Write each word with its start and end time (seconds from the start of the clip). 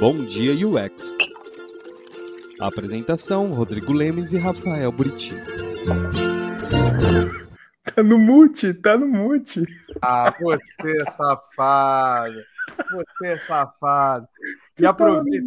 Bom 0.00 0.16
Dia 0.24 0.54
UX. 0.66 1.14
Apresentação: 2.58 3.52
Rodrigo 3.52 3.92
Lemes 3.92 4.32
e 4.32 4.38
Rafael 4.38 4.90
Buriti. 4.90 5.34
Tá 7.94 8.02
no 8.02 8.18
mute, 8.18 8.72
tá 8.72 8.96
no 8.96 9.06
mute. 9.06 9.62
Ah, 10.00 10.34
você 10.40 10.92
é 11.02 11.04
safado. 11.12 12.34
Você 12.92 13.26
é 13.26 13.36
safado. 13.36 14.26
E 14.80 14.86
aproveita, 14.86 15.46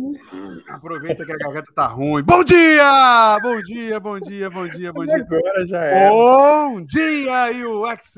aproveita 0.70 1.26
que 1.26 1.32
a 1.32 1.38
garganta 1.38 1.74
tá 1.74 1.88
ruim. 1.88 2.22
Bom 2.22 2.44
dia! 2.44 3.40
Bom 3.42 3.60
dia, 3.60 4.00
bom 4.00 4.20
dia, 4.20 4.50
bom 4.52 4.68
dia, 4.68 4.94
bom 4.94 5.04
dia. 5.04 5.16
Agora 5.16 5.66
já 5.66 5.84
é. 5.84 6.10
Bom 6.10 6.86
dia, 6.86 7.68
UX! 7.68 8.16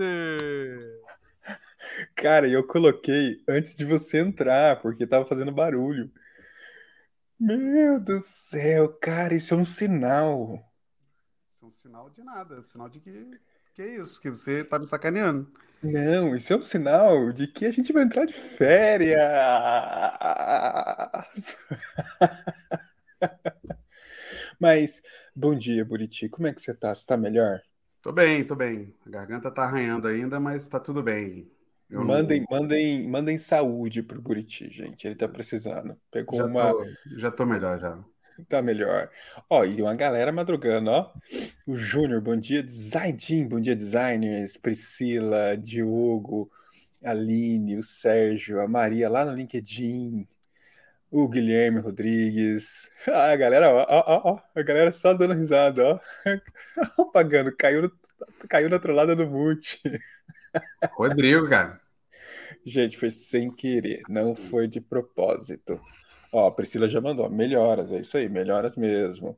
Cara, 2.13 2.45
eu 2.49 2.67
coloquei 2.67 3.37
antes 3.47 3.73
de 3.73 3.85
você 3.85 4.17
entrar, 4.17 4.81
porque 4.81 5.07
tava 5.07 5.25
fazendo 5.25 5.53
barulho. 5.53 6.11
Meu 7.39 7.97
Deus 7.97 8.21
do 8.21 8.27
céu, 8.27 8.89
cara, 8.99 9.33
isso 9.35 9.53
é 9.53 9.57
um 9.57 9.63
sinal. 9.65 10.59
Isso 11.53 11.65
é 11.65 11.67
um 11.67 11.71
sinal 11.73 12.09
de 12.09 12.23
nada, 12.23 12.55
é 12.55 12.59
um 12.59 12.63
sinal 12.63 12.89
de 12.89 12.99
que, 12.99 13.39
que 13.73 13.81
é 13.81 13.95
isso, 13.99 14.21
que 14.21 14.29
você 14.29 14.63
tá 14.63 14.77
me 14.79 14.85
sacaneando. 14.85 15.49
Não, 15.81 16.35
isso 16.35 16.51
é 16.51 16.57
um 16.57 16.63
sinal 16.63 17.31
de 17.31 17.47
que 17.47 17.65
a 17.65 17.71
gente 17.71 17.93
vai 17.93 18.03
entrar 18.03 18.25
de 18.25 18.33
férias. 18.33 19.19
Mas, 24.59 25.01
bom 25.35 25.55
dia, 25.55 25.85
Buriti. 25.85 26.29
Como 26.29 26.47
é 26.47 26.53
que 26.53 26.61
você 26.61 26.73
tá? 26.73 26.93
Você 26.93 27.05
tá 27.05 27.17
melhor? 27.17 27.61
Tô 28.01 28.11
bem, 28.11 28.45
tô 28.45 28.55
bem. 28.55 28.93
A 29.05 29.09
garganta 29.09 29.51
tá 29.51 29.63
arranhando 29.63 30.07
ainda, 30.07 30.39
mas 30.39 30.67
tá 30.67 30.79
tudo 30.79 31.01
bem. 31.03 31.51
Eu 31.89 31.99
não- 31.99 32.07
Mandem, 32.07 32.45
mandem, 32.49 33.07
mandem 33.07 33.37
saúde 33.37 34.01
pro 34.01 34.21
Buriti, 34.21 34.69
gente. 34.71 35.05
Ele 35.05 35.15
tá 35.15 35.27
precisando. 35.27 35.95
Pegou 36.11 36.39
já, 36.39 36.45
uma. 36.45 36.71
tô, 36.71 36.85
já 37.17 37.31
tô 37.31 37.45
melhor 37.45 37.79
já. 37.79 38.03
Tá 38.49 38.61
melhor. 38.61 39.09
Ó, 39.49 39.63
e 39.63 39.81
uma 39.81 39.95
galera 39.95 40.31
madrugando, 40.31 40.89
ó. 40.89 41.13
O 41.67 41.75
Júnior, 41.75 42.21
bom 42.21 42.35
dia. 42.35 42.61
Design, 42.61 43.45
bom 43.47 43.59
dia, 43.61 43.75
designers. 43.75 44.57
Priscila, 44.57 45.55
Diogo, 45.55 46.51
Aline, 47.03 47.77
o 47.77 47.83
Sérgio, 47.83 48.59
a 48.61 48.67
Maria 48.67 49.09
lá 49.09 49.23
no 49.23 49.33
LinkedIn. 49.33 50.27
O 51.11 51.27
Guilherme 51.29 51.79
Rodrigues. 51.79 52.89
Ah, 53.07 53.31
a 53.31 53.35
galera, 53.37 53.69
ó, 53.71 53.85
ó, 53.87 54.03
ó, 54.07 54.33
ó, 54.33 54.41
a 54.59 54.63
galera 54.63 54.91
só 54.91 55.13
dando 55.13 55.33
risada, 55.35 55.83
ó. 55.85 55.99
Apagando, 57.03 57.55
caiu, 57.55 57.83
no, 57.83 57.91
caiu 58.49 58.69
na 58.69 58.79
trollada 58.79 59.15
do 59.15 59.29
mute. 59.29 59.79
Rodrigo, 60.93 61.49
cara. 61.49 61.79
Gente, 62.65 62.97
foi 62.97 63.11
sem 63.11 63.51
querer, 63.51 64.01
não 64.09 64.35
foi 64.35 64.67
de 64.67 64.81
propósito. 64.81 65.79
Ó, 66.31 66.47
a 66.47 66.51
Priscila 66.51 66.89
já 66.89 66.99
mandou, 66.99 67.29
melhoras, 67.29 67.91
é 67.91 67.99
isso 67.99 68.17
aí, 68.17 68.27
melhoras 68.27 68.75
mesmo. 68.75 69.37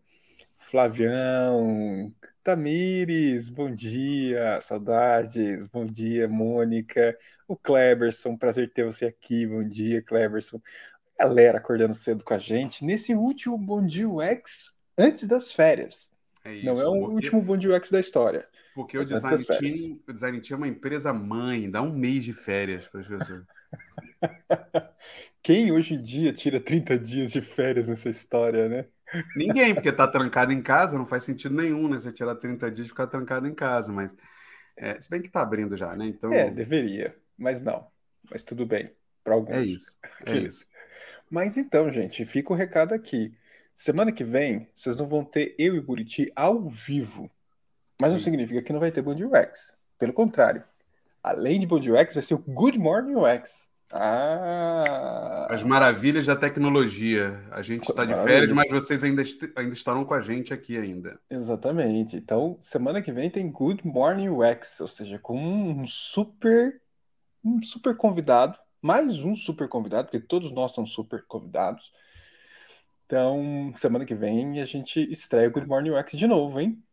Flavião, 0.56 2.12
Tamires, 2.44 3.50
bom 3.50 3.70
dia, 3.70 4.60
saudades, 4.62 5.66
bom 5.66 5.86
dia, 5.86 6.28
Mônica, 6.28 7.18
o 7.48 7.56
Kleberson, 7.56 8.38
prazer 8.38 8.72
ter 8.72 8.86
você 8.86 9.06
aqui, 9.06 9.46
bom 9.46 9.64
dia, 9.64 10.02
Kleberson. 10.02 10.62
Galera 11.20 11.58
acordando 11.58 11.94
cedo 11.94 12.24
com 12.24 12.34
a 12.34 12.40
gente 12.40 12.86
nesse 12.86 13.14
último 13.16 13.58
Bom 13.58 13.86
Dia 13.86 14.08
UX 14.08 14.72
antes 14.98 15.28
das 15.28 15.52
férias. 15.52 16.12
É 16.46 16.54
isso. 16.54 16.66
Não 16.66 16.80
é 16.80 16.88
o 16.88 17.10
último 17.10 17.42
Bom 17.42 17.58
Dia 17.58 17.76
UX 17.76 17.90
da 17.90 18.00
história. 18.00 18.48
Porque 18.78 18.96
o 18.96 19.02
Mas 19.02 19.12
antes 19.12 19.44
design, 19.44 19.60
team, 19.60 20.00
o 20.08 20.14
design 20.14 20.40
team 20.40 20.56
é 20.56 20.58
uma 20.60 20.68
empresa 20.68 21.12
mãe, 21.12 21.68
dá 21.68 21.82
um 21.82 21.92
mês 21.92 22.24
de 22.24 22.32
férias 22.32 22.88
para 22.88 23.00
as 23.00 23.08
pessoas. 23.08 23.44
Quem 25.42 25.72
hoje 25.72 25.96
em 25.96 26.02
dia 26.02 26.32
tira 26.32 26.60
30 26.60 26.98
dias 27.00 27.32
de 27.32 27.42
férias 27.42 27.88
nessa 27.88 28.10
história, 28.10 28.70
né? 28.70 28.86
Ninguém, 29.36 29.74
porque 29.74 29.92
tá 29.92 30.08
trancado 30.08 30.52
em 30.52 30.62
casa, 30.62 30.98
não 30.98 31.06
faz 31.06 31.24
sentido 31.24 31.56
nenhum, 31.56 31.88
né? 31.88 31.98
Você 31.98 32.12
tirar 32.12 32.36
30 32.36 32.70
dias 32.72 32.88
e 32.88 32.90
ficar 32.90 33.08
trancado 33.08 33.48
em 33.48 33.56
casa, 33.56 33.92
mas 33.92 34.16
é, 34.76 35.00
se 35.00 35.10
bem 35.10 35.22
que 35.22 35.30
tá 35.30 35.42
abrindo 35.42 35.76
já, 35.76 35.96
né? 35.96 36.06
Então 36.08 36.32
É, 36.34 36.50
deveria, 36.52 37.16
mas 37.38 37.62
não. 37.62 37.90
Mas 38.30 38.44
tudo 38.44 38.66
bem, 38.66 38.92
para 39.24 39.34
alguns. 39.34 39.56
é 39.58 39.64
isso. 39.64 39.98
É 40.26 40.32
Aqueles. 40.32 40.54
isso. 40.56 40.70
Mas 41.30 41.58
então, 41.58 41.92
gente, 41.92 42.26
fica 42.26 42.54
o 42.54 42.56
recado 42.56 42.94
aqui. 42.94 43.34
Semana 43.76 44.12
que 44.12 44.24
vem, 44.24 44.68
vocês 44.76 44.98
não 44.98 45.08
vão 45.08 45.24
ter 45.24 45.56
eu 45.60 45.76
e 45.76 45.82
Buriti 45.82 46.32
ao 46.36 46.66
vivo. 46.68 47.32
Mas 48.02 48.12
não 48.12 48.20
significa 48.20 48.62
que 48.62 48.72
não 48.72 48.80
vai 48.80 48.92
ter 48.92 49.02
Bom 49.02 49.16
Dia 49.16 49.28
UX. 49.28 49.76
Pelo 49.98 50.14
contrário. 50.14 50.64
Além 51.24 51.60
de 51.60 51.66
Bom 51.66 51.80
Dia 51.80 51.94
UX, 52.00 52.14
vai 52.14 52.24
ser 52.24 52.36
o 52.36 52.38
Good 52.40 52.78
Morning 52.78 53.16
UX. 53.16 53.72
Ah! 53.92 55.48
As 55.50 55.64
maravilhas 55.64 56.26
da 56.26 56.36
tecnologia. 56.36 57.42
A 57.52 57.62
gente 57.62 57.90
está 57.90 58.06
de 58.06 58.14
férias, 58.16 58.52
mas 58.52 58.70
vocês 58.70 59.04
ainda, 59.04 59.22
est- 59.22 59.52
ainda 59.56 59.74
estarão 59.74 60.06
com 60.06 60.14
a 60.14 60.22
gente 60.22 60.54
aqui 60.54 60.78
ainda. 60.78 61.20
Exatamente. 61.30 62.16
Então, 62.18 62.58
semana 62.60 63.02
que 63.02 63.12
vem 63.12 63.30
tem 63.30 63.50
Good 63.50 63.88
Morning 63.88 64.30
UX, 64.30 64.80
ou 64.82 64.88
seja, 64.88 65.18
com 65.18 65.38
um 65.40 65.88
super, 65.88 66.82
um 67.44 67.62
super 67.64 67.96
convidado, 67.96 68.60
mais 68.82 69.24
um 69.24 69.36
super 69.36 69.68
convidado, 69.68 70.10
porque 70.10 70.20
todos 70.26 70.52
nós 70.52 70.74
somos 70.74 70.92
super 70.92 71.24
convidados. 71.28 71.92
Então, 73.06 73.74
semana 73.78 74.06
que 74.06 74.14
vem 74.14 74.60
a 74.60 74.66
gente 74.66 75.10
estreia 75.12 75.48
o 75.48 75.52
Good 75.52 75.68
Morning 75.68 75.92
UX 75.92 76.12
de 76.12 76.28
novo, 76.28 76.60
hein? 76.60 76.84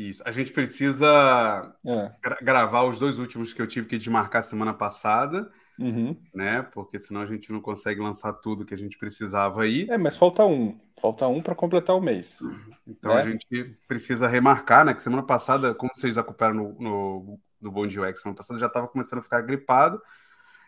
Isso. 0.00 0.22
A 0.24 0.30
gente 0.30 0.52
precisa 0.52 1.74
É. 1.84 2.12
gra- 2.22 2.38
gravar 2.40 2.84
os 2.84 2.98
dois 3.00 3.18
últimos 3.18 3.52
que 3.52 3.60
eu 3.60 3.66
tive 3.66 3.88
que 3.88 3.98
desmarcar 3.98 4.44
semana 4.44 4.72
passada, 4.72 5.50
Uhum. 5.76 6.16
né? 6.32 6.62
Porque 6.62 6.98
senão 7.00 7.20
a 7.20 7.26
gente 7.26 7.50
não 7.52 7.60
consegue 7.60 8.00
lançar 8.00 8.32
tudo 8.34 8.64
que 8.64 8.74
a 8.74 8.76
gente 8.78 8.96
precisava 8.96 9.62
aí. 9.62 9.88
É, 9.90 9.98
mas 9.98 10.16
falta 10.16 10.44
um. 10.44 10.78
Falta 11.00 11.26
um 11.26 11.42
para 11.42 11.54
completar 11.54 11.96
o 11.96 12.00
mês. 12.00 12.38
Então 12.86 13.10
a 13.10 13.24
né? 13.24 13.32
gente 13.32 13.76
precisa 13.88 14.28
remarcar, 14.28 14.84
né? 14.84 14.94
Que 14.94 15.02
semana 15.02 15.22
passada, 15.24 15.74
como 15.74 15.90
vocês 15.94 16.16
acompanharam 16.16 16.56
no, 16.58 16.80
no, 16.80 17.40
no 17.60 17.70
Bom 17.72 17.86
Dia 17.86 18.02
UX, 18.02 18.20
semana 18.20 18.36
passada 18.36 18.58
já 18.60 18.66
estava 18.66 18.86
começando 18.86 19.18
a 19.18 19.22
ficar 19.22 19.40
gripado. 19.40 20.00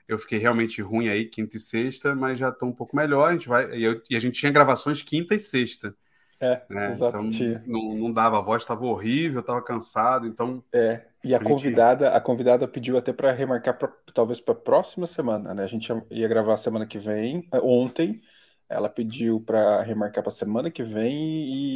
Eu 0.08 0.18
fiquei 0.18 0.38
realmente 0.40 0.82
ruim 0.82 1.08
aí, 1.08 1.24
quinta 1.26 1.56
e 1.56 1.60
sexta, 1.60 2.16
mas 2.16 2.36
já 2.36 2.48
estou 2.48 2.68
um 2.68 2.72
pouco 2.74 2.96
melhor. 2.96 3.28
A 3.28 3.32
gente 3.32 3.48
vai 3.48 3.76
e, 3.78 3.84
eu- 3.84 4.02
e 4.10 4.16
a 4.16 4.18
gente 4.18 4.40
tinha 4.40 4.50
gravações 4.50 5.02
quinta 5.02 5.36
e 5.36 5.38
sexta, 5.38 5.94
É, 6.40 6.62
né? 6.70 6.88
exato. 6.88 7.18
Então 7.22 7.62
não, 7.66 7.94
não 7.94 8.12
dava, 8.12 8.38
a 8.38 8.40
voz 8.40 8.62
estava 8.62 8.84
horrível, 8.86 9.40
estava 9.40 9.62
cansado. 9.62 10.26
Então 10.26 10.64
É, 10.72 11.04
e 11.22 11.34
a 11.34 11.36
A 11.36 11.40
gente- 11.40 11.48
convidada, 11.52 12.10
a 12.16 12.20
convidada 12.20 12.66
pediu 12.66 12.96
até 12.96 13.12
para 13.12 13.30
remarcar 13.32 13.76
pra, 13.76 13.92
talvez 14.14 14.40
para 14.40 14.54
a 14.54 14.56
próxima 14.56 15.06
semana, 15.06 15.52
né? 15.54 15.64
A 15.64 15.66
gente 15.66 15.88
ia- 15.90 16.04
ia 16.10 16.28
gravar 16.28 16.56
semana 16.56 16.86
que 16.86 16.98
vem, 16.98 17.46
eh, 17.52 17.60
ontem. 17.62 18.20
Ela 18.68 18.88
pediu 18.88 19.40
para 19.40 19.82
remarcar 19.82 20.22
para 20.22 20.30
semana 20.30 20.70
que 20.70 20.82
vem 20.82 21.14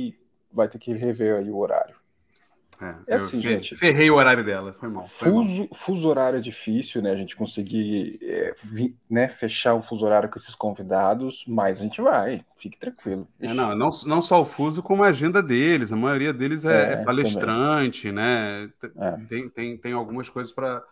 e 0.08 0.18
vai 0.52 0.68
ter 0.68 0.78
que 0.78 0.94
rever 0.94 1.36
aí 1.36 1.50
o 1.50 1.58
horário. 1.58 1.96
É, 2.80 2.94
É 3.06 3.14
assim, 3.16 3.40
gente. 3.40 3.76
ferrei 3.76 4.10
o 4.10 4.14
horário 4.16 4.44
dela, 4.44 4.72
foi 4.72 4.88
mal. 4.88 5.06
Foi 5.06 5.30
mal. 5.30 5.42
Fuso, 5.44 5.68
fuso 5.74 6.08
horário 6.08 6.38
é 6.38 6.40
difícil, 6.40 7.00
né? 7.02 7.10
A 7.10 7.16
gente 7.16 7.36
conseguir 7.36 8.18
eh, 8.22 8.52
vi- 8.62 8.96
né, 9.08 9.28
fechar 9.28 9.74
um 9.74 9.82
fuso 9.82 10.04
horário 10.04 10.28
com 10.30 10.38
esses 10.38 10.54
convidados, 10.54 11.44
mas 11.46 11.78
a 11.80 11.82
gente 11.82 12.00
vai, 12.00 12.44
fique 12.56 12.78
tranquilo. 12.78 13.28
É, 13.40 13.52
não, 13.52 13.74
não, 13.76 13.90
não 14.06 14.22
só 14.22 14.40
o 14.40 14.44
fuso, 14.44 14.82
como 14.82 15.04
a 15.04 15.08
agenda 15.08 15.42
deles. 15.42 15.92
A 15.92 15.96
maioria 15.96 16.32
deles 16.32 16.64
é, 16.64 16.92
É, 16.92 16.92
é 16.94 17.04
palestrante, 17.04 18.10
né? 18.10 18.68
T- 18.80 18.92
é. 18.96 19.16
Tem, 19.28 19.48
tem, 19.50 19.78
tem 19.78 19.92
algumas 19.92 20.28
coisas 20.28 20.52
para 20.52 20.82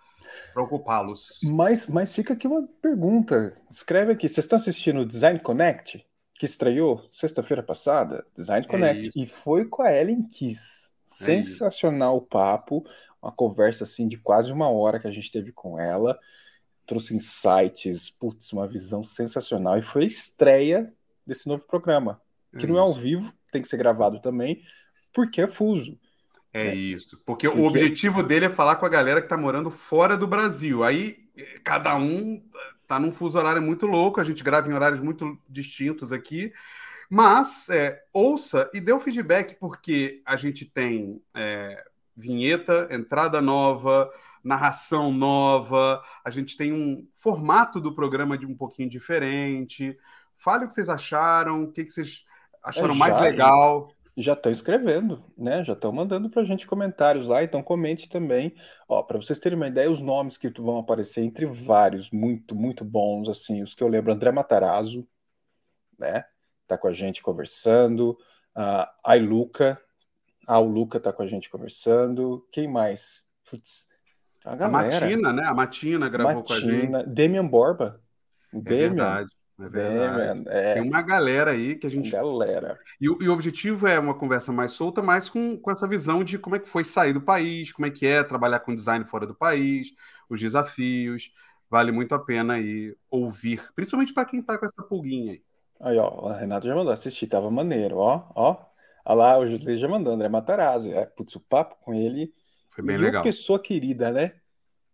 ocupá-los. 0.57 1.41
Mas, 1.43 1.87
mas 1.87 2.15
fica 2.15 2.35
aqui 2.35 2.47
uma 2.47 2.67
pergunta. 2.81 3.55
Escreve 3.71 4.13
aqui. 4.13 4.29
Vocês 4.29 4.45
estão 4.45 4.59
assistindo 4.59 5.01
o 5.01 5.07
Design 5.07 5.41
Connect, 5.41 6.07
que 6.35 6.47
estreou 6.47 7.05
sexta-feira 7.11 7.63
passada? 7.63 8.25
Design 8.37 8.67
Connect. 8.67 9.09
isso. 9.09 9.19
E 9.19 9.27
foi 9.27 9.65
com 9.67 9.83
a 9.83 9.93
Ellen 9.93 10.23
Kiss. 10.23 10.92
Sensacional 11.13 12.17
o 12.17 12.23
papo. 12.23 12.85
Uma 13.23 13.33
conversa 13.33 13.85
assim 13.85 14.09
de 14.09 14.17
quase 14.19 14.51
uma 14.53 14.69
hora 14.69 14.99
que 14.99 15.07
a 15.07 15.11
gente 15.13 15.31
teve 15.31 15.53
com 15.53 15.79
ela. 15.79 16.19
Trouxe 16.87 17.15
insights, 17.15 18.11
putz, 18.11 18.53
uma 18.53 18.67
visão 18.67 19.05
sensacional. 19.05 19.79
E 19.79 19.83
foi 19.83 20.03
a 20.03 20.07
estreia 20.07 20.93
desse 21.27 21.47
novo 21.47 21.65
programa. 21.65 22.21
Que 22.59 22.67
não 22.67 22.77
é 22.77 22.81
ao 22.81 22.93
vivo, 22.93 23.33
tem 23.51 23.63
que 23.63 23.69
ser 23.69 23.79
gravado 23.79 24.21
também, 24.21 24.61
porque 25.13 25.41
é 25.41 25.47
fuso. 25.47 25.99
É 26.53 26.65
né? 26.65 26.75
isso. 26.75 27.19
Porque 27.25 27.49
o 27.49 27.53
Porque- 27.53 27.67
objetivo 27.67 28.23
dele 28.23 28.45
é 28.47 28.51
falar 28.51 28.77
com 28.77 28.85
a 28.85 28.91
galera 28.91 29.23
que 29.23 29.29
tá 29.29 29.39
morando 29.39 29.71
fora 29.71 30.19
do 30.19 30.27
Brasil. 30.27 30.85
Aí 30.85 31.17
eh, 31.35 31.61
cada 31.65 31.97
um 31.97 32.43
tá 32.87 33.01
num 33.01 33.11
fuso 33.11 33.39
horário 33.39 33.63
muito 33.63 33.87
louco, 33.87 34.21
a 34.21 34.25
gente 34.25 34.45
grava 34.45 34.69
em 34.69 34.75
horários 34.75 35.01
muito 35.01 35.39
distintos 35.49 36.13
aqui. 36.13 36.53
Mas 37.15 37.69
é, 37.69 38.03
ouça 38.11 38.71
e 38.73 38.81
dê 38.81 38.91
o 38.91 38.99
feedback, 38.99 39.57
porque 39.61 40.23
a 40.25 40.35
gente 40.35 40.65
tem 40.65 41.23
é, 41.37 41.85
vinheta, 42.17 42.89
entrada 42.91 43.39
nova, 43.43 44.11
narração 44.43 45.13
nova, 45.13 46.03
a 46.25 46.31
gente 46.31 46.57
tem 46.57 46.73
um 46.73 47.07
formato 47.13 47.79
do 47.83 47.95
programa 47.95 48.39
de 48.39 48.47
um 48.47 48.57
pouquinho 48.57 48.89
diferente. 48.89 49.95
Fale 50.39 50.65
o 50.65 50.69
que 50.69 50.73
vocês 50.73 50.89
acharam, 50.89 51.65
o 51.65 51.71
que, 51.71 51.85
que 51.85 51.91
vocês 51.93 52.25
acharam 52.65 52.95
É, 52.95 52.97
mais 52.97 53.15
já- 53.19 53.21
legal. 53.21 53.95
já 54.17 54.33
estão 54.33 54.51
escrevendo, 54.51 55.23
né? 55.37 55.63
Já 55.65 55.75
estão 55.75 55.93
mandando 55.93 56.31
para 56.31 56.41
a 56.41 56.45
gente 56.47 56.67
comentários 56.67 57.27
lá, 57.29 57.43
então 57.45 57.63
comente 57.63 58.09
também. 58.09 58.55
Ó, 58.89 59.03
para 59.03 59.21
vocês 59.21 59.39
terem 59.39 59.57
uma 59.59 59.69
ideia, 59.69 59.91
os 59.91 60.01
nomes 60.01 60.39
que 60.39 60.49
vão 60.49 60.79
aparecer 60.79 61.23
entre 61.23 61.45
vários, 61.45 62.11
muito, 62.11 62.55
muito 62.55 62.85
bons, 62.87 63.29
assim, 63.29 63.63
os 63.63 63.75
que 63.75 63.83
eu 63.85 63.89
lembro, 63.89 64.13
André 64.15 64.33
Matarazzo, 64.33 65.07
né? 65.99 66.25
Tá 66.67 66.79
com 66.79 66.89
a 66.89 66.93
gente 66.93 67.23
conversando. 67.23 68.17
A 68.55 69.15
Luca, 69.15 69.81
a 70.47 70.59
Luca 70.59 71.01
tá 71.01 71.13
com 71.13 71.23
a 71.23 71.27
gente 71.27 71.49
conversando. 71.49 72.47
Quem 72.51 72.69
mais? 72.69 73.27
Putz, 73.49 73.87
a, 74.45 74.53
a 74.65 74.69
Matina, 74.69 75.33
né? 75.33 75.45
A 75.47 75.55
Matina 75.55 76.09
gravou 76.09 76.37
Matina, 76.37 76.61
com 76.61 76.67
a 76.67 77.01
gente. 77.01 77.09
Demian 77.09 77.47
Borba. 77.47 78.01
É 78.53 78.61
Demian. 78.61 78.89
verdade. 78.89 79.33
É 79.61 79.69
verdade. 79.69 80.43
É. 80.49 80.75
Tem 80.75 80.83
uma 80.83 81.03
galera 81.03 81.53
aí 81.53 81.77
que 81.77 81.87
a 81.87 81.91
gente. 81.91 82.11
Galera. 82.11 82.79
E, 83.01 83.05
e, 83.05 83.29
o 83.29 83.33
objetivo 83.33 83.87
é 83.87 83.99
uma 83.99 84.15
conversa 84.15 84.53
mais 84.53 84.73
solta, 84.73 85.01
mas 85.03 85.29
com, 85.29 85.57
com 85.57 85.71
essa 85.71 85.87
visão 85.87 86.25
de 86.25 86.39
como 86.39 86.57
é 86.57 86.59
que 86.59 86.69
foi 86.69 86.83
sair 86.83 87.13
do 87.13 87.21
país, 87.21 87.73
como 87.73 87.87
é 87.87 87.91
que 87.91 88.07
é 88.07 88.25
trabalhar 88.25 88.61
com 88.61 88.75
design 88.75 89.05
fora 89.05 89.27
do 89.27 89.35
país, 89.35 89.95
os 90.29 90.41
desafios. 90.41 91.33
Vale 91.71 91.93
muito 91.93 92.15
a 92.15 92.19
pena 92.19 92.55
aí 92.55 92.95
ouvir, 93.11 93.63
principalmente 93.75 94.13
para 94.13 94.27
quem 94.27 94.41
está 94.41 94.59
com 94.59 94.67
essa 94.67 94.83
pulguinha 94.83 95.33
aí. 95.33 95.43
Aí, 95.83 95.99
ó, 95.99 96.09
o 96.09 96.33
Renato 96.33 96.67
já 96.67 96.77
mandou 96.77 96.93
assistir, 96.93 97.27
tava 97.27 97.51
maneiro, 97.51 97.97
ó, 97.97 98.31
ó. 98.37 98.65
Olha 99.05 99.15
lá, 99.17 99.39
o 99.39 99.47
José 99.49 99.77
já 99.77 99.89
mandou, 99.89 100.15
André 100.15 100.29
Matarazzo. 100.29 100.89
É, 100.93 101.05
putz, 101.05 101.35
o 101.35 101.41
papo 101.41 101.77
com 101.81 101.93
ele. 101.93 102.33
Foi 102.71 102.85
bem 102.85 102.95
e 102.95 102.99
legal. 102.99 103.19
Uma 103.19 103.25
pessoa 103.25 103.59
querida, 103.59 104.13
né? 104.13 104.35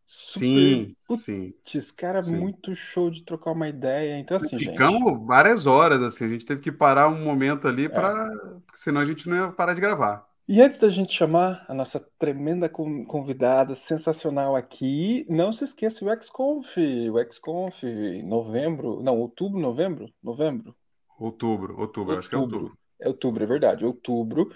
Super, 0.07 0.41
sim, 0.41 0.97
putz, 1.07 1.23
sim. 1.25 1.55
Esse 1.75 1.93
cara 1.93 2.25
sim. 2.25 2.35
muito 2.35 2.75
show 2.75 3.11
de 3.11 3.23
trocar 3.23 3.53
uma 3.53 3.69
ideia. 3.69 4.19
Então, 4.19 4.39
assim, 4.39 4.59
Ficamos 4.59 5.13
gente... 5.13 5.27
várias 5.27 5.67
horas, 5.67 6.03
assim. 6.03 6.25
A 6.25 6.29
gente 6.29 6.47
teve 6.47 6.63
que 6.63 6.73
parar 6.73 7.09
um 7.09 7.23
momento 7.23 7.69
ali. 7.69 7.85
É. 7.85 7.89
Porque 7.91 8.79
senão 8.79 9.03
a 9.03 9.05
gente 9.05 9.29
não 9.29 9.37
ia 9.37 9.53
parar 9.53 9.75
de 9.75 9.83
gravar. 9.83 10.27
E 10.49 10.63
antes 10.63 10.79
da 10.79 10.89
gente 10.89 11.13
chamar 11.13 11.67
a 11.69 11.75
nossa 11.75 12.01
tremenda 12.19 12.71
convidada 12.71 13.75
sensacional 13.75 14.57
aqui, 14.57 15.27
não 15.29 15.53
se 15.53 15.63
esqueça 15.63 16.03
o 16.03 16.09
XConf, 16.09 16.79
o 16.79 17.19
XConf, 17.19 17.83
novembro, 18.25 19.03
não, 19.03 19.19
outubro, 19.19 19.61
novembro? 19.61 20.11
Novembro? 20.23 20.75
Outubro, 21.21 21.79
outubro, 21.79 22.15
outubro. 22.15 22.19
acho 22.19 22.31
que 22.31 22.35
é 22.35 22.39
outubro. 22.39 22.79
É 22.99 23.09
outubro, 23.09 23.45
é 23.45 23.47
verdade, 23.47 23.85
outubro. 23.85 24.51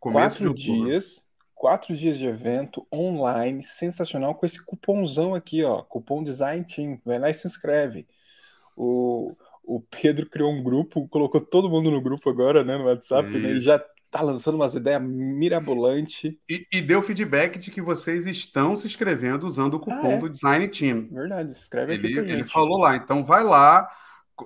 Começo 0.00 0.38
quatro 0.38 0.52
dias, 0.52 1.28
quatro 1.54 1.94
dias 1.94 2.18
de 2.18 2.26
evento 2.26 2.84
online, 2.92 3.62
sensacional, 3.62 4.34
com 4.34 4.46
esse 4.46 4.60
cupomzão 4.60 5.32
aqui, 5.32 5.62
ó, 5.62 5.80
cupom 5.80 6.24
Design 6.24 6.64
Team, 6.64 7.00
vai 7.04 7.20
lá 7.20 7.30
e 7.30 7.34
se 7.34 7.46
inscreve. 7.46 8.08
O, 8.76 9.36
o 9.62 9.80
Pedro 9.80 10.28
criou 10.28 10.50
um 10.50 10.60
grupo, 10.60 11.06
colocou 11.06 11.40
todo 11.40 11.70
mundo 11.70 11.88
no 11.88 12.02
grupo 12.02 12.28
agora, 12.28 12.64
né, 12.64 12.76
no 12.76 12.86
WhatsApp, 12.86 13.28
né, 13.28 13.52
e 13.52 13.60
já 13.60 13.80
tá 14.18 14.24
lançando 14.24 14.54
umas 14.54 14.74
ideias 14.74 15.02
mirabolantes. 15.02 16.34
E, 16.48 16.66
e, 16.72 16.80
deu 16.80 17.02
feedback 17.02 17.58
de 17.58 17.70
que 17.70 17.80
vocês 17.80 18.26
estão 18.26 18.76
se 18.76 18.86
inscrevendo 18.86 19.46
usando 19.46 19.74
o 19.74 19.80
cupom 19.80 20.10
ah, 20.10 20.14
é? 20.14 20.18
do 20.18 20.30
Design 20.30 20.68
Team. 20.68 21.08
Verdade, 21.10 21.52
escreve 21.52 21.94
ele, 21.94 22.06
aqui 22.06 22.14
pra 22.14 22.22
gente. 22.22 22.32
Ele 22.32 22.44
falou 22.44 22.78
lá, 22.78 22.96
então 22.96 23.24
vai 23.24 23.42
lá, 23.42 23.88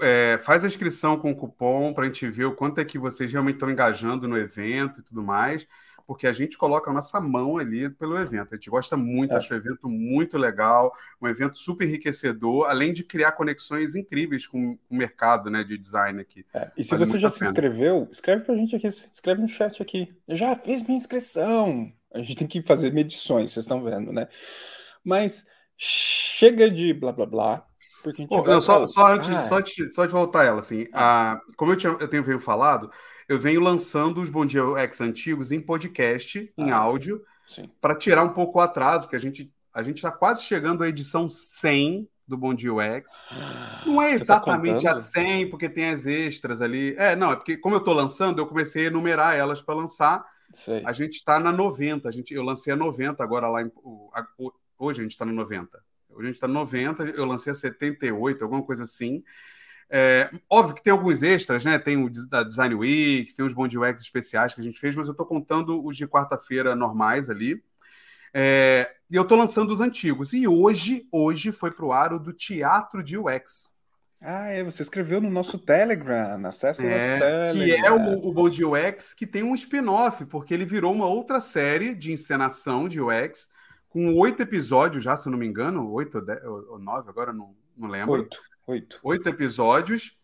é, 0.01 0.39
faz 0.43 0.65
a 0.65 0.67
inscrição 0.67 1.17
com 1.19 1.31
o 1.31 1.37
cupom 1.37 1.93
para 1.93 2.05
a 2.05 2.07
gente 2.07 2.29
ver 2.29 2.45
o 2.45 2.55
quanto 2.55 2.81
é 2.81 2.85
que 2.85 2.99
vocês 2.99 3.31
realmente 3.31 3.55
estão 3.55 3.71
engajando 3.71 4.27
no 4.27 4.39
evento 4.39 5.01
e 5.01 5.03
tudo 5.03 5.23
mais 5.23 5.67
porque 6.11 6.27
a 6.27 6.33
gente 6.33 6.59
coloca 6.59 6.91
a 6.91 6.93
nossa 6.93 7.21
mão 7.21 7.57
ali 7.57 7.89
pelo 7.89 8.19
evento. 8.19 8.49
A 8.51 8.57
gente 8.57 8.69
gosta 8.69 8.97
muito, 8.97 9.33
é. 9.33 9.37
acho 9.37 9.55
o 9.55 9.57
evento 9.57 9.89
muito 9.89 10.37
legal, 10.37 10.93
um 11.23 11.29
evento 11.29 11.57
super 11.57 11.87
enriquecedor, 11.87 12.69
além 12.69 12.93
de 12.93 13.05
criar 13.05 13.31
conexões 13.31 13.95
incríveis 13.95 14.45
com 14.45 14.77
o 14.91 14.97
mercado 14.97 15.49
né, 15.49 15.62
de 15.62 15.79
design 15.79 16.21
aqui. 16.21 16.45
É. 16.53 16.69
E 16.77 16.83
se 16.83 16.91
vale 16.91 17.07
você 17.07 17.17
já 17.17 17.31
se 17.31 17.45
inscreveu, 17.45 18.09
escreve 18.11 18.43
para 18.43 18.55
a 18.57 18.59
gente 18.59 18.75
aqui, 18.75 18.89
escreve 18.89 19.41
no 19.41 19.47
chat 19.47 19.81
aqui. 19.81 20.12
Eu 20.27 20.35
já 20.35 20.57
fiz 20.57 20.83
minha 20.83 20.99
inscrição. 20.99 21.93
A 22.12 22.19
gente 22.19 22.35
tem 22.35 22.49
que 22.49 22.61
fazer 22.62 22.93
medições, 22.93 23.53
vocês 23.53 23.62
estão 23.62 23.81
vendo, 23.81 24.12
né? 24.12 24.27
Mas 25.05 25.47
chega 25.77 26.69
de 26.69 26.93
blá 26.93 27.12
blá 27.12 27.27
blá. 27.27 27.67
Porque 28.03 28.23
a 28.23 28.25
gente 28.25 28.35
oh, 28.35 28.43
não, 28.43 28.61
só, 28.61 28.85
só, 28.85 29.12
antes, 29.12 29.31
ah. 29.31 29.45
só, 29.45 29.61
de, 29.61 29.95
só 29.95 30.07
de 30.07 30.12
voltar 30.12 30.45
ela, 30.45 30.59
assim, 30.59 30.89
a, 30.93 31.41
como 31.57 31.71
eu, 31.71 31.77
tinha, 31.77 31.97
eu 32.01 32.09
tenho 32.09 32.25
venho 32.25 32.41
falado, 32.41 32.91
eu 33.31 33.38
venho 33.38 33.61
lançando 33.61 34.21
os 34.21 34.29
Bom 34.29 34.44
Dia 34.44 34.61
X 34.79 35.00
antigos 35.00 35.53
em 35.53 35.61
podcast, 35.61 36.53
em 36.59 36.73
ah, 36.73 36.79
áudio, 36.79 37.25
para 37.81 37.94
tirar 37.94 38.25
um 38.25 38.31
pouco 38.31 38.59
o 38.59 38.61
atraso, 38.61 39.05
porque 39.05 39.15
a 39.15 39.21
gente 39.21 39.55
a 39.73 39.85
gente 39.85 39.99
está 39.99 40.11
quase 40.11 40.43
chegando 40.43 40.82
à 40.82 40.88
edição 40.88 41.29
100 41.29 42.09
do 42.27 42.37
Bom 42.37 42.53
Dia 42.53 42.75
UX. 42.75 43.25
Não 43.87 44.03
é 44.03 44.09
tá 44.09 44.15
exatamente 44.15 44.82
tá 44.82 44.94
a 44.94 45.00
100, 45.00 45.49
porque 45.49 45.69
tem 45.69 45.91
as 45.91 46.06
extras 46.06 46.61
ali. 46.61 46.97
É, 46.99 47.15
não, 47.15 47.31
é 47.31 47.37
porque 47.37 47.56
como 47.56 47.77
eu 47.77 47.79
estou 47.79 47.94
lançando, 47.94 48.41
eu 48.41 48.49
comecei 48.49 48.82
a 48.82 48.87
enumerar 48.88 49.37
elas 49.37 49.62
para 49.62 49.76
lançar. 49.76 50.26
Sei. 50.53 50.83
A 50.85 50.93
gente 50.93 51.15
está 51.15 51.38
na 51.38 51.53
90, 51.53 52.09
a 52.09 52.11
gente, 52.11 52.35
eu 52.35 52.43
lancei 52.43 52.73
a 52.73 52.76
90 52.76 53.23
agora 53.23 53.49
lá 53.49 53.62
em, 53.62 53.71
hoje 54.76 54.99
a 54.99 55.03
gente 55.05 55.12
está 55.12 55.25
no 55.25 55.33
90. 55.33 55.81
Hoje 56.09 56.23
a 56.23 56.26
gente 56.26 56.35
está 56.35 56.49
no 56.49 56.55
90, 56.55 57.05
eu 57.11 57.25
lancei 57.25 57.53
a 57.53 57.55
78, 57.55 58.43
alguma 58.43 58.65
coisa 58.65 58.83
assim. 58.83 59.23
É, 59.93 60.31
óbvio 60.49 60.77
que 60.77 60.83
tem 60.83 60.93
alguns 60.93 61.21
extras, 61.23 61.65
né? 61.65 61.77
Tem 61.77 61.97
o 61.97 62.09
da 62.29 62.45
Design 62.45 62.77
Week, 62.77 63.35
tem 63.35 63.45
os 63.45 63.53
Bond 63.53 63.77
UX 63.77 64.01
especiais 64.01 64.55
que 64.55 64.61
a 64.61 64.65
gente 64.65 64.79
fez, 64.79 64.95
mas 64.95 65.09
eu 65.09 65.13
estou 65.13 65.27
contando 65.27 65.85
os 65.85 65.97
de 65.97 66.07
quarta-feira 66.07 66.77
normais 66.77 67.29
ali. 67.29 67.61
É, 68.33 68.89
e 69.11 69.17
eu 69.17 69.23
estou 69.23 69.37
lançando 69.37 69.73
os 69.73 69.81
antigos. 69.81 70.33
E 70.33 70.47
hoje, 70.47 71.09
hoje 71.11 71.51
foi 71.51 71.73
para 71.73 71.85
o 71.85 71.93
aro 71.93 72.21
do 72.21 72.33
Teatro 72.33 73.03
de 73.03 73.19
UX. 73.19 73.75
Ah, 74.23 74.49
é, 74.49 74.63
você 74.63 74.83
escreveu 74.83 75.21
no 75.21 75.31
nosso 75.31 75.59
Telegram, 75.59 76.47
acessa 76.47 76.83
o 76.83 76.87
é, 76.87 76.91
nosso 76.91 77.25
Telegram. 77.25 77.55
Que 77.55 77.87
é 77.87 77.91
o, 77.91 78.29
o 78.29 78.33
Bond 78.33 78.65
UX, 78.65 79.15
que 79.15 79.27
tem 79.27 79.43
um 79.43 79.55
spin-off, 79.55 80.25
porque 80.27 80.55
ele 80.55 80.67
virou 80.67 80.93
uma 80.93 81.07
outra 81.07 81.41
série 81.41 81.95
de 81.95 82.13
encenação 82.13 82.87
de 82.87 83.01
UX, 83.01 83.49
com 83.89 84.15
oito 84.15 84.43
episódios 84.43 85.03
já, 85.03 85.17
se 85.17 85.27
eu 85.27 85.33
não 85.33 85.39
me 85.39 85.47
engano, 85.47 85.91
oito 85.91 86.19
ou, 86.19 86.25
dez, 86.25 86.45
ou 86.45 86.79
nove, 86.79 87.09
agora 87.09 87.33
não, 87.33 87.57
não 87.77 87.89
lembro. 87.89 88.13
Oito. 88.13 88.50
Oito. 88.71 89.01
Oito 89.03 89.29
episódios. 89.29 90.17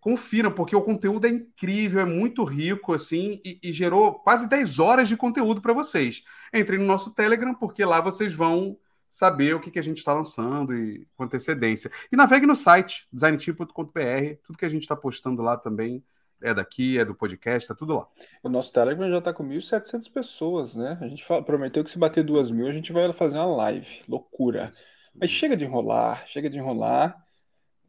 Confiram, 0.00 0.50
porque 0.50 0.74
o 0.74 0.82
conteúdo 0.82 1.28
é 1.28 1.30
incrível, 1.30 2.00
é 2.00 2.04
muito 2.04 2.42
rico, 2.42 2.92
assim, 2.92 3.40
e, 3.44 3.60
e 3.62 3.72
gerou 3.72 4.14
quase 4.14 4.48
10 4.48 4.80
horas 4.80 5.08
de 5.08 5.16
conteúdo 5.16 5.62
para 5.62 5.72
vocês. 5.72 6.24
Entrem 6.52 6.80
no 6.80 6.84
nosso 6.84 7.14
Telegram, 7.14 7.54
porque 7.54 7.84
lá 7.84 8.00
vocês 8.00 8.34
vão 8.34 8.76
saber 9.08 9.54
o 9.54 9.60
que, 9.60 9.70
que 9.70 9.78
a 9.78 9.82
gente 9.82 9.98
está 9.98 10.12
lançando 10.12 10.74
e 10.74 11.06
com 11.14 11.22
antecedência. 11.22 11.92
E 12.10 12.16
navegue 12.16 12.44
no 12.44 12.56
site, 12.56 13.06
designteam.com.br, 13.12 14.36
tudo 14.42 14.58
que 14.58 14.64
a 14.64 14.68
gente 14.68 14.82
está 14.82 14.96
postando 14.96 15.40
lá 15.40 15.56
também 15.56 16.02
é 16.42 16.52
daqui, 16.52 16.98
é 16.98 17.04
do 17.04 17.14
podcast, 17.14 17.68
tá 17.68 17.74
tudo 17.76 17.94
lá. 17.94 18.08
O 18.42 18.48
nosso 18.48 18.72
Telegram 18.72 19.08
já 19.08 19.18
está 19.18 19.32
com 19.32 19.46
1.700 19.46 20.12
pessoas, 20.12 20.74
né? 20.74 20.98
A 21.00 21.06
gente 21.06 21.24
fala, 21.24 21.44
prometeu 21.44 21.84
que 21.84 21.90
se 21.90 21.98
bater 22.00 22.24
duas 22.24 22.50
mil, 22.50 22.66
a 22.66 22.72
gente 22.72 22.92
vai 22.92 23.12
fazer 23.12 23.36
uma 23.38 23.46
live. 23.46 24.02
Loucura. 24.08 24.72
Mas 25.14 25.30
chega 25.30 25.56
de 25.56 25.64
enrolar, 25.64 26.26
chega 26.26 26.50
de 26.50 26.58
enrolar. 26.58 27.21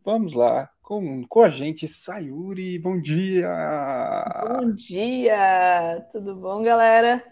Vamos 0.05 0.33
lá, 0.33 0.69
com, 0.81 1.25
com 1.25 1.41
a 1.43 1.49
gente, 1.49 1.87
Sayuri, 1.87 2.77
bom 2.77 2.99
dia! 2.99 3.47
Bom 4.45 4.71
dia! 4.73 6.05
Tudo 6.11 6.35
bom, 6.35 6.61
galera? 6.61 7.23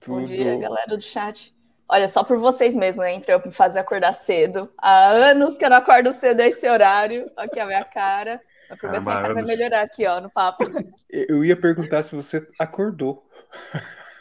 Tudo. 0.00 0.22
Bom 0.22 0.26
dia, 0.26 0.56
galera 0.58 0.88
do 0.88 1.00
chat. 1.00 1.54
Olha, 1.88 2.08
só 2.08 2.24
por 2.24 2.36
vocês 2.38 2.74
mesmo, 2.74 3.02
né? 3.02 3.14
Entre 3.14 3.32
eu 3.32 3.40
me 3.46 3.52
fazer 3.52 3.78
acordar 3.78 4.12
cedo. 4.12 4.68
Há 4.76 5.06
anos 5.06 5.56
que 5.56 5.64
eu 5.64 5.70
não 5.70 5.76
acordo 5.76 6.12
cedo 6.12 6.40
a 6.40 6.46
esse 6.48 6.68
horário. 6.68 7.30
Aqui 7.36 7.60
a 7.60 7.66
minha 7.66 7.84
cara. 7.84 8.40
Eu 8.68 8.76
prometo 8.76 9.02
que 9.02 9.08
minha 9.08 9.22
cara 9.22 9.34
vai 9.34 9.44
melhorar 9.44 9.82
aqui, 9.82 10.04
ó, 10.04 10.20
no 10.20 10.28
papo. 10.28 10.64
Eu 11.08 11.44
ia 11.44 11.56
perguntar 11.56 12.02
se 12.02 12.16
você 12.16 12.44
acordou. 12.58 13.24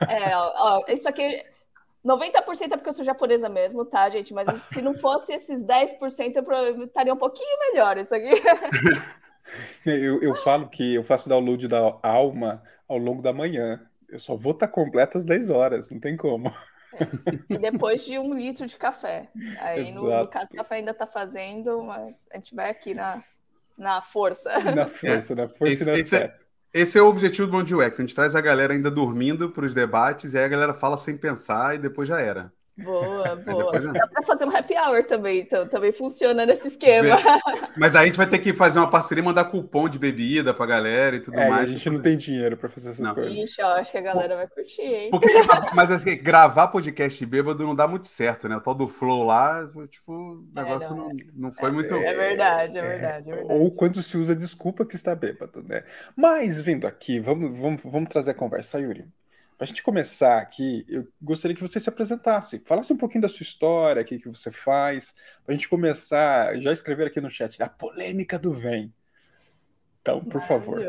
É, 0.08 0.38
ó, 0.38 0.54
ó 0.58 0.86
isso 0.88 1.10
aqui 1.10 1.44
90% 2.06 2.72
é 2.72 2.78
porque 2.78 2.90
eu 2.90 2.94
sou 2.94 3.04
japonesa 3.04 3.50
mesmo, 3.50 3.84
tá, 3.84 4.08
gente? 4.10 4.34
Mas 4.34 4.48
se 4.64 4.82
não 4.82 4.94
fosse 4.94 5.34
esses 5.34 5.64
10%, 5.64 6.36
eu 6.36 6.84
estaria 6.84 7.14
um 7.14 7.18
pouquinho 7.18 7.60
melhor 7.72 7.98
isso 7.98 8.14
aqui. 8.14 8.30
eu, 9.86 10.22
eu 10.22 10.36
falo 10.36 10.70
que 10.70 10.94
eu 10.94 11.04
faço 11.04 11.28
download 11.28 11.68
da 11.68 11.98
alma 12.04 12.62
ao 12.88 13.00
longo 13.00 13.24
da 13.24 13.34
manhã. 13.34 13.82
Eu 14.08 14.20
só 14.20 14.36
vou 14.36 14.52
estar 14.52 14.68
completo 14.68 15.18
às 15.18 15.26
10 15.26 15.50
horas, 15.50 15.90
não 15.90 16.00
tem 16.00 16.16
como. 16.16 16.54
E 17.50 17.58
depois 17.58 18.06
de 18.06 18.20
um 18.20 18.34
litro 18.34 18.68
de 18.68 18.78
café. 18.78 19.28
Aí, 19.60 19.92
no, 19.94 20.04
no, 20.04 20.28
caso, 20.28 20.54
o 20.54 20.58
café 20.58 20.76
ainda 20.76 20.92
está 20.92 21.08
fazendo, 21.08 21.84
mas 21.84 22.28
a 22.32 22.38
gente 22.38 22.56
vai 22.56 22.70
aqui 22.70 22.94
na, 22.94 23.24
na 23.78 24.02
força. 24.02 24.58
Na 24.60 24.88
força, 24.88 25.36
na 25.36 25.50
força 25.50 25.74
esse, 25.74 25.84
e 25.84 25.86
na 25.88 25.98
esse, 25.98 26.16
é, 26.16 26.36
esse 26.76 27.00
é 27.00 27.02
o 27.02 27.08
objetivo 27.08 27.48
do 27.48 27.52
Bom 27.52 27.64
UX. 27.64 28.00
A 28.00 28.04
gente 28.04 28.14
traz 28.16 28.36
a 28.36 28.42
galera 28.42 28.74
ainda 28.74 28.92
dormindo 28.92 29.50
para 29.52 29.66
os 29.66 29.74
debates, 29.74 30.34
e 30.34 30.38
aí 30.38 30.44
a 30.46 30.48
galera 30.48 30.74
fala 30.74 30.98
sem 30.98 31.18
pensar 31.18 31.76
e 31.76 31.80
depois 31.80 32.08
já 32.08 32.20
era. 32.20 32.54
Boa, 32.78 33.36
boa. 33.46 33.80
Dá 33.80 34.08
para 34.08 34.24
fazer 34.24 34.46
um 34.46 34.56
happy 34.56 34.74
hour 34.76 35.04
também, 35.04 35.40
então 35.40 35.68
também 35.68 35.92
funciona 35.92 36.46
nesse 36.46 36.68
esquema. 36.68 37.18
Mas 37.78 37.96
a 37.96 38.06
gente 38.06 38.18
vai 38.18 38.28
ter 38.28 38.40
que 38.40 38.54
fazer 38.54 38.80
uma 38.80 38.90
parceria 38.90 39.22
e 39.22 39.26
mandar 39.26 39.46
cupom 39.46 39.88
de 39.88 39.98
bebida 39.98 40.54
pra 40.54 40.66
galera 40.66 41.16
e 41.16 41.22
tudo 41.22 41.40
é, 41.40 41.50
mais. 41.50 41.70
A 41.70 41.72
gente 41.72 41.90
não 41.90 42.02
tem 42.02 42.18
dinheiro 42.18 42.58
para 42.58 42.68
fazer 42.68 42.90
essas 42.90 43.00
não. 43.00 43.14
coisas. 43.14 43.34
Ixi, 43.34 43.62
eu 43.62 43.68
acho 43.68 43.92
que 43.92 43.98
a 43.98 44.02
galera 44.02 44.36
vai 44.36 44.48
curtir, 44.48 44.82
hein? 44.82 45.10
Porque, 45.10 45.28
mas 45.74 45.90
assim, 45.90 46.18
gravar 46.18 46.68
podcast 46.68 47.26
bêbado 47.26 47.64
não 47.64 47.76
dá 47.76 47.88
muito 47.88 48.08
certo, 48.08 48.50
né? 48.50 48.58
O 48.58 48.62
tal 48.62 48.76
do 48.76 48.88
flow 48.88 49.24
lá, 49.24 49.66
tipo, 49.90 50.12
o 50.12 50.44
é, 50.56 50.64
negócio 50.64 50.94
é, 50.94 50.98
não, 50.98 51.08
não, 51.08 51.16
não, 51.36 51.52
foi 51.52 51.70
é, 51.70 51.72
muito. 51.72 51.96
É 51.96 52.14
verdade, 52.14 52.78
é 52.78 52.82
verdade, 52.82 53.32
é 53.32 53.36
verdade. 53.36 53.54
Ou 53.54 53.72
quando 53.72 54.04
se 54.04 54.18
usa 54.18 54.36
desculpa 54.36 54.86
que 54.86 54.96
está 54.96 55.16
bêbado, 55.16 55.64
né? 55.64 55.84
Mas 56.16 56.62
vindo 56.62 56.86
aqui, 56.86 57.20
vamos, 57.20 57.58
vamos, 57.58 57.82
vamos 57.84 58.10
trazer 58.10 58.32
a 58.32 58.36
conversa, 58.36 58.80
Yuri. 58.80 59.06
Para 59.58 59.66
a 59.66 59.68
gente 59.68 59.82
começar 59.82 60.38
aqui, 60.38 60.86
eu 60.90 61.08
gostaria 61.22 61.56
que 61.56 61.62
você 61.62 61.80
se 61.80 61.88
apresentasse, 61.88 62.62
falasse 62.66 62.92
um 62.92 62.98
pouquinho 62.98 63.22
da 63.22 63.30
sua 63.30 63.44
história, 63.44 64.02
o 64.02 64.06
que, 64.06 64.20
que 64.20 64.28
você 64.28 64.52
faz, 64.52 65.14
para 65.46 65.54
a 65.54 65.56
gente 65.56 65.70
começar, 65.70 66.60
já 66.60 66.74
escrever 66.74 67.08
aqui 67.08 67.22
no 67.22 67.30
chat, 67.30 67.62
a 67.64 67.70
polêmica 67.70 68.38
do 68.38 68.52
vem. 68.52 68.94
Então, 70.02 70.24
por 70.24 70.42
favor. 70.42 70.80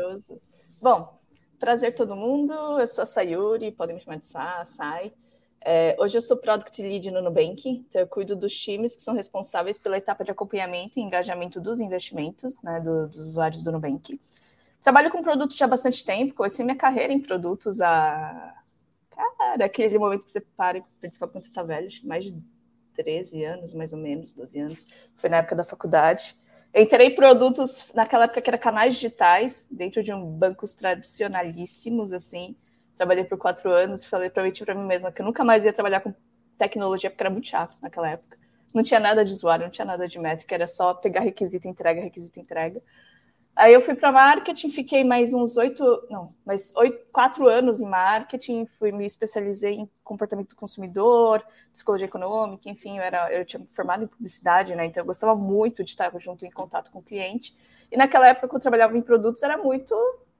Bom, 0.81 1.17
prazer 1.57 1.95
todo 1.95 2.15
mundo. 2.15 2.53
Eu 2.53 2.85
sou 2.85 3.03
a 3.03 3.05
Sayuri, 3.05 3.71
podem 3.71 3.95
me 3.95 4.01
chamar 4.01 4.17
de 4.17 4.25
Sa, 4.25 4.63
Sai. 4.65 5.13
É, 5.61 5.95
hoje 5.99 6.17
eu 6.17 6.21
sou 6.21 6.37
Product 6.37 6.81
Lead 6.81 7.09
no 7.09 7.21
Nubank, 7.21 7.67
então 7.67 8.01
eu 8.01 8.07
cuido 8.07 8.35
dos 8.35 8.53
times 8.53 8.95
que 8.95 9.01
são 9.01 9.13
responsáveis 9.13 9.79
pela 9.79 9.97
etapa 9.97 10.23
de 10.23 10.31
acompanhamento 10.31 10.99
e 10.99 11.01
engajamento 11.01 11.59
dos 11.59 11.79
investimentos 11.79 12.61
né, 12.61 12.79
do, 12.79 13.07
dos 13.07 13.17
usuários 13.17 13.63
do 13.63 13.71
Nubank. 13.71 14.19
Trabalho 14.81 15.11
com 15.11 15.21
produtos 15.21 15.57
já 15.57 15.65
há 15.65 15.69
bastante 15.69 16.03
tempo, 16.03 16.35
comecei 16.35 16.63
minha 16.63 16.77
carreira 16.77 17.11
em 17.11 17.19
produtos 17.19 17.81
há. 17.81 18.55
Cara, 19.09 19.65
aquele 19.65 19.97
momento 19.97 20.23
que 20.23 20.29
você 20.29 20.41
para 20.41 20.77
e 20.77 20.83
principalmente 21.01 21.33
quando 21.33 21.43
você 21.43 21.49
está 21.49 21.63
velho, 21.63 21.87
acho 21.87 22.01
que 22.01 22.07
mais 22.07 22.25
de 22.25 22.39
13 22.95 23.43
anos, 23.43 23.73
mais 23.73 23.93
ou 23.93 23.99
menos, 23.99 24.31
12 24.33 24.59
anos. 24.59 24.87
Foi 25.15 25.29
na 25.29 25.37
época 25.37 25.55
da 25.55 25.63
faculdade. 25.63 26.35
Entrei 26.73 27.07
em 27.07 27.15
produtos 27.15 27.89
naquela 27.93 28.25
época 28.25 28.41
que 28.41 28.49
era 28.49 28.57
canais 28.57 28.95
digitais, 28.95 29.67
dentro 29.71 30.03
de 30.03 30.13
um 30.13 30.25
bancos 30.25 30.73
tradicionalíssimos, 30.75 32.11
assim. 32.11 32.55
Trabalhei 32.95 33.23
por 33.23 33.37
quatro 33.37 33.71
anos 33.71 34.03
e 34.03 34.07
falei 34.07 34.31
mim, 34.35 34.51
para 34.51 34.75
mim 34.75 34.85
mesma 34.85 35.11
que 35.11 35.21
eu 35.21 35.25
nunca 35.25 35.43
mais 35.43 35.65
ia 35.65 35.73
trabalhar 35.73 36.01
com 36.01 36.13
tecnologia, 36.57 37.09
porque 37.09 37.23
era 37.23 37.29
muito 37.29 37.47
chato 37.47 37.75
naquela 37.81 38.09
época. 38.09 38.37
Não 38.73 38.83
tinha 38.83 38.99
nada 38.99 39.23
de 39.23 39.31
usuário, 39.31 39.65
não 39.65 39.71
tinha 39.71 39.85
nada 39.85 40.07
de 40.07 40.19
métrica, 40.19 40.53
era 40.53 40.67
só 40.67 40.93
pegar 40.93 41.21
requisito, 41.21 41.67
entrega, 41.67 42.01
requisito, 42.01 42.39
entrega. 42.39 42.81
Aí 43.57 43.73
eu 43.73 43.81
fui 43.81 43.95
para 43.95 44.11
marketing, 44.11 44.69
fiquei 44.69 45.03
mais 45.03 45.33
uns 45.33 45.57
oito, 45.57 45.83
não, 46.11 46.29
mais 46.45 46.71
oito, 46.75 47.07
quatro 47.11 47.47
anos 47.47 47.81
em 47.81 47.87
marketing, 47.87 48.67
fui 48.77 48.91
me 48.91 49.03
especializei 49.03 49.73
em 49.73 49.89
comportamento 50.03 50.49
do 50.49 50.55
consumidor, 50.55 51.43
psicologia 51.73 52.05
econômica, 52.05 52.69
enfim, 52.69 52.99
eu 52.99 53.03
era, 53.03 53.33
eu 53.33 53.43
tinha 53.43 53.65
formado 53.75 54.03
em 54.03 54.07
publicidade, 54.07 54.75
né? 54.75 54.85
Então 54.85 55.01
eu 55.01 55.07
gostava 55.07 55.35
muito 55.35 55.83
de 55.83 55.89
estar 55.89 56.11
junto 56.19 56.45
em 56.45 56.51
contato 56.51 56.91
com 56.91 56.99
o 56.99 57.03
cliente. 57.03 57.57
E 57.91 57.97
naquela 57.97 58.27
época 58.27 58.47
que 58.47 58.55
eu 58.55 58.59
trabalhava 58.59 58.95
em 58.95 59.01
produtos 59.01 59.41
era 59.41 59.57
muito 59.57 59.95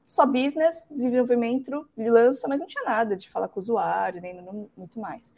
só 0.06 0.24
business, 0.24 0.86
desenvolvimento, 0.92 1.90
lança, 1.98 2.48
mas 2.48 2.60
não 2.60 2.68
tinha 2.68 2.84
nada 2.84 3.16
de 3.16 3.32
falar 3.32 3.48
com 3.48 3.60
o 3.60 3.64
usuário, 3.64 4.22
nem 4.22 4.40
muito 4.78 5.00
mais. 5.00 5.34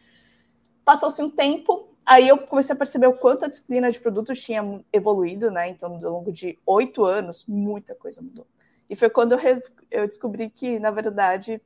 Passou-se 0.84 1.24
um 1.24 1.30
tempo, 1.30 1.88
Aí 2.10 2.28
eu 2.28 2.40
comecei 2.40 2.74
a 2.74 2.78
perceber 2.78 3.06
o 3.06 3.14
quanto 3.14 3.46
a 3.46 3.48
disciplina 3.48 3.92
de 3.92 4.00
produtos 4.00 4.42
tinha 4.42 4.64
evoluído, 4.92 5.52
né? 5.52 5.70
Então, 5.70 5.94
ao 5.94 6.12
longo 6.12 6.32
de 6.32 6.58
oito 6.66 7.06
anos, 7.06 7.46
muita 7.48 7.94
coisa 7.94 8.20
mudou. 8.20 8.48
E 8.90 8.96
foi 8.96 9.12
quando 9.12 9.34
eu, 9.34 9.62
eu 9.92 10.08
descobri 10.08 10.50
que, 10.50 10.80
na 10.80 10.90
verdade, 10.90 11.62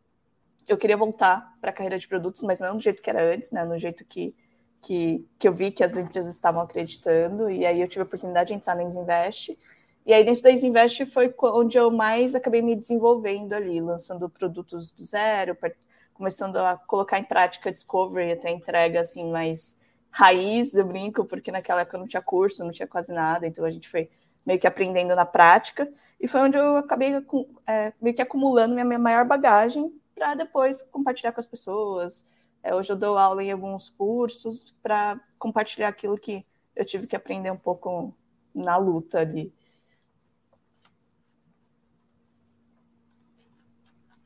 eu 0.67 0.77
queria 0.77 0.97
voltar 0.97 1.55
para 1.61 1.69
a 1.69 1.73
carreira 1.73 1.97
de 1.97 2.05
produtos, 2.09 2.43
mas 2.43 2.59
não 2.59 2.75
do 2.75 2.83
jeito 2.83 3.01
que 3.01 3.09
era 3.09 3.23
antes, 3.33 3.51
né? 3.51 3.63
No 3.63 3.79
jeito 3.79 4.03
que, 4.03 4.35
que, 4.81 5.25
que 5.39 5.47
eu 5.47 5.53
vi 5.53 5.71
que 5.71 5.81
as 5.81 5.95
empresas 5.95 6.35
estavam 6.35 6.61
acreditando. 6.61 7.49
E 7.49 7.65
aí 7.65 7.79
eu 7.79 7.87
tive 7.87 8.01
a 8.01 8.03
oportunidade 8.03 8.49
de 8.49 8.55
entrar 8.55 8.75
na 8.75 8.83
Isinvest. 8.83 9.57
E 10.05 10.13
aí, 10.13 10.25
dentro 10.25 10.43
da 10.43 10.51
Isinvest, 10.51 11.05
foi 11.05 11.33
onde 11.41 11.77
eu 11.77 11.89
mais 11.89 12.35
acabei 12.35 12.61
me 12.61 12.75
desenvolvendo 12.75 13.53
ali, 13.53 13.79
lançando 13.79 14.29
produtos 14.29 14.91
do 14.91 15.05
zero, 15.05 15.57
começando 16.13 16.57
a 16.57 16.75
colocar 16.75 17.17
em 17.17 17.23
prática 17.23 17.71
discovery 17.71 18.33
até 18.33 18.51
entrega, 18.51 18.99
assim, 18.99 19.31
mais 19.31 19.81
raiz, 20.13 20.75
eu 20.75 20.85
brinco, 20.85 21.25
porque 21.25 21.51
naquela 21.51 21.81
época 21.81 21.97
não 21.97 22.07
tinha 22.07 22.21
curso, 22.21 22.63
não 22.63 22.71
tinha 22.71 22.87
quase 22.87 23.11
nada, 23.11 23.47
então 23.47 23.65
a 23.65 23.71
gente 23.71 23.89
foi 23.89 24.09
meio 24.45 24.59
que 24.59 24.67
aprendendo 24.67 25.15
na 25.15 25.25
prática, 25.25 25.91
e 26.19 26.27
foi 26.27 26.41
onde 26.41 26.57
eu 26.57 26.77
acabei 26.77 27.13
é, 27.65 27.93
meio 27.99 28.15
que 28.15 28.21
acumulando 28.21 28.73
minha, 28.73 28.85
minha 28.85 28.99
maior 28.99 29.25
bagagem 29.25 29.91
para 30.13 30.35
depois 30.35 30.83
compartilhar 30.83 31.31
com 31.31 31.39
as 31.39 31.47
pessoas. 31.47 32.25
É, 32.61 32.75
hoje 32.75 32.91
eu 32.91 32.95
dou 32.95 33.17
aula 33.17 33.43
em 33.43 33.51
alguns 33.51 33.89
cursos 33.89 34.75
para 34.83 35.19
compartilhar 35.39 35.87
aquilo 35.87 36.17
que 36.17 36.45
eu 36.75 36.85
tive 36.85 37.07
que 37.07 37.15
aprender 37.15 37.51
um 37.51 37.57
pouco 37.57 38.13
na 38.53 38.77
luta 38.77 39.19
ali. 39.19 39.51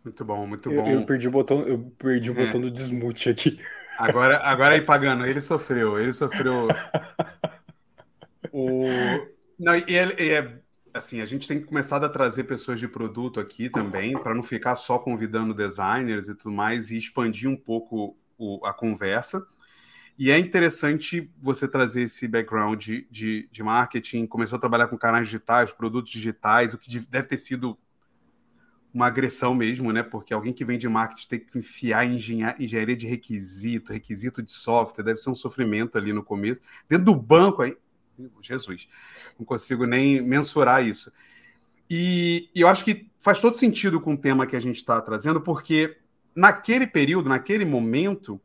Muito 0.04 0.26
bom, 0.26 0.48
muito 0.48 0.70
bom. 0.70 0.88
Eu, 0.88 1.00
eu 1.00 1.06
perdi 1.06 1.28
o 1.28 1.32
botão, 1.32 1.62
eu 1.62 1.80
perdi 1.98 2.32
o 2.32 2.40
é. 2.40 2.46
botão 2.46 2.60
do 2.60 2.72
desmute 2.72 3.30
aqui. 3.30 3.60
Agora, 3.98 4.38
agora 4.40 4.76
aí 4.76 4.82
pagando, 4.82 5.26
ele 5.26 5.42
sofreu, 5.42 6.00
ele 6.00 6.14
sofreu. 6.14 6.68
o... 8.52 8.86
Não, 9.60 9.76
e 9.76 9.98
é, 9.98 10.22
e 10.22 10.34
é, 10.34 10.60
assim, 10.94 11.22
a 11.22 11.26
gente 11.26 11.48
tem 11.48 11.62
começado 11.62 12.06
a 12.06 12.10
trazer 12.10 12.44
pessoas 12.44 12.80
de 12.80 12.88
produto 12.88 13.40
aqui 13.40 13.70
também, 13.70 14.14
para 14.18 14.34
não 14.34 14.44
ficar 14.44 14.76
só 14.76 15.00
convidando 15.00 15.54
designers 15.54 16.28
e 16.28 16.36
tudo 16.36 16.54
mais, 16.54 16.92
e 16.92 16.98
expandir 16.98 17.50
um 17.50 17.56
pouco 17.56 18.16
o, 18.38 18.66
a 18.66 18.74
conversa. 18.74 19.46
E 20.18 20.32
é 20.32 20.40
interessante 20.40 21.32
você 21.40 21.68
trazer 21.68 22.04
esse 22.04 22.28
background 22.28 22.80
de, 22.80 23.08
de, 23.10 23.48
de 23.52 23.64
marketing, 23.64 24.26
começou 24.26 24.58
a 24.58 24.60
trabalhar 24.60 24.88
com 24.88 24.98
canais 24.98 25.28
digitais, 25.28 25.72
produtos 25.72 26.12
digitais, 26.12 26.74
o 26.74 26.78
que 26.78 27.00
deve 27.00 27.28
ter 27.28 27.38
sido 27.38 27.78
uma 28.94 29.08
agressão 29.08 29.54
mesmo, 29.54 29.92
né? 29.92 30.02
Porque 30.02 30.34
alguém 30.34 30.54
que 30.54 30.66
vem 30.66 30.78
de 30.78 30.88
marketing 30.88 31.28
tem 31.28 31.40
que 31.40 31.58
enfiar 31.58 32.06
em 32.06 32.16
engenharia 32.16 32.96
de 32.96 33.08
requisito, 33.08 33.94
requisito 33.94 34.42
de 34.42 34.52
software, 34.52 35.04
deve 35.04 35.20
ser 35.20 35.30
um 35.30 35.36
sofrimento 35.36 35.98
ali 35.98 36.14
no 36.14 36.24
começo. 36.24 36.62
Dentro 36.90 37.06
do 37.06 37.16
banco, 37.16 37.62
aí, 37.62 37.78
Jesus, 38.42 38.88
não 39.38 39.46
consigo 39.46 39.86
nem 39.86 40.22
mensurar 40.22 40.86
isso. 40.86 41.12
E, 41.90 42.50
e 42.54 42.62
eu 42.62 42.68
acho 42.68 42.84
que 42.84 43.10
faz 43.20 43.40
todo 43.40 43.56
sentido 43.56 44.02
com 44.02 44.14
o 44.14 44.18
tema 44.18 44.48
que 44.48 44.56
a 44.56 44.60
gente 44.60 44.78
está 44.78 45.00
trazendo, 45.02 45.42
porque 45.42 45.98
naquele 46.36 46.88
período, 46.88 47.30
naquele 47.30 47.66
momento, 47.66 48.40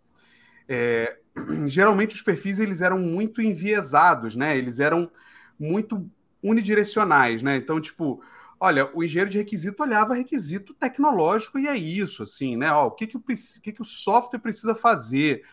é, 0.69 1.19
geralmente 1.67 2.15
os 2.15 2.23
perfis 2.23 2.59
eles 2.59 2.81
eram 2.81 2.99
muito 2.99 3.41
enviesados, 3.41 4.37
né? 4.37 4.57
Eles 4.57 4.79
eram 4.79 5.11
muito 5.59 6.09
unidirecionais, 6.43 7.43
né? 7.43 7.57
Então, 7.57 7.81
tipo, 7.81 8.23
Olha, 8.65 8.89
o 8.95 9.03
engenheiro 9.03 9.29
de 9.29 9.39
requisito 9.39 9.83
olhava 9.83 10.15
requisito 10.15 10.73
tecnológico 10.73 11.59
e 11.59 11.67
é 11.67 11.77
isso, 11.77 12.23
assim, 12.23 12.57
né? 12.57 12.73
Ó, 12.73 12.87
o 12.87 12.91
que, 12.93 13.09
que, 13.09 13.17
o, 13.17 13.21
que, 13.21 13.73
que 13.73 13.83
o 13.83 13.85
software 13.85 14.39
precisa 14.39 14.73
fazer 14.73 15.45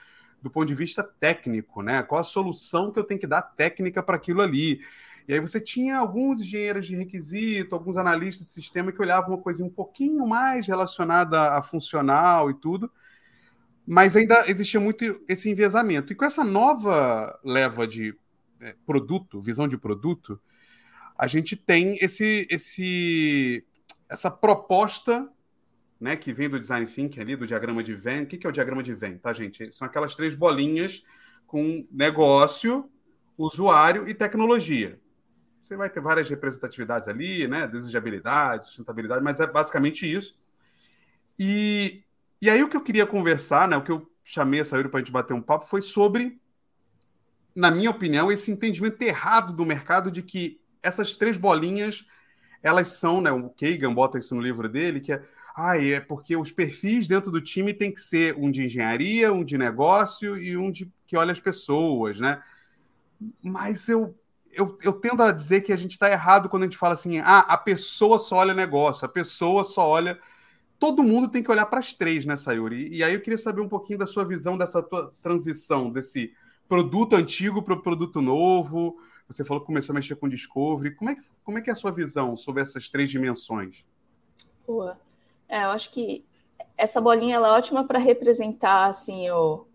do 0.43 0.47
ponto 0.47 0.67
de 0.67 0.75
vista 0.75 1.01
técnico, 1.01 1.81
né? 1.81 2.03
Qual 2.03 2.21
a 2.21 2.23
solução 2.23 2.91
que 2.91 2.99
eu 2.99 3.03
tenho 3.03 3.19
que 3.19 3.25
dar 3.25 3.41
técnica 3.41 4.03
para 4.03 4.15
aquilo 4.15 4.43
ali? 4.43 4.81
E 5.27 5.33
aí 5.33 5.39
você 5.39 5.59
tinha 5.59 5.97
alguns 5.97 6.39
engenheiros 6.39 6.85
de 6.85 6.95
requisito, 6.95 7.73
alguns 7.73 7.97
analistas 7.97 8.45
de 8.45 8.53
sistema 8.53 8.91
que 8.91 9.01
olhavam 9.01 9.31
uma 9.31 9.41
coisa 9.41 9.63
um 9.63 9.71
pouquinho 9.71 10.27
mais 10.27 10.67
relacionada 10.67 11.57
a 11.57 11.63
funcional 11.63 12.51
e 12.51 12.53
tudo, 12.53 12.91
mas 13.87 14.15
ainda 14.15 14.47
existia 14.47 14.79
muito 14.79 15.19
esse 15.27 15.49
enviesamento. 15.49 16.13
E 16.13 16.15
com 16.15 16.25
essa 16.25 16.43
nova 16.43 17.39
leva 17.43 17.87
de 17.87 18.15
é, 18.61 18.75
produto, 18.85 19.41
visão 19.41 19.67
de 19.67 19.79
produto, 19.79 20.39
a 21.19 21.27
gente 21.27 21.57
tem 21.57 21.97
esse, 21.99 22.47
esse, 22.49 23.61
essa 24.07 24.31
proposta 24.31 25.29
né, 25.99 26.15
que 26.15 26.31
vem 26.31 26.47
do 26.47 26.57
design 26.57 26.87
thinking 26.87 27.19
ali, 27.19 27.35
do 27.35 27.45
diagrama 27.45 27.83
de 27.83 27.93
Venn. 27.93 28.23
O 28.23 28.25
que 28.25 28.47
é 28.47 28.49
o 28.49 28.53
diagrama 28.53 28.81
de 28.81 28.93
Venn, 28.93 29.17
tá, 29.17 29.33
gente? 29.33 29.69
São 29.75 29.85
aquelas 29.85 30.15
três 30.15 30.33
bolinhas 30.33 31.03
com 31.45 31.85
negócio, 31.91 32.89
usuário 33.37 34.07
e 34.07 34.13
tecnologia. 34.13 34.97
Você 35.59 35.75
vai 35.75 35.89
ter 35.89 35.99
várias 35.99 36.29
representatividades 36.29 37.09
ali, 37.09 37.49
né? 37.49 37.67
Desejabilidade, 37.67 38.67
sustentabilidade, 38.67 39.21
mas 39.21 39.41
é 39.41 39.45
basicamente 39.45 40.09
isso. 40.09 40.39
E, 41.37 42.01
e 42.41 42.49
aí 42.49 42.63
o 42.63 42.69
que 42.69 42.77
eu 42.77 42.81
queria 42.81 43.05
conversar, 43.05 43.67
né? 43.67 43.75
O 43.75 43.83
que 43.83 43.91
eu 43.91 44.09
chamei 44.23 44.61
essa 44.61 44.77
hora 44.77 44.87
para 44.87 45.01
a 45.01 45.03
gente 45.03 45.11
bater 45.11 45.33
um 45.33 45.41
papo 45.41 45.65
foi 45.65 45.81
sobre, 45.81 46.39
na 47.53 47.69
minha 47.69 47.89
opinião, 47.89 48.31
esse 48.31 48.49
entendimento 48.49 49.01
errado 49.01 49.51
do 49.51 49.65
mercado 49.65 50.09
de 50.09 50.23
que 50.23 50.58
essas 50.81 51.15
três 51.15 51.37
bolinhas, 51.37 52.05
elas 52.61 52.89
são, 52.89 53.21
né? 53.21 53.31
O 53.31 53.49
Kagan 53.49 53.93
bota 53.93 54.17
isso 54.17 54.35
no 54.35 54.41
livro 54.41 54.67
dele, 54.67 54.99
que 54.99 55.13
é, 55.13 55.21
ah, 55.55 55.77
é 55.77 55.99
porque 55.99 56.35
os 56.35 56.51
perfis 56.51 57.07
dentro 57.07 57.31
do 57.31 57.41
time 57.41 57.73
tem 57.73 57.91
que 57.91 57.99
ser 57.99 58.35
um 58.37 58.49
de 58.49 58.63
engenharia, 58.63 59.31
um 59.33 59.43
de 59.43 59.57
negócio 59.57 60.37
e 60.37 60.55
um 60.57 60.71
de 60.71 60.91
que 61.05 61.17
olha 61.17 61.31
as 61.31 61.39
pessoas, 61.39 62.19
né? 62.19 62.41
Mas 63.41 63.89
eu, 63.89 64.15
eu, 64.51 64.77
eu 64.81 64.93
tendo 64.93 65.23
a 65.23 65.31
dizer 65.31 65.61
que 65.61 65.73
a 65.73 65.75
gente 65.75 65.91
está 65.91 66.09
errado 66.09 66.49
quando 66.49 66.63
a 66.63 66.65
gente 66.65 66.77
fala 66.77 66.93
assim, 66.93 67.19
ah, 67.19 67.39
a 67.39 67.57
pessoa 67.57 68.17
só 68.17 68.37
olha 68.37 68.53
negócio, 68.53 69.05
a 69.05 69.09
pessoa 69.09 69.63
só 69.63 69.87
olha. 69.87 70.19
Todo 70.77 71.03
mundo 71.03 71.27
tem 71.27 71.43
que 71.43 71.51
olhar 71.51 71.65
para 71.65 71.79
as 71.79 71.93
três, 71.93 72.25
né, 72.25 72.37
Sayuri? 72.37 72.87
E 72.89 73.03
aí 73.03 73.13
eu 73.13 73.21
queria 73.21 73.37
saber 73.37 73.61
um 73.61 73.67
pouquinho 73.67 73.99
da 73.99 74.05
sua 74.05 74.23
visão 74.23 74.57
dessa 74.57 74.81
transição, 75.21 75.91
desse 75.91 76.33
produto 76.69 77.15
antigo 77.15 77.61
para 77.61 77.73
o 77.73 77.81
produto 77.81 78.21
novo, 78.21 78.97
você 79.29 79.45
falou 79.45 79.61
que 79.61 79.67
começou 79.67 79.93
a 79.93 79.95
mexer 79.95 80.15
com 80.15 80.27
Discovery. 80.27 80.95
Como 80.95 81.11
é 81.11 81.15
que, 81.15 81.21
como 81.43 81.59
é, 81.59 81.61
que 81.61 81.69
é 81.69 81.73
a 81.73 81.75
sua 81.75 81.91
visão 81.91 82.35
sobre 82.35 82.63
essas 82.63 82.89
três 82.89 83.11
dimensões? 83.11 83.85
Boa. 84.65 84.99
É, 85.47 85.65
eu 85.65 85.69
acho 85.69 85.91
que 85.91 86.25
essa 86.75 86.99
bolinha 86.99 87.35
é 87.35 87.39
ótima 87.39 87.85
para 87.85 87.99
representar 87.99 88.87
assim 88.87 89.29
o 89.29 89.67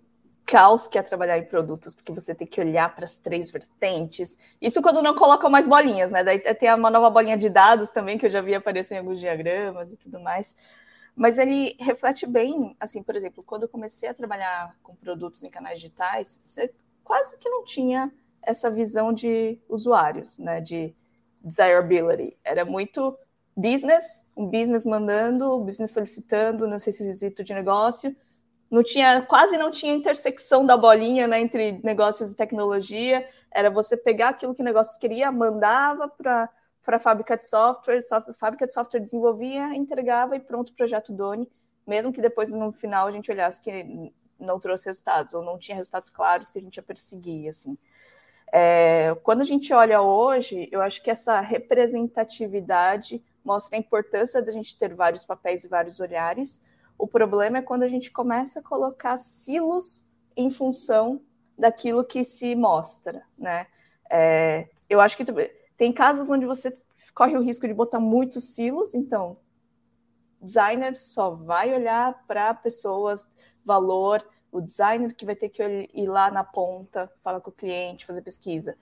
caos 0.44 0.86
que 0.88 0.98
é 0.98 1.02
trabalhar 1.02 1.38
em 1.38 1.44
produtos, 1.44 1.94
porque 1.94 2.12
você 2.12 2.34
tem 2.34 2.46
que 2.46 2.60
olhar 2.60 2.94
para 2.94 3.04
as 3.04 3.16
três 3.16 3.50
vertentes. 3.50 4.36
Isso 4.60 4.82
quando 4.82 5.00
não 5.02 5.14
colocam 5.14 5.48
mais 5.48 5.68
bolinhas, 5.68 6.10
né? 6.10 6.24
Daí 6.24 6.38
tem 6.38 6.74
uma 6.74 6.90
nova 6.90 7.08
bolinha 7.08 7.36
de 7.36 7.48
dados 7.48 7.90
também 7.90 8.18
que 8.18 8.26
eu 8.26 8.30
já 8.30 8.40
vi 8.40 8.54
aparecer 8.54 8.96
em 8.96 8.98
alguns 8.98 9.20
diagramas 9.20 9.92
e 9.92 9.96
tudo 9.96 10.18
mais. 10.18 10.56
Mas 11.14 11.38
ele 11.38 11.76
reflete 11.78 12.26
bem, 12.26 12.76
assim, 12.78 13.02
por 13.02 13.14
exemplo, 13.14 13.42
quando 13.44 13.62
eu 13.62 13.68
comecei 13.68 14.08
a 14.08 14.14
trabalhar 14.14 14.74
com 14.82 14.96
produtos 14.96 15.44
em 15.44 15.48
canais 15.48 15.80
digitais, 15.80 16.40
você 16.42 16.74
quase 17.04 17.38
que 17.38 17.48
não 17.48 17.64
tinha 17.64 18.12
essa 18.46 18.70
visão 18.70 19.12
de 19.12 19.58
usuários, 19.68 20.38
né, 20.38 20.60
de 20.60 20.94
desirability. 21.42 22.36
Era 22.44 22.64
muito 22.64 23.16
business, 23.56 24.26
um 24.36 24.46
business 24.46 24.84
mandando, 24.84 25.56
um 25.56 25.64
business 25.64 25.92
solicitando 25.92 26.66
nesse 26.66 26.90
requisito 26.90 27.44
de 27.44 27.54
negócio. 27.54 28.14
Não 28.70 28.82
tinha, 28.82 29.22
quase 29.22 29.56
não 29.56 29.70
tinha 29.70 29.94
intersecção 29.94 30.64
da 30.64 30.76
bolinha 30.76 31.26
né, 31.26 31.40
entre 31.40 31.80
negócios 31.84 32.32
e 32.32 32.36
tecnologia. 32.36 33.28
Era 33.50 33.70
você 33.70 33.96
pegar 33.96 34.30
aquilo 34.30 34.54
que 34.54 34.62
o 34.62 34.64
negócio 34.64 34.98
queria, 34.98 35.30
mandava 35.30 36.08
para 36.08 36.48
para 36.84 36.98
a 36.98 37.00
fábrica 37.00 37.34
de 37.36 37.44
software, 37.44 37.98
a 38.12 38.34
fábrica 38.34 38.66
de 38.66 38.72
software 38.74 39.00
desenvolvia, 39.00 39.74
entregava 39.74 40.36
e 40.36 40.40
pronto 40.40 40.68
o 40.68 40.74
projeto 40.74 41.12
Doni, 41.12 41.50
mesmo 41.86 42.12
que 42.12 42.20
depois 42.20 42.50
no 42.50 42.70
final 42.70 43.08
a 43.08 43.10
gente 43.10 43.32
olhasse 43.32 43.60
que 43.60 44.12
não 44.38 44.60
trouxe 44.60 44.86
resultados 44.86 45.32
ou 45.32 45.42
não 45.42 45.58
tinha 45.58 45.76
resultados 45.76 46.10
claros 46.10 46.50
que 46.50 46.58
a 46.58 46.62
gente 46.62 46.76
ia 46.76 46.82
perseguir, 46.82 47.48
assim. 47.48 47.78
É, 48.56 49.12
quando 49.24 49.40
a 49.40 49.44
gente 49.44 49.74
olha 49.74 50.00
hoje, 50.00 50.68
eu 50.70 50.80
acho 50.80 51.02
que 51.02 51.10
essa 51.10 51.40
representatividade 51.40 53.20
mostra 53.44 53.76
a 53.76 53.80
importância 53.80 54.40
da 54.40 54.52
gente 54.52 54.78
ter 54.78 54.94
vários 54.94 55.24
papéis 55.24 55.64
e 55.64 55.68
vários 55.68 55.98
olhares. 55.98 56.60
O 56.96 57.04
problema 57.04 57.58
é 57.58 57.62
quando 57.62 57.82
a 57.82 57.88
gente 57.88 58.12
começa 58.12 58.60
a 58.60 58.62
colocar 58.62 59.16
silos 59.16 60.08
em 60.36 60.52
função 60.52 61.20
daquilo 61.58 62.04
que 62.04 62.22
se 62.22 62.54
mostra, 62.54 63.24
né? 63.36 63.66
É, 64.08 64.68
eu 64.88 65.00
acho 65.00 65.16
que 65.16 65.24
tem 65.76 65.92
casos 65.92 66.30
onde 66.30 66.46
você 66.46 66.72
corre 67.12 67.36
o 67.36 67.42
risco 67.42 67.66
de 67.66 67.74
botar 67.74 67.98
muitos 67.98 68.54
silos, 68.54 68.94
então 68.94 69.36
designer 70.40 70.94
só 70.94 71.30
vai 71.30 71.74
olhar 71.74 72.22
para 72.24 72.54
pessoas, 72.54 73.28
valor, 73.64 74.24
o 74.54 74.60
designer 74.60 75.12
que 75.12 75.26
vai 75.26 75.34
ter 75.34 75.48
que 75.48 75.90
ir 75.92 76.06
lá 76.06 76.30
na 76.30 76.44
ponta, 76.44 77.10
falar 77.24 77.40
com 77.40 77.50
o 77.50 77.52
cliente, 77.52 78.06
fazer 78.06 78.22
pesquisa. 78.22 78.78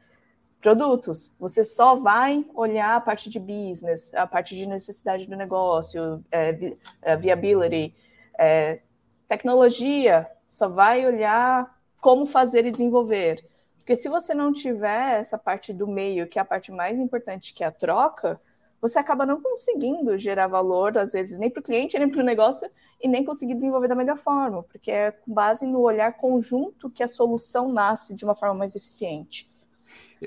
Produtos, 0.61 1.35
você 1.41 1.65
só 1.65 1.97
vai 1.97 2.45
olhar 2.55 2.95
a 2.95 3.01
parte 3.01 3.31
de 3.31 3.41
business, 3.41 4.13
a 4.13 4.27
parte 4.27 4.55
de 4.55 4.67
necessidade 4.67 5.27
do 5.27 5.35
negócio, 5.35 6.23
é, 6.31 6.75
é 7.01 7.17
viability. 7.17 7.95
É, 8.39 8.83
tecnologia, 9.27 10.31
só 10.45 10.69
vai 10.69 11.07
olhar 11.07 11.75
como 12.03 12.27
fazer 12.27 12.67
e 12.67 12.71
desenvolver. 12.71 13.43
Porque 13.79 13.97
se 13.97 14.11
você 14.11 14.35
não 14.35 14.53
tiver 14.53 15.21
essa 15.21 15.39
parte 15.39 15.73
do 15.73 15.89
meio, 15.89 16.29
que 16.29 16.39
é 16.39 16.43
a 16.43 16.45
parte 16.45 16.71
mais 16.71 16.99
importante, 16.99 17.55
que 17.55 17.65
é 17.65 17.67
a 17.67 17.73
troca, 17.73 18.39
você 18.83 18.99
acaba 18.99 19.25
não 19.25 19.41
conseguindo 19.41 20.19
gerar 20.19 20.49
valor, 20.49 20.99
às 20.99 21.13
vezes, 21.13 21.39
nem 21.39 21.49
para 21.49 21.61
o 21.61 21.63
cliente, 21.63 21.97
nem 21.97 22.11
para 22.11 22.21
o 22.21 22.25
negócio, 22.25 22.69
e 23.01 23.07
nem 23.07 23.25
conseguir 23.25 23.55
desenvolver 23.55 23.87
da 23.87 23.95
melhor 23.95 24.17
forma, 24.17 24.65
porque 24.65 24.91
é 24.91 25.13
com 25.13 25.33
base 25.33 25.65
no 25.65 25.79
olhar 25.79 26.17
conjunto 26.17 26.91
que 26.91 27.01
a 27.01 27.07
solução 27.07 27.69
nasce 27.69 28.13
de 28.13 28.25
uma 28.25 28.35
forma 28.35 28.57
mais 28.57 28.75
eficiente. 28.75 29.49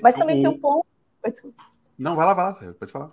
Mas 0.02 0.14
também 0.14 0.38
o... 0.38 0.40
tem 0.40 0.50
um 0.50 0.58
ponto. 0.58 0.86
Não, 1.98 2.16
vai 2.16 2.24
lá, 2.24 2.32
vai 2.32 2.44
lá, 2.46 2.74
pode 2.74 2.90
falar. 2.90 3.12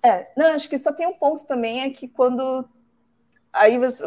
É, 0.00 0.30
não, 0.36 0.46
acho 0.54 0.68
que 0.68 0.78
só 0.78 0.92
tem 0.92 1.08
um 1.08 1.14
ponto 1.14 1.44
também, 1.44 1.80
é 1.80 1.90
que 1.90 2.06
quando. 2.06 2.64
Aí 3.52 3.76
você 3.78 4.04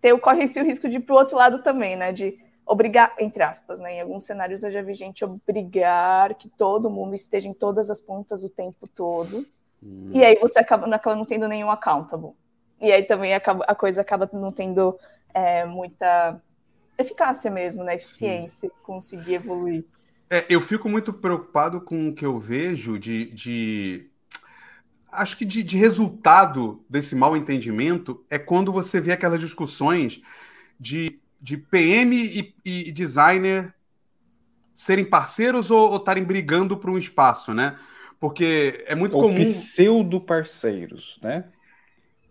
tem, 0.00 0.18
corre-se 0.18 0.58
o 0.58 0.64
risco 0.64 0.88
de 0.88 0.96
ir 0.96 1.00
para 1.00 1.14
o 1.14 1.18
outro 1.18 1.36
lado 1.36 1.62
também, 1.62 1.96
né? 1.96 2.12
De 2.12 2.38
obrigar, 2.64 3.14
entre 3.18 3.42
aspas, 3.42 3.78
né? 3.78 3.96
Em 3.96 4.00
alguns 4.00 4.24
cenários 4.24 4.62
eu 4.62 4.70
já 4.70 4.80
vi 4.80 4.94
gente 4.94 5.22
obrigar 5.22 6.34
que 6.34 6.48
todo 6.48 6.88
mundo 6.88 7.14
esteja 7.14 7.48
em 7.48 7.52
todas 7.52 7.90
as 7.90 8.00
pontas 8.00 8.42
o 8.42 8.48
tempo 8.48 8.88
todo. 8.88 9.46
Hum. 9.82 10.10
E 10.12 10.24
aí 10.24 10.38
você 10.38 10.58
acaba, 10.58 10.94
acaba 10.94 11.16
não 11.16 11.24
tendo 11.24 11.48
nenhum 11.48 11.70
accountable. 11.70 12.32
E 12.80 12.90
aí 12.92 13.02
também 13.04 13.34
acaba, 13.34 13.64
a 13.66 13.74
coisa 13.74 14.00
acaba 14.00 14.28
não 14.32 14.52
tendo 14.52 14.98
é, 15.34 15.64
muita 15.64 16.40
eficácia 16.98 17.50
mesmo, 17.50 17.84
né? 17.84 17.94
Eficiência, 17.94 18.68
Sim. 18.68 18.74
conseguir 18.82 19.34
evoluir. 19.34 19.84
É, 20.28 20.46
eu 20.48 20.60
fico 20.60 20.88
muito 20.88 21.12
preocupado 21.12 21.80
com 21.80 22.08
o 22.08 22.14
que 22.14 22.24
eu 22.24 22.38
vejo 22.38 22.98
de. 22.98 23.26
de... 23.30 24.06
Acho 25.12 25.36
que 25.36 25.44
de, 25.44 25.62
de 25.62 25.76
resultado 25.76 26.84
desse 26.88 27.16
mal 27.16 27.36
entendimento 27.36 28.24
é 28.30 28.38
quando 28.38 28.72
você 28.72 29.00
vê 29.00 29.10
aquelas 29.10 29.40
discussões 29.40 30.22
de 30.78 31.20
de 31.40 31.56
PM 31.56 32.14
e, 32.14 32.54
e 32.64 32.92
designer 32.92 33.74
serem 34.74 35.04
parceiros 35.04 35.70
ou 35.70 35.96
estarem 35.96 36.22
brigando 36.22 36.76
por 36.76 36.90
um 36.90 36.98
espaço, 36.98 37.54
né? 37.54 37.78
Porque 38.20 38.84
é 38.86 38.94
muito 38.94 39.16
ou 39.16 39.22
comum. 39.22 39.40
Pseudo 39.40 40.20
parceiros, 40.20 41.18
né? 41.22 41.46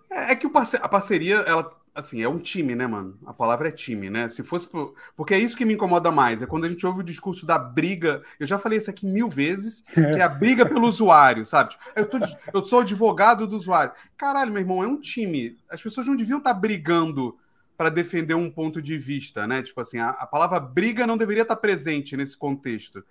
É, 0.10 0.32
é 0.32 0.36
que 0.36 0.46
o 0.46 0.52
parce... 0.52 0.78
a 0.78 0.88
parceria, 0.88 1.38
ela, 1.38 1.76
assim, 1.96 2.22
é 2.22 2.30
um 2.30 2.38
time, 2.38 2.76
né, 2.76 2.86
mano? 2.86 3.18
A 3.26 3.34
palavra 3.34 3.70
é 3.70 3.72
time, 3.72 4.08
né? 4.08 4.30
Se 4.30 4.44
fosse. 4.44 4.68
Por... 4.68 4.94
Porque 5.16 5.34
é 5.34 5.40
isso 5.40 5.58
que 5.58 5.66
me 5.66 5.74
incomoda 5.74 6.12
mais, 6.12 6.44
é 6.44 6.46
quando 6.46 6.66
a 6.66 6.70
gente 6.70 6.86
ouve 6.86 7.00
o 7.00 7.04
discurso 7.04 7.44
da 7.44 7.58
briga. 7.58 8.22
Eu 8.40 8.46
já 8.46 8.60
falei 8.60 8.78
isso 8.78 8.90
aqui 8.90 9.06
mil 9.06 9.28
vezes, 9.28 9.84
que 9.92 10.00
é 10.00 10.22
a 10.22 10.30
briga 10.30 10.64
pelo 10.64 10.88
usuário, 10.88 11.44
sabe? 11.44 11.72
Tipo, 11.72 11.84
eu, 11.96 12.06
tô... 12.06 12.18
eu 12.54 12.64
sou 12.64 12.82
advogado 12.82 13.48
do 13.48 13.56
usuário. 13.56 13.92
Caralho, 14.16 14.52
meu 14.52 14.62
irmão, 14.62 14.84
é 14.84 14.88
um 14.88 15.00
time. 15.00 15.58
As 15.68 15.82
pessoas 15.82 16.06
não 16.06 16.16
deviam 16.16 16.38
estar 16.38 16.54
brigando 16.54 17.36
para 17.76 17.90
defender 17.90 18.36
um 18.36 18.52
ponto 18.52 18.80
de 18.80 18.96
vista, 18.96 19.48
né? 19.48 19.64
Tipo 19.64 19.82
assim, 19.82 19.98
a, 19.98 20.10
a 20.10 20.28
palavra 20.28 20.60
briga 20.60 21.08
não 21.08 21.18
deveria 21.18 21.44
estar 21.44 21.56
presente 21.56 22.16
nesse 22.16 22.38
contexto. 22.38 23.04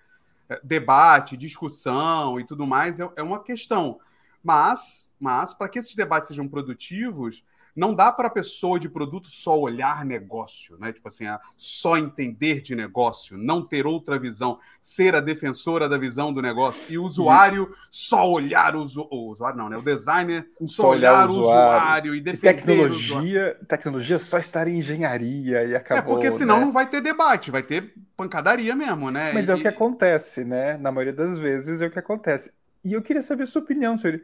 É, 0.49 0.61
debate, 0.63 1.37
discussão 1.37 2.41
e 2.41 2.45
tudo 2.45 2.67
mais 2.67 3.01
é, 3.01 3.11
é 3.17 3.23
uma 3.23 3.43
questão. 3.43 4.01
Mas, 4.43 5.13
mas 5.21 5.53
para 5.55 5.69
que 5.69 5.79
esses 5.79 5.95
debates 5.95 6.29
sejam 6.29 6.49
produtivos, 6.49 7.45
não 7.79 7.95
dá 7.95 8.11
para 8.11 8.27
a 8.27 8.31
pessoa 8.31 8.79
de 8.81 8.89
produto 8.89 9.29
só 9.29 9.57
olhar 9.57 10.05
negócio, 10.05 10.77
né? 10.79 10.93
Tipo 10.93 11.07
assim, 11.07 11.27
só 11.57 11.97
entender 11.97 12.61
de 12.61 12.75
negócio, 12.75 13.39
não 13.39 13.63
ter 13.63 13.87
outra 13.87 14.19
visão, 14.19 14.59
ser 14.83 15.15
a 15.15 15.21
defensora 15.21 15.89
da 15.89 15.97
visão 15.97 16.33
do 16.33 16.43
negócio 16.43 16.83
e 16.89 16.99
o 16.99 17.05
usuário 17.05 17.73
só 17.89 18.29
olhar 18.29 18.75
o, 18.75 18.81
usu... 18.81 19.07
o 19.13 19.31
usuário, 19.31 19.57
não, 19.57 19.69
né? 19.69 19.77
O 19.77 19.83
designer 19.83 20.51
só, 20.67 20.91
olhar, 20.91 21.31
o 21.31 21.39
usuário, 21.39 22.11
usuário 22.11 22.15
e 22.17 22.21
defender 22.21 22.51
e 22.51 22.57
tecnologia, 22.57 23.57
tecnologia 23.69 24.19
só 24.19 24.39
estar 24.41 24.67
em 24.67 24.81
engenharia 24.81 25.63
e 25.65 25.77
acabou. 25.77 26.15
É 26.15 26.17
porque 26.17 26.33
senão 26.33 26.59
né? 26.59 26.65
não 26.65 26.73
vai 26.73 26.91
ter 26.91 27.01
debate, 27.01 27.53
vai 27.53 27.63
ter 27.63 27.95
pancadaria 28.17 28.75
mesmo, 28.75 29.09
né? 29.09 29.33
Mas 29.33 29.47
e... 29.47 29.53
é 29.53 29.55
o 29.55 29.61
que 29.61 29.69
acontece, 29.69 30.45
né? 30.45 30.77
Na 30.77 30.91
maioria 30.91 31.15
das 31.15 31.39
vezes 31.39 31.81
é 31.81 31.87
o 31.87 31.91
que 31.93 31.99
acontece. 32.01 32.53
E 32.85 32.93
eu 32.93 33.03
queria 33.03 33.23
saber 33.23 33.45
a 33.45 33.47
sua 33.47 33.63
opinião, 33.63 33.97
senhor. 33.97 34.21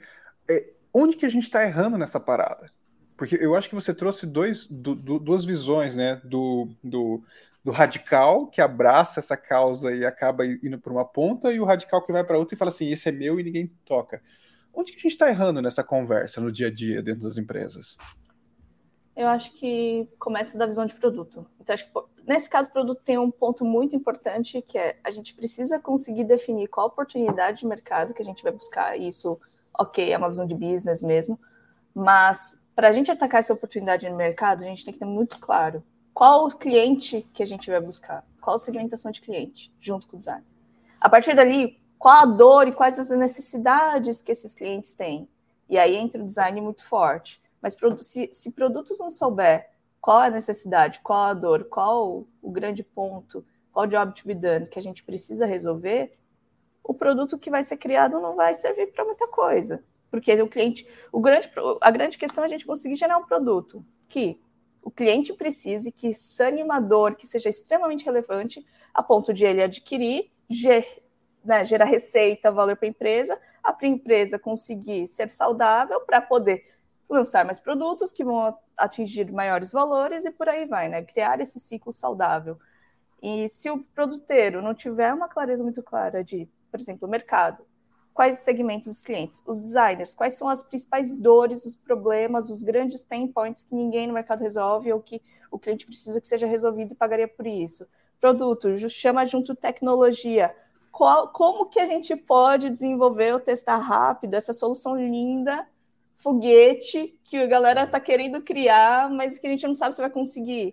É, 0.51 0.71
onde 0.93 1.17
que 1.17 1.25
a 1.25 1.31
gente 1.31 1.45
está 1.45 1.65
errando 1.65 1.97
nessa 1.97 2.19
parada? 2.19 2.67
Porque 3.17 3.37
eu 3.41 3.55
acho 3.55 3.69
que 3.69 3.75
você 3.75 3.95
trouxe 3.95 4.27
dois, 4.27 4.67
do, 4.67 4.95
do, 4.95 5.19
duas 5.19 5.45
visões, 5.45 5.95
né? 5.97 6.21
Do, 6.25 6.69
do, 6.83 7.23
do, 7.63 7.71
radical, 7.71 8.49
que 8.49 8.61
abraça 8.61 9.21
essa 9.21 9.37
causa 9.37 9.95
e 9.95 10.05
acaba 10.05 10.45
indo 10.45 10.79
para 10.79 10.93
uma 10.93 11.05
ponta, 11.05 11.53
e 11.53 11.61
o 11.61 11.65
radical 11.65 12.03
que 12.03 12.13
vai 12.13 12.25
para 12.25 12.39
outra 12.39 12.55
e 12.55 12.59
fala 12.59 12.71
assim: 12.71 12.91
esse 12.91 13.09
é 13.09 13.13
meu 13.13 13.39
e 13.39 13.45
ninguém 13.45 13.71
toca. 13.85 14.21
Onde 14.73 14.91
que 14.91 14.99
a 14.99 15.03
gente 15.03 15.13
está 15.13 15.29
errando 15.29 15.63
nessa 15.63 15.85
conversa 15.85 16.41
no 16.41 16.51
dia 16.51 16.67
a 16.67 16.71
dia 16.71 17.01
dentro 17.01 17.23
das 17.23 17.39
empresas? 17.39 17.97
Eu 19.17 19.29
acho 19.29 19.53
que 19.53 20.09
começa 20.19 20.59
da 20.59 20.67
visão 20.67 20.85
de 20.85 20.95
produto. 20.95 21.47
Então, 21.61 21.73
acho 21.73 21.85
que 21.85 21.93
nesse 22.27 22.51
caso, 22.51 22.69
o 22.69 22.73
produto 22.73 23.01
tem 23.05 23.17
um 23.17 23.31
ponto 23.31 23.65
muito 23.65 23.95
importante 23.95 24.61
que 24.63 24.77
é 24.77 24.99
a 25.05 25.11
gente 25.13 25.35
precisa 25.35 25.79
conseguir 25.79 26.25
definir 26.25 26.67
qual 26.67 26.89
oportunidade 26.89 27.61
de 27.61 27.67
mercado 27.67 28.13
que 28.13 28.21
a 28.21 28.25
gente 28.25 28.43
vai 28.43 28.51
buscar. 28.51 28.99
Isso, 28.99 29.39
ok, 29.79 30.13
é 30.13 30.19
uma 30.19 30.29
visão 30.29 30.45
de 30.45 30.55
business 30.57 31.01
mesmo, 31.01 31.39
mas 31.95 32.61
para 32.75 32.89
a 32.89 32.93
gente 32.93 33.11
atacar 33.11 33.41
essa 33.41 33.55
oportunidade 33.55 34.09
no 34.09 34.17
mercado, 34.17 34.63
a 34.63 34.67
gente 34.67 34.85
tem 34.85 34.93
que 34.93 35.01
ter 35.01 35.07
muito 35.07 35.39
claro 35.39 35.83
qual 36.13 36.47
o 36.47 36.57
cliente 36.57 37.29
que 37.33 37.43
a 37.43 37.47
gente 37.47 37.71
vai 37.71 37.81
buscar, 37.81 38.25
qual 38.41 38.57
a 38.57 38.59
segmentação 38.59 39.11
de 39.11 39.21
cliente, 39.21 39.73
junto 39.81 40.07
com 40.07 40.17
o 40.17 40.19
design. 40.19 40.45
A 41.01 41.09
partir 41.09 41.35
dali, 41.35 41.79
qual 41.99 42.23
a 42.23 42.27
dor 42.27 42.69
e 42.69 42.73
quais 42.73 42.99
as 42.99 43.11
necessidades 43.11 44.21
que 44.21 44.31
esses 44.31 44.55
clientes 44.55 44.95
têm. 44.95 45.29
E 45.69 45.79
aí 45.79 45.97
entra 45.97 46.23
o 46.23 46.27
design 46.27 46.61
muito 46.61 46.85
forte. 46.85 47.43
Mas 47.63 47.77
se, 48.01 48.29
se 48.31 48.53
produtos 48.53 48.99
não 48.99 49.11
souber 49.11 49.71
qual 50.01 50.19
a 50.19 50.31
necessidade, 50.31 51.01
qual 51.01 51.21
a 51.21 51.35
dor, 51.35 51.65
qual 51.65 52.27
o 52.43 52.51
grande 52.51 52.85
ponto, 52.85 53.45
qual 53.73 53.87
o 53.87 53.89
job 53.89 54.15
to 54.15 54.29
be 54.29 54.35
done 54.35 54.69
que 54.69 54.79
a 54.79 54.83
gente 54.83 55.03
precisa 55.03 55.47
resolver, 55.47 56.17
o 56.83 56.93
produto 56.93 57.39
que 57.39 57.51
vai 57.51 57.65
ser 57.65 57.79
criado 57.79 58.21
não 58.21 58.37
vai 58.37 58.55
servir 58.55 58.93
para 58.93 59.07
muita 59.07 59.27
coisa. 59.29 59.83
Porque 60.15 60.41
o 60.41 60.47
cliente, 60.47 60.87
o 61.11 61.21
grande, 61.21 61.51
a 61.81 61.91
grande 61.91 62.17
questão 62.17 62.45
é 62.45 62.47
a 62.47 62.49
gente 62.49 62.65
conseguir 62.65 62.95
gerar 62.95 63.19
um 63.19 63.25
produto 63.25 63.85
que 64.09 64.41
o 64.81 64.89
cliente 64.89 65.33
precise, 65.33 65.91
que 65.91 66.13
seja 66.13 66.49
animador, 66.49 67.17
que 67.17 67.27
seja 67.27 67.49
extremamente 67.49 68.05
relevante, 68.05 68.65
a 68.95 69.03
ponto 69.03 69.35
de 69.35 69.45
ele 69.45 69.61
adquirir, 69.61 70.31
ger, 70.49 71.03
né, 71.45 71.65
gerar 71.65 71.87
receita, 71.87 72.53
valor 72.53 72.77
para 72.77 72.87
a 72.87 72.91
empresa, 72.91 73.41
a 73.65 73.77
empresa 73.83 74.39
conseguir 74.39 75.09
ser 75.09 75.29
saudável 75.29 76.01
para 76.03 76.21
poder 76.21 76.65
lançar 77.11 77.45
mais 77.45 77.59
produtos 77.59 78.13
que 78.13 78.23
vão 78.23 78.57
atingir 78.77 79.33
maiores 79.33 79.73
valores 79.73 80.25
e 80.25 80.31
por 80.31 80.49
aí 80.49 80.65
vai, 80.65 80.89
né? 80.89 81.03
Criar 81.03 81.41
esse 81.41 81.59
ciclo 81.59 81.93
saudável. 81.93 82.57
E 83.21 83.49
se 83.49 83.69
o 83.69 83.83
produteiro 83.83 84.63
não 84.63 84.75
tiver 84.75 85.13
uma 85.13 85.27
clareza 85.29 85.65
muito 85.65 85.83
clara 85.83 86.23
de, 86.23 86.49
por 86.71 86.79
exemplo, 86.79 87.09
o 87.09 87.11
mercado, 87.11 87.67
quais 88.15 88.37
os 88.39 88.45
segmentos 88.45 88.89
dos 88.89 89.03
clientes, 89.03 89.43
os 89.45 89.61
designers, 89.61 90.15
quais 90.15 90.39
são 90.39 90.49
as 90.49 90.63
principais 90.63 91.11
dores, 91.11 91.67
os 91.67 91.77
problemas, 91.77 92.49
os 92.49 92.63
grandes 92.63 93.03
pain 93.03 93.27
points 93.27 93.65
que 93.65 93.75
ninguém 93.75 94.07
no 94.07 94.15
mercado 94.15 94.41
resolve 94.41 94.93
ou 94.93 95.01
que 95.01 95.21
o 95.51 95.59
cliente 95.59 95.85
precisa 95.85 96.21
que 96.21 96.27
seja 96.27 96.47
resolvido 96.47 96.93
e 96.93 96.95
pagaria 96.95 97.27
por 97.27 97.45
isso. 97.45 97.87
Produto, 98.21 98.79
chama 98.89 99.27
junto 99.27 99.55
tecnologia. 99.57 100.55
Qual, 100.93 101.29
como 101.29 101.67
que 101.67 101.81
a 101.81 101.87
gente 101.87 102.15
pode 102.15 102.71
desenvolver 102.71 103.35
ou 103.35 103.41
testar 103.41 103.79
rápido 103.79 104.35
essa 104.35 104.53
solução 104.53 104.97
linda, 104.97 105.67
foguete 106.19 107.19
que 107.25 107.37
a 107.37 107.47
galera 107.47 107.85
tá 107.85 107.99
querendo 107.99 108.41
criar, 108.41 109.11
mas 109.11 109.41
que 109.41 109.47
a 109.49 109.51
gente 109.51 109.67
não 109.67 109.75
sabe 109.75 109.95
se 109.95 110.01
vai 110.01 110.09
conseguir. 110.09 110.73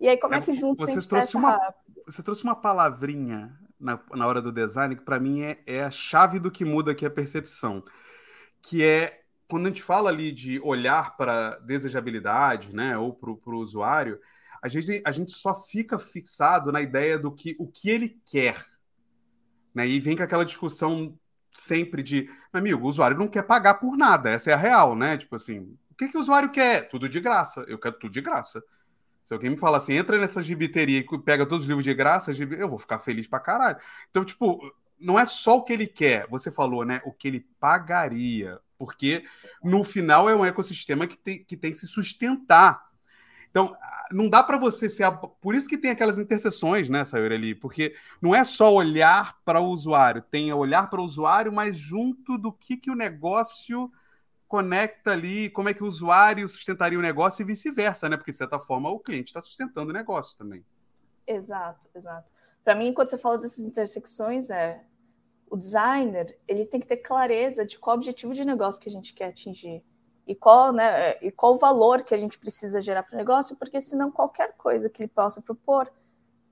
E 0.00 0.08
aí, 0.08 0.16
como 0.16 0.34
é, 0.34 0.38
é 0.38 0.40
que 0.40 0.52
juntos 0.52 0.84
você 0.84 1.08
trouxe 1.08 1.36
uma 1.36 1.58
Você 2.04 2.22
trouxe 2.22 2.42
uma 2.42 2.56
palavrinha 2.56 3.56
na, 3.80 3.98
na 4.14 4.26
hora 4.26 4.42
do 4.42 4.52
design 4.52 4.94
que, 4.94 5.02
para 5.02 5.18
mim, 5.18 5.42
é, 5.42 5.58
é 5.66 5.82
a 5.82 5.90
chave 5.90 6.38
do 6.38 6.50
que 6.50 6.64
muda 6.64 6.92
aqui 6.92 7.06
a 7.06 7.10
percepção. 7.10 7.82
Que 8.62 8.84
é 8.84 9.20
quando 9.48 9.66
a 9.66 9.70
gente 9.70 9.82
fala 9.82 10.10
ali 10.10 10.30
de 10.30 10.60
olhar 10.60 11.16
para 11.16 11.58
desejabilidade, 11.58 12.74
né, 12.74 12.96
ou 12.96 13.12
para 13.12 13.30
o 13.30 13.58
usuário, 13.58 14.20
a 14.62 14.68
gente, 14.68 15.02
a 15.04 15.10
gente 15.10 15.32
só 15.32 15.54
fica 15.54 15.98
fixado 15.98 16.70
na 16.70 16.80
ideia 16.80 17.18
do 17.18 17.32
que 17.32 17.56
o 17.58 17.66
que 17.66 17.90
ele 17.90 18.20
quer. 18.30 18.64
Né? 19.74 19.88
E 19.88 19.98
vem 19.98 20.16
com 20.16 20.22
aquela 20.22 20.44
discussão 20.44 21.18
sempre 21.56 22.02
de, 22.02 22.24
meu 22.52 22.60
amigo, 22.60 22.84
o 22.84 22.88
usuário 22.88 23.18
não 23.18 23.28
quer 23.28 23.42
pagar 23.42 23.74
por 23.74 23.96
nada, 23.96 24.30
essa 24.30 24.50
é 24.50 24.54
a 24.54 24.56
real, 24.56 24.94
né? 24.94 25.18
Tipo 25.18 25.36
assim, 25.36 25.76
o 25.90 25.94
que, 25.94 26.08
que 26.08 26.16
o 26.16 26.20
usuário 26.20 26.50
quer? 26.50 26.88
Tudo 26.88 27.08
de 27.08 27.20
graça. 27.20 27.64
Eu 27.66 27.78
quero 27.78 27.98
tudo 27.98 28.12
de 28.12 28.20
graça. 28.20 28.62
Se 29.30 29.34
alguém 29.34 29.50
me 29.50 29.56
fala 29.56 29.76
assim, 29.76 29.92
entra 29.92 30.18
nessa 30.18 30.42
gibiteria 30.42 30.98
e 30.98 31.18
pega 31.20 31.46
todos 31.46 31.62
os 31.62 31.68
livros 31.68 31.84
de 31.84 31.94
graça, 31.94 32.32
eu 32.32 32.68
vou 32.68 32.80
ficar 32.80 32.98
feliz 32.98 33.28
pra 33.28 33.38
caralho. 33.38 33.76
Então, 34.10 34.24
tipo, 34.24 34.60
não 34.98 35.16
é 35.16 35.24
só 35.24 35.58
o 35.58 35.62
que 35.62 35.72
ele 35.72 35.86
quer, 35.86 36.26
você 36.26 36.50
falou, 36.50 36.84
né? 36.84 37.00
O 37.04 37.12
que 37.12 37.28
ele 37.28 37.46
pagaria. 37.60 38.58
Porque 38.76 39.22
no 39.62 39.84
final 39.84 40.28
é 40.28 40.34
um 40.34 40.44
ecossistema 40.44 41.06
que 41.06 41.16
tem 41.16 41.44
que, 41.44 41.56
tem 41.56 41.70
que 41.70 41.78
se 41.78 41.86
sustentar. 41.86 42.84
Então, 43.48 43.72
não 44.10 44.28
dá 44.28 44.42
para 44.42 44.58
você 44.58 44.88
ser. 44.88 45.04
A... 45.04 45.12
Por 45.12 45.54
isso 45.54 45.68
que 45.68 45.78
tem 45.78 45.92
aquelas 45.92 46.18
interseções, 46.18 46.88
né, 46.88 47.04
Sayuri, 47.04 47.32
ali? 47.32 47.54
Porque 47.54 47.94
não 48.20 48.34
é 48.34 48.42
só 48.42 48.74
olhar 48.74 49.38
para 49.44 49.60
o 49.60 49.68
usuário, 49.68 50.22
tem 50.22 50.52
olhar 50.52 50.90
para 50.90 51.00
o 51.00 51.04
usuário, 51.04 51.52
mas 51.52 51.76
junto 51.76 52.36
do 52.36 52.50
que, 52.50 52.76
que 52.76 52.90
o 52.90 52.96
negócio 52.96 53.92
conecta 54.50 55.12
ali, 55.12 55.48
como 55.48 55.68
é 55.68 55.74
que 55.74 55.84
o 55.84 55.86
usuário 55.86 56.48
sustentaria 56.48 56.98
o 56.98 57.02
negócio 57.02 57.40
e 57.40 57.44
vice-versa, 57.46 58.08
né? 58.08 58.16
Porque, 58.16 58.32
de 58.32 58.36
certa 58.36 58.58
forma, 58.58 58.90
o 58.90 58.98
cliente 58.98 59.28
está 59.28 59.40
sustentando 59.40 59.90
o 59.90 59.92
negócio 59.92 60.36
também. 60.36 60.66
Exato, 61.24 61.88
exato. 61.94 62.28
Para 62.64 62.74
mim, 62.74 62.92
quando 62.92 63.10
você 63.10 63.16
fala 63.16 63.38
dessas 63.38 63.64
intersecções, 63.64 64.50
é 64.50 64.84
o 65.48 65.56
designer 65.56 66.36
ele 66.48 66.66
tem 66.66 66.80
que 66.80 66.86
ter 66.86 66.96
clareza 66.96 67.64
de 67.64 67.78
qual 67.78 67.96
objetivo 67.96 68.34
de 68.34 68.44
negócio 68.44 68.82
que 68.82 68.88
a 68.88 68.92
gente 68.92 69.14
quer 69.14 69.26
atingir 69.26 69.84
e 70.26 70.34
qual, 70.34 70.72
né, 70.72 71.16
e 71.22 71.30
qual 71.30 71.54
o 71.54 71.58
valor 71.58 72.02
que 72.02 72.12
a 72.12 72.16
gente 72.16 72.36
precisa 72.36 72.80
gerar 72.80 73.04
para 73.04 73.14
o 73.14 73.18
negócio, 73.18 73.54
porque 73.54 73.80
senão 73.80 74.10
qualquer 74.10 74.56
coisa 74.56 74.90
que 74.90 75.02
ele 75.02 75.10
possa 75.10 75.40
propor, 75.40 75.92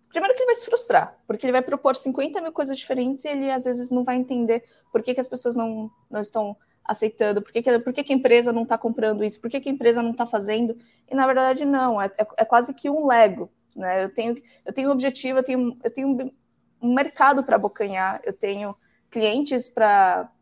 primeiro 0.08 0.36
que 0.36 0.42
ele 0.42 0.52
vai 0.52 0.54
se 0.54 0.64
frustrar, 0.64 1.18
porque 1.26 1.44
ele 1.44 1.52
vai 1.52 1.62
propor 1.62 1.96
50 1.96 2.40
mil 2.40 2.52
coisas 2.52 2.78
diferentes 2.78 3.24
e 3.24 3.28
ele 3.28 3.50
às 3.50 3.64
vezes 3.64 3.90
não 3.90 4.04
vai 4.04 4.16
entender 4.16 4.64
por 4.92 5.02
que, 5.02 5.14
que 5.14 5.20
as 5.20 5.28
pessoas 5.28 5.56
não, 5.56 5.90
não 6.08 6.20
estão 6.20 6.56
aceitando, 6.88 7.42
por 7.42 7.52
que, 7.52 7.60
que, 7.60 7.78
por 7.80 7.92
que, 7.92 8.02
que 8.02 8.12
a 8.14 8.16
empresa 8.16 8.50
não 8.50 8.62
está 8.62 8.78
comprando 8.78 9.22
isso, 9.22 9.38
por 9.38 9.50
que, 9.50 9.60
que 9.60 9.68
a 9.68 9.72
empresa 9.72 10.02
não 10.02 10.12
está 10.12 10.26
fazendo, 10.26 10.74
e 11.06 11.14
na 11.14 11.26
verdade 11.26 11.66
não, 11.66 12.00
é, 12.00 12.06
é, 12.06 12.26
é, 12.38 12.44
quase 12.46 12.72
que 12.72 12.88
um 12.88 13.06
Lego, 13.06 13.50
né? 13.76 14.04
Eu 14.04 14.08
tenho, 14.08 14.34
eu 14.64 14.72
tenho 14.72 14.88
um 14.88 14.92
objetivo, 14.92 15.38
eu 15.38 15.42
tenho, 15.42 15.78
eu 15.84 15.92
tenho 15.92 16.32
um 16.80 16.94
mercado 16.94 17.44
para 17.44 17.56
abocanhar, 17.56 18.22
eu 18.24 18.32
tenho 18.32 18.74
clientes 19.10 19.68
para 19.68 20.32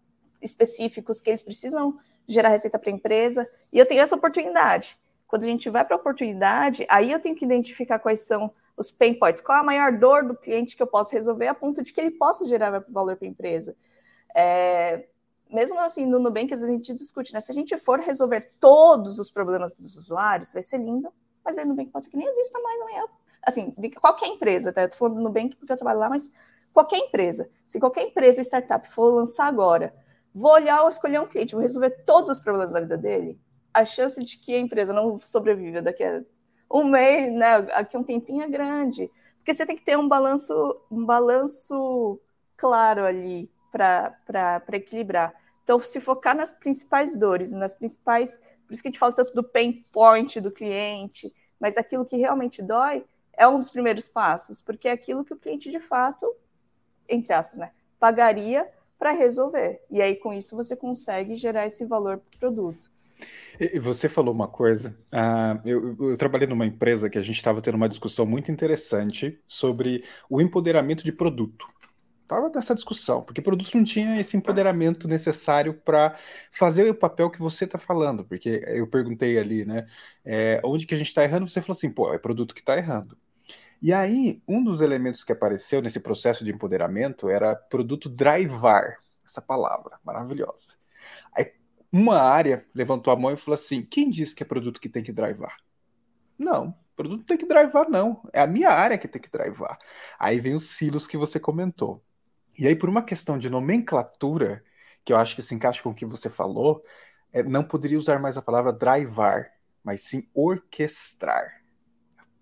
específicos 0.41 1.21
que 1.21 1.31
eles 1.31 1.43
precisam 1.43 1.99
gerar 2.29 2.51
receita 2.51 2.79
para 2.79 2.91
a 2.91 2.95
empresa, 2.95 3.47
e 3.73 3.79
eu 3.79 3.85
tenho 3.85 4.01
essa 4.01 4.15
oportunidade. 4.15 4.97
Quando 5.27 5.43
a 5.43 5.47
gente 5.47 5.69
vai 5.69 5.85
para 5.85 5.97
a 5.97 5.99
oportunidade, 5.99 6.87
aí 6.89 7.11
eu 7.11 7.19
tenho 7.19 7.35
que 7.35 7.45
identificar 7.45 7.99
quais 7.99 8.21
são 8.21 8.53
os 8.77 8.93
pain 8.93 9.15
points, 9.15 9.41
qual 9.41 9.59
a 9.59 9.65
maior 9.65 9.91
dor 9.99 10.25
do 10.25 10.37
cliente 10.37 10.77
que 10.77 10.83
eu 10.83 10.87
posso 10.87 11.13
resolver 11.13 11.49
a 11.49 11.55
ponto 11.55 11.83
de 11.83 11.93
que 11.93 12.01
ele 12.01 12.13
possa 12.13 12.45
gerar 12.45 12.85
valor 12.89 13.17
para 13.17 13.27
a 13.27 13.31
empresa. 13.31 13.77
É, 14.35 15.07
mesmo 15.51 15.81
assim, 15.81 16.07
no 16.07 16.19
Nubank, 16.19 16.53
às 16.53 16.61
vezes 16.61 16.69
a 16.69 16.73
gente 16.73 16.95
discute, 16.95 17.33
né? 17.33 17.41
Se 17.41 17.53
a 17.53 17.55
gente 17.55 17.77
for 17.77 18.01
resolver 18.01 18.47
todos 18.61 19.19
os 19.19 19.31
problemas 19.31 19.75
dos 19.77 19.97
usuários, 19.97 20.53
vai 20.53 20.63
ser 20.63 20.79
lindo, 20.79 21.13
mas 21.45 21.57
aí 21.57 21.65
no 21.65 21.71
Nubank 21.71 21.91
pode 21.91 22.07
ser 22.07 22.11
que 22.11 22.17
nem 22.17 22.29
exista 22.29 22.59
mais 22.61 22.81
amanhã. 22.81 23.05
Assim, 23.43 23.75
qualquer 24.01 24.27
empresa, 24.27 24.73
tá? 24.73 24.83
Eu 24.83 24.91
tô 24.91 24.97
falando 24.97 25.17
do 25.17 25.23
Nubank 25.23 25.57
porque 25.57 25.73
eu 25.73 25.77
trabalho 25.77 26.01
lá, 26.01 26.11
mas 26.11 26.33
qualquer 26.73 26.99
empresa. 26.99 27.49
Se 27.65 27.79
qualquer 27.79 28.09
empresa 28.09 28.43
startup 28.43 28.89
for 28.89 29.15
lançar 29.15 29.47
agora, 29.47 29.95
vou 30.35 30.53
olhar 30.53 30.83
ou 30.83 30.89
escolher 30.89 31.21
um 31.21 31.27
cliente, 31.27 31.55
vou 31.55 31.63
resolver 31.63 31.91
todos 32.05 32.29
os 32.29 32.39
problemas 32.39 32.73
da 32.73 32.81
vida 32.81 32.99
dele, 32.99 33.41
a 33.73 33.85
chance 33.85 34.23
de 34.23 34.39
que 34.39 34.55
a 34.55 34.59
empresa 34.59 34.93
não 34.93 35.19
sobreviva 35.19 35.81
daqui 35.81 36.05
a 36.05 36.23
um 36.71 36.85
mês, 36.85 37.33
né, 37.33 37.55
aqui 37.73 37.97
um 37.97 38.03
tempinho 38.03 38.43
é 38.43 38.49
grande, 38.49 39.11
porque 39.37 39.55
você 39.55 39.65
tem 39.65 39.77
que 39.77 39.85
ter 39.85 39.97
um 39.97 40.09
balanço, 40.09 40.53
um 40.91 41.07
balanço 41.07 42.21
claro 42.57 43.05
ali 43.05 43.49
para 43.71 44.63
equilibrar. 44.73 45.35
Então, 45.63 45.81
se 45.81 46.01
focar 46.01 46.37
nas 46.37 46.53
principais 46.53 47.17
dores, 47.17 47.53
nas 47.53 47.75
principais, 47.75 48.39
por 48.67 48.73
isso 48.73 48.83
que 48.83 48.89
a 48.89 48.91
gente 48.91 48.99
fala 48.99 49.13
tanto 49.13 49.35
do 49.35 49.43
pain 49.43 49.83
point 49.93 50.41
do 50.41 50.51
cliente, 50.51 51.33
mas 51.59 51.77
aquilo 51.77 52.05
que 52.05 52.17
realmente 52.17 52.63
dói 52.63 53.05
é 53.33 53.47
um 53.49 53.59
dos 53.59 53.71
primeiros 53.71 54.09
passos, 54.09 54.61
porque 54.61 54.89
é 54.89 54.93
aquilo 54.93 55.25
que 55.25 55.35
o 55.35 55.37
cliente 55.37 55.71
de 55.71 55.81
fato 55.81 56.27
entre 57.09 57.33
aspas, 57.33 57.59
né, 57.59 57.71
pagaria 57.99 58.67
para 58.99 59.13
resolver. 59.13 59.81
E 59.91 60.01
aí, 60.01 60.17
com 60.17 60.33
isso, 60.33 60.57
você 60.57 60.75
consegue 60.75 61.35
gerar 61.35 61.67
esse 61.67 61.85
valor 61.85 62.19
para 62.19 62.37
o 62.37 62.39
produto. 62.39 62.91
E 63.59 63.79
você 63.79 64.09
falou 64.09 64.35
uma 64.35 64.49
coisa. 64.49 64.95
Uh, 65.11 65.61
eu, 65.65 66.11
eu, 66.11 66.17
trabalhei 66.19 66.47
numa 66.47 66.67
empresa 66.67 67.09
que 67.09 67.17
a 67.17 67.23
gente 67.23 67.37
estava 67.37 67.63
tendo 67.63 67.77
uma 67.77 67.89
discussão 67.89 68.27
muito 68.27 68.53
interessante 68.53 69.41
sobre 69.47 70.05
o 70.29 70.41
empoderamento 70.41 71.03
de 71.03 71.13
produto. 71.13 71.67
Estava 72.27 72.49
nessa 72.51 72.75
discussão, 72.75 73.23
porque 73.23 73.41
produto 73.41 73.73
não 73.77 73.85
tinha 73.85 74.21
esse 74.21 74.37
empoderamento 74.37 75.07
necessário 75.07 75.73
para 75.75 76.19
fazer 76.51 76.91
o 76.91 76.95
papel 76.95 77.31
que 77.31 77.39
você 77.39 77.67
está 77.67 77.79
falando. 77.79 78.25
Porque 78.25 78.65
eu 78.67 78.85
perguntei 78.89 79.39
ali, 79.39 79.65
né? 79.65 79.87
É, 80.25 80.61
onde 80.65 80.87
que 80.87 80.95
a 80.95 80.99
gente 80.99 81.07
está 81.07 81.23
errando? 81.23 81.49
Você 81.49 81.63
falou 81.63 81.77
assim, 81.77 81.89
pô, 81.89 82.13
é 82.13 82.19
produto 82.19 82.53
que 82.53 82.61
está 82.61 82.77
errando. 82.77 83.17
E 83.81 83.93
aí, 83.93 84.43
um 84.49 84.63
dos 84.65 84.81
elementos 84.81 85.23
que 85.23 85.31
apareceu 85.33 85.81
nesse 85.81 86.01
processo 86.01 86.45
de 86.45 86.51
empoderamento 86.53 87.29
era 87.29 87.55
produto 87.55 88.09
drivar, 88.09 88.99
essa 89.25 89.41
palavra 89.41 90.01
maravilhosa. 90.05 90.75
Aí, 91.33 91.53
uma 91.93 92.19
área 92.21 92.67
levantou 92.75 93.13
a 93.13 93.17
mão 93.17 93.33
e 93.33 93.37
falou 93.37 93.55
assim: 93.55 93.83
quem 93.83 94.11
disse 94.11 94.35
que 94.35 94.43
é 94.43 94.47
produto 94.47 94.81
que 94.81 94.89
tem 94.89 95.03
que 95.03 95.13
drivar? 95.13 95.57
Não, 96.39 96.75
produto 96.97 97.25
tem 97.25 97.37
que 97.39 97.47
drivar, 97.47 97.89
não. 97.91 98.23
É 98.33 98.41
a 98.41 98.47
minha 98.47 98.71
área 98.71 98.99
que 98.99 99.09
tem 99.09 99.21
que 99.23 99.31
drivar. 99.31 99.79
Aí 100.19 100.41
vem 100.41 100.55
os 100.55 100.71
silos 100.71 101.07
que 101.07 101.17
você 101.17 101.39
comentou. 101.41 102.06
E 102.59 102.67
aí, 102.67 102.75
por 102.77 102.89
uma 102.89 103.03
questão 103.03 103.39
de 103.39 103.51
nomenclatura, 103.51 104.65
que 105.05 105.13
eu 105.13 105.17
acho 105.17 105.35
que 105.37 105.43
se 105.43 105.55
encaixa 105.55 105.83
com 105.83 105.91
o 105.91 105.95
que 105.95 106.07
você 106.07 106.31
falou, 106.31 106.85
é, 107.33 107.43
não 107.43 107.65
poderia 107.65 107.99
usar 107.99 108.19
mais 108.19 108.37
a 108.37 108.43
palavra 108.43 108.73
drivar, 108.73 109.53
mas 109.85 110.03
sim 110.03 110.29
orquestrar 110.35 111.63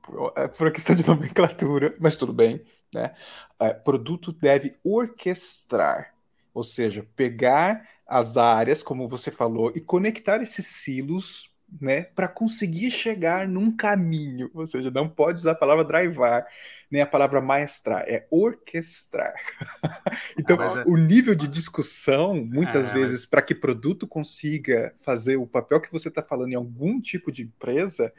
por, 0.02 0.32
é, 0.36 0.48
por 0.48 0.72
questão 0.72 0.94
de 0.94 1.06
nomenclatura, 1.08 1.90
mas 2.00 2.16
tudo 2.16 2.32
bem, 2.32 2.64
né? 2.92 3.14
É, 3.58 3.72
produto 3.72 4.32
deve 4.32 4.76
orquestrar, 4.84 6.14
ou 6.52 6.62
seja, 6.62 7.06
pegar 7.16 7.88
as 8.06 8.36
áreas, 8.36 8.82
como 8.82 9.08
você 9.08 9.30
falou, 9.30 9.72
e 9.74 9.80
conectar 9.80 10.42
esses 10.42 10.66
silos 10.66 11.50
né, 11.80 12.04
para 12.14 12.28
conseguir 12.28 12.90
chegar 12.90 13.48
num 13.48 13.74
caminho. 13.74 14.50
Ou 14.54 14.66
seja, 14.66 14.90
não 14.90 15.08
pode 15.08 15.38
usar 15.38 15.52
a 15.52 15.56
palavra 15.56 15.84
drivar, 15.84 16.46
nem 16.90 17.02
a 17.02 17.06
palavra 17.06 17.40
maestrar, 17.40 18.04
é 18.06 18.26
orquestrar. 18.30 19.34
então, 20.38 20.60
ah, 20.60 20.82
é... 20.86 20.90
o 20.90 20.96
nível 20.96 21.34
de 21.34 21.48
discussão, 21.48 22.34
muitas 22.34 22.88
é, 22.88 22.92
vezes, 22.92 23.20
mas... 23.20 23.26
para 23.26 23.42
que 23.42 23.54
produto 23.54 24.06
consiga 24.06 24.94
fazer 24.98 25.36
o 25.36 25.46
papel 25.46 25.80
que 25.80 25.90
você 25.90 26.08
está 26.08 26.22
falando 26.22 26.52
em 26.52 26.56
algum 26.56 27.00
tipo 27.00 27.32
de 27.32 27.42
empresa, 27.42 28.12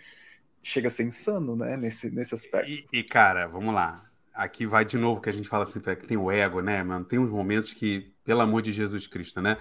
chega 0.61 0.87
a 0.87 0.91
ser 0.91 1.03
insano, 1.03 1.55
né, 1.55 1.77
nesse, 1.77 2.09
nesse 2.09 2.33
aspecto. 2.33 2.69
E, 2.69 2.87
e, 2.91 3.03
cara, 3.03 3.47
vamos 3.47 3.73
lá. 3.73 4.03
Aqui 4.33 4.65
vai 4.65 4.83
de 4.83 4.97
novo 4.97 5.21
que 5.21 5.29
a 5.29 5.33
gente 5.33 5.47
fala 5.47 5.63
assim, 5.63 5.79
que 5.79 5.95
tem 6.07 6.17
o 6.17 6.29
ego, 6.29 6.59
né, 6.59 6.83
mano? 6.83 7.05
Tem 7.05 7.17
uns 7.17 7.29
momentos 7.29 7.71
que, 7.71 8.11
pelo 8.25 8.41
amor 8.41 8.61
de 8.61 8.73
Jesus 8.73 9.07
Cristo, 9.07 9.41
né? 9.41 9.57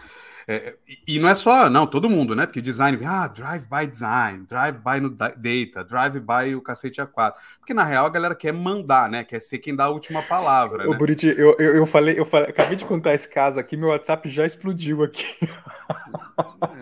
É, 0.47 0.75
e 1.07 1.19
não 1.19 1.29
é 1.29 1.35
só, 1.35 1.71
não, 1.71 1.87
todo 1.87 2.11
mundo, 2.11 2.35
né? 2.35 2.45
Porque 2.45 2.61
design, 2.61 2.99
ah, 3.05 3.27
drive 3.27 3.67
by 3.67 3.87
design, 3.87 4.45
drive 4.47 4.79
by 4.79 5.01
no 5.01 5.09
data, 5.09 5.85
drive 5.85 6.21
by 6.21 6.55
o 6.55 6.61
cacete 6.61 7.01
A4. 7.01 7.33
Porque 7.59 7.73
na 7.73 7.83
real 7.83 8.05
a 8.07 8.11
galera 8.11 8.35
quer 8.35 8.53
mandar, 8.53 9.09
né? 9.09 9.25
Quer 9.25 9.41
ser 9.41 9.59
quem 9.59 9.75
dá 9.75 9.85
a 9.85 9.91
última 9.91 10.23
palavra. 10.23 10.87
Ô, 10.87 10.93
né? 10.93 10.99
Buriti, 10.99 11.27
eu, 11.27 11.57
eu, 11.59 11.77
eu, 11.77 11.87
falei, 11.87 12.19
eu 12.19 12.27
falei, 12.27 12.51
acabei 12.51 12.77
de 12.77 12.85
contar 12.85 13.15
esse 13.15 13.29
caso 13.29 13.59
aqui, 13.59 13.77
meu 13.77 13.89
WhatsApp 13.89 14.29
já 14.29 14.45
explodiu 14.45 15.03
aqui. 15.03 15.25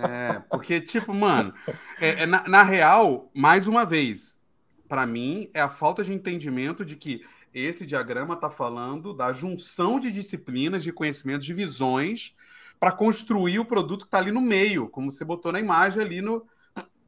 É, 0.03 0.41
porque, 0.51 0.81
tipo, 0.81 1.15
mano, 1.15 1.55
é, 2.01 2.23
é 2.23 2.27
na, 2.27 2.49
na 2.49 2.63
real, 2.65 3.31
mais 3.33 3.69
uma 3.69 3.85
vez, 3.85 4.41
para 4.89 5.07
mim, 5.07 5.49
é 5.55 5.61
a 5.61 5.69
falta 5.69 6.03
de 6.03 6.13
entendimento 6.13 6.85
de 6.85 6.97
que 6.97 7.25
esse 7.55 7.87
diagrama 7.87 8.35
está 8.35 8.51
falando 8.51 9.15
da 9.15 9.31
junção 9.33 10.01
de 10.01 10.11
disciplinas, 10.11 10.83
de 10.83 10.93
conhecimentos, 10.93 11.47
de 11.47 11.55
visões 11.55 12.35
para 12.83 12.91
construir 12.91 13.61
o 13.61 13.65
produto 13.65 14.01
que 14.01 14.09
está 14.09 14.19
ali 14.19 14.33
no 14.33 14.41
meio, 14.41 14.89
como 14.89 15.09
você 15.09 15.25
botou 15.25 15.53
na 15.53 15.61
imagem 15.61 16.03
ali 16.03 16.21
no 16.21 16.45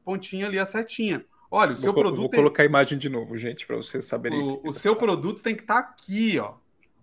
pontinho 0.05 0.47
ali 0.47 0.57
a 0.57 0.65
setinha. 0.65 1.27
Olha, 1.51 1.73
o 1.73 1.77
seu 1.77 1.93
vou, 1.93 2.01
produto. 2.01 2.21
Vou 2.21 2.29
tem... 2.29 2.39
colocar 2.39 2.63
a 2.63 2.67
imagem 2.67 2.97
de 2.97 3.09
novo, 3.09 3.37
gente, 3.37 3.67
para 3.67 3.75
vocês 3.75 4.05
saberem. 4.05 4.41
O, 4.41 4.69
o 4.69 4.73
seu 4.73 4.95
produto 4.95 5.43
tem 5.43 5.53
que 5.53 5.63
estar 5.63 5.83
tá 5.83 5.89
aqui, 5.89 6.39
ó. 6.39 6.55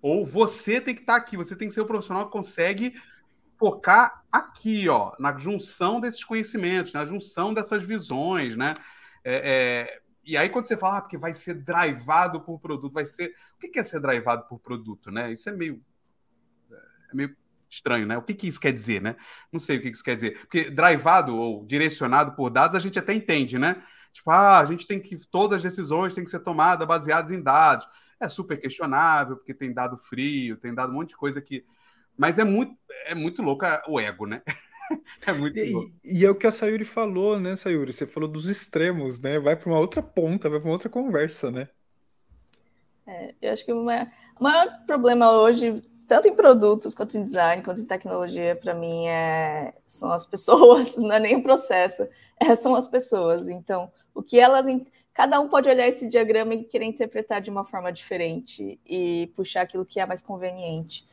Ou 0.02 0.26
você 0.26 0.80
tem 0.80 0.96
que 0.96 1.02
estar 1.02 1.16
tá 1.16 1.20
aqui. 1.20 1.36
Você 1.36 1.54
tem 1.54 1.68
que 1.68 1.74
ser 1.74 1.82
o 1.82 1.86
profissional 1.86 2.28
que 2.28 2.32
consegue 2.32 2.96
focar 3.60 4.24
aqui, 4.32 4.88
ó, 4.88 5.12
na 5.20 5.38
junção 5.38 6.00
desses 6.00 6.24
conhecimentos, 6.24 6.94
na 6.94 7.04
junção 7.04 7.54
dessas 7.54 7.84
visões, 7.84 8.56
né? 8.56 8.74
É, 9.22 9.52
é, 9.52 10.02
e 10.24 10.38
aí, 10.38 10.48
quando 10.48 10.64
você 10.64 10.78
fala, 10.78 11.00
ah, 11.00 11.02
porque 11.02 11.18
vai 11.18 11.34
ser 11.34 11.56
drivado 11.56 12.40
por 12.40 12.58
produto, 12.58 12.94
vai 12.94 13.06
ser. 13.06 13.36
O 13.58 13.70
que 13.70 13.78
é 13.78 13.84
ser 13.84 14.00
drivado 14.00 14.48
por 14.48 14.62
produto, 14.62 15.12
né? 15.12 15.30
Isso 15.30 15.50
é 15.50 15.52
meio. 15.52 15.84
É 17.12 17.14
meio 17.14 17.36
estranho, 17.72 18.06
né? 18.06 18.18
O 18.18 18.22
que, 18.22 18.34
que 18.34 18.48
isso 18.48 18.60
quer 18.60 18.74
dizer, 18.74 19.02
né? 19.02 19.16
Não 19.52 19.60
sei 19.60 19.78
o 19.78 19.82
que 19.82 19.90
isso 19.90 20.04
quer 20.04 20.16
dizer. 20.16 20.40
Porque 20.40 20.70
drivado 20.70 21.36
ou 21.36 21.66
direcionado 21.66 22.34
por 22.34 22.50
dados 22.50 22.76
a 22.76 22.80
gente 22.80 23.00
até 23.00 23.14
entende, 23.14 23.58
né? 23.58 23.82
Tipo, 24.12 24.32
ah, 24.32 24.60
a 24.60 24.66
gente 24.66 24.86
tem 24.86 25.00
que. 25.00 25.18
Todas 25.28 25.58
as 25.58 25.64
decisões 25.64 26.14
têm 26.14 26.24
que 26.24 26.30
ser 26.30 26.40
tomadas 26.40 26.88
baseadas 26.88 27.32
em 27.32 27.42
dados. 27.42 27.88
É 28.20 28.28
super 28.30 28.60
questionável, 28.60 29.38
porque 29.38 29.54
tem 29.54 29.74
dado 29.74 29.98
frio, 29.98 30.58
tem 30.58 30.74
dado 30.74 30.92
um 30.92 30.96
monte 30.96 31.10
de 31.10 31.18
coisa 31.18 31.42
que. 31.42 31.66
Mas 32.18 32.38
é 32.38 32.44
muito, 32.44 32.78
é 33.06 33.16
muito 33.16 33.42
louco 33.42 33.66
o 33.88 34.00
ego, 34.00 34.28
né? 34.28 34.42
é 35.26 35.32
muito 35.32 35.58
e, 35.58 35.94
e, 36.04 36.26
é 36.26 36.30
o 36.30 36.36
que 36.36 36.46
a 36.46 36.52
Sayuri 36.52 36.84
falou, 36.84 37.40
né, 37.40 37.56
Sayuri? 37.56 37.94
Você 37.94 38.06
falou 38.06 38.30
dos 38.30 38.48
extremos, 38.48 39.20
né? 39.22 39.40
Vai 39.40 39.56
para 39.56 39.70
uma 39.70 39.80
outra 39.80 40.04
ponta, 40.04 40.50
vai 40.50 40.60
para 40.60 40.68
uma 40.68 40.74
outra 40.74 40.90
conversa, 40.90 41.50
né? 41.50 41.70
É, 43.08 43.34
eu 43.42 43.54
acho 43.54 43.66
que 43.66 43.74
o 43.74 43.84
maior, 43.84 44.08
o 44.40 44.44
maior 44.44 44.86
problema 44.86 45.32
hoje, 45.32 45.82
tanto 46.12 46.28
em 46.28 46.36
produtos 46.36 46.94
quanto 46.94 47.18
em 47.18 47.24
design, 47.24 47.64
quanto 47.64 47.80
em 47.80 47.86
tecnologia, 47.86 48.54
para 48.54 48.74
mim, 48.74 49.08
é, 49.08 49.74
são 49.88 50.12
as 50.12 50.26
pessoas, 50.26 50.98
não 51.00 51.14
é 51.14 51.22
nem 51.22 51.38
o 51.38 51.42
processo, 51.42 52.06
é, 52.38 52.54
são 52.54 52.76
as 52.76 52.86
pessoas. 52.86 53.48
Então, 53.48 53.90
o 54.14 54.22
que 54.22 54.38
elas. 54.38 54.66
Cada 55.14 55.40
um 55.40 55.48
pode 55.48 55.70
olhar 55.70 55.88
esse 55.88 56.10
diagrama 56.10 56.54
e 56.54 56.66
querer 56.66 56.84
interpretar 56.84 57.42
de 57.42 57.50
uma 57.50 57.64
forma 57.64 57.94
diferente 57.94 58.78
e 58.86 59.32
puxar 59.38 59.62
aquilo 59.62 59.86
que 59.86 60.02
é 60.02 60.06
mais 60.06 60.22
conveniente. 60.22 61.08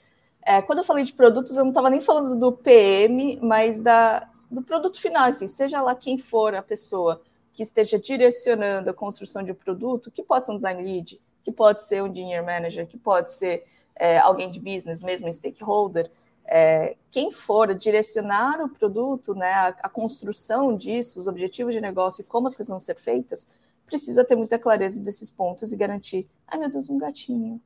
É, 0.44 0.60
quando 0.62 0.78
eu 0.78 0.84
falei 0.84 1.04
de 1.04 1.12
produtos, 1.12 1.56
eu 1.56 1.62
não 1.62 1.70
estava 1.70 1.90
nem 1.90 2.00
falando 2.00 2.34
do 2.34 2.50
PM, 2.50 3.38
mas 3.40 3.78
da, 3.78 4.28
do 4.50 4.62
produto 4.62 5.00
final, 5.00 5.28
assim, 5.28 5.46
seja 5.46 5.80
lá 5.80 5.94
quem 5.94 6.18
for 6.18 6.56
a 6.56 6.62
pessoa 6.62 7.22
que 7.52 7.62
esteja 7.62 8.00
direcionando 8.00 8.90
a 8.90 8.94
construção 8.94 9.44
de 9.44 9.52
um 9.52 9.54
produto, 9.54 10.10
que 10.10 10.24
pode 10.24 10.46
ser 10.46 10.52
um 10.52 10.56
design 10.56 10.82
lead, 10.82 11.20
que 11.44 11.52
pode 11.52 11.84
ser 11.84 12.02
um 12.02 12.08
engineer 12.08 12.44
manager, 12.44 12.84
que 12.84 12.98
pode 12.98 13.32
ser 13.32 13.64
é, 13.98 14.18
alguém 14.18 14.50
de 14.50 14.60
business, 14.60 15.02
mesmo 15.02 15.28
um 15.28 15.32
stakeholder, 15.32 16.10
é, 16.50 16.96
quem 17.10 17.30
for 17.30 17.74
direcionar 17.74 18.62
o 18.62 18.68
produto, 18.70 19.34
né, 19.34 19.52
a, 19.52 19.68
a, 19.82 19.88
construção 19.88 20.74
disso, 20.74 21.18
os 21.18 21.26
objetivos 21.26 21.74
de 21.74 21.80
negócio 21.80 22.22
e 22.22 22.24
como 22.24 22.46
as 22.46 22.54
coisas 22.54 22.70
vão 22.70 22.78
ser 22.78 22.96
feitas, 22.96 23.46
precisa 23.84 24.24
ter 24.24 24.34
muita 24.34 24.58
clareza 24.58 24.98
desses 24.98 25.30
pontos 25.30 25.72
e 25.72 25.76
garantir. 25.76 26.26
Ai, 26.46 26.58
meu 26.58 26.70
Deus, 26.70 26.88
um 26.88 26.96
gatinho. 26.96 27.60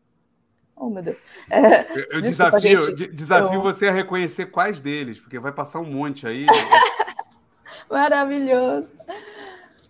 Oh, 0.75 0.89
meu 0.89 1.03
Deus. 1.03 1.23
É, 1.49 2.17
eu 2.17 2.21
desculpa, 2.21 2.59
desafio, 2.59 2.83
gente, 2.83 3.13
desafio 3.13 3.55
eu... 3.55 3.63
você 3.63 3.87
a 3.87 3.93
reconhecer 3.93 4.47
quais 4.47 4.81
deles, 4.81 5.21
porque 5.21 5.39
vai 5.39 5.53
passar 5.53 5.79
um 5.79 5.85
monte 5.85 6.27
aí. 6.27 6.47
Maravilhoso. 7.89 8.93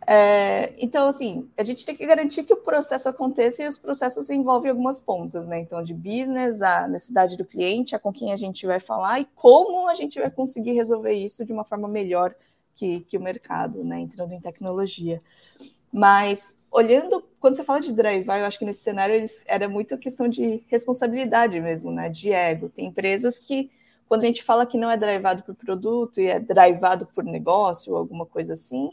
É, 0.06 0.74
então, 0.78 1.06
assim, 1.06 1.48
a 1.56 1.62
gente 1.62 1.86
tem 1.86 1.94
que 1.94 2.04
garantir 2.04 2.42
que 2.42 2.52
o 2.52 2.56
processo 2.56 3.08
aconteça 3.08 3.62
e 3.62 3.66
os 3.66 3.78
processos 3.78 4.30
envolvem 4.30 4.70
algumas 4.70 5.00
pontas, 5.00 5.46
né? 5.46 5.60
Então, 5.60 5.82
de 5.82 5.94
business, 5.94 6.60
a 6.60 6.88
necessidade 6.88 7.36
do 7.36 7.44
cliente, 7.44 7.94
a 7.94 7.98
com 7.98 8.12
quem 8.12 8.32
a 8.32 8.36
gente 8.36 8.66
vai 8.66 8.80
falar 8.80 9.20
e 9.20 9.28
como 9.34 9.88
a 9.88 9.94
gente 9.94 10.18
vai 10.18 10.30
conseguir 10.30 10.72
resolver 10.72 11.12
isso 11.12 11.44
de 11.44 11.52
uma 11.52 11.64
forma 11.64 11.86
melhor 11.86 12.34
que, 12.74 13.00
que 13.00 13.16
o 13.16 13.20
mercado, 13.20 13.84
né? 13.84 14.00
Entrando 14.00 14.32
em 14.32 14.40
tecnologia. 14.40 15.20
Mas, 15.92 16.58
olhando, 16.72 17.22
quando 17.38 17.54
você 17.54 17.62
fala 17.62 17.80
de 17.80 17.92
driver, 17.92 18.38
eu 18.38 18.46
acho 18.46 18.58
que 18.58 18.64
nesse 18.64 18.82
cenário 18.82 19.14
eles, 19.14 19.44
era 19.46 19.68
muito 19.68 19.98
questão 19.98 20.26
de 20.26 20.64
responsabilidade 20.68 21.60
mesmo, 21.60 21.92
né? 21.92 22.08
De 22.08 22.32
ego. 22.32 22.68
Tem 22.70 22.86
empresas 22.86 23.38
que, 23.38 23.70
quando 24.08 24.24
a 24.24 24.26
gente 24.26 24.42
fala 24.42 24.66
que 24.66 24.78
não 24.78 24.90
é 24.90 24.96
drivado 24.96 25.44
por 25.44 25.54
produto 25.54 26.20
e 26.20 26.26
é 26.26 26.40
drivado 26.40 27.06
por 27.14 27.22
negócio 27.22 27.92
ou 27.92 27.98
alguma 27.98 28.26
coisa 28.26 28.54
assim, 28.54 28.90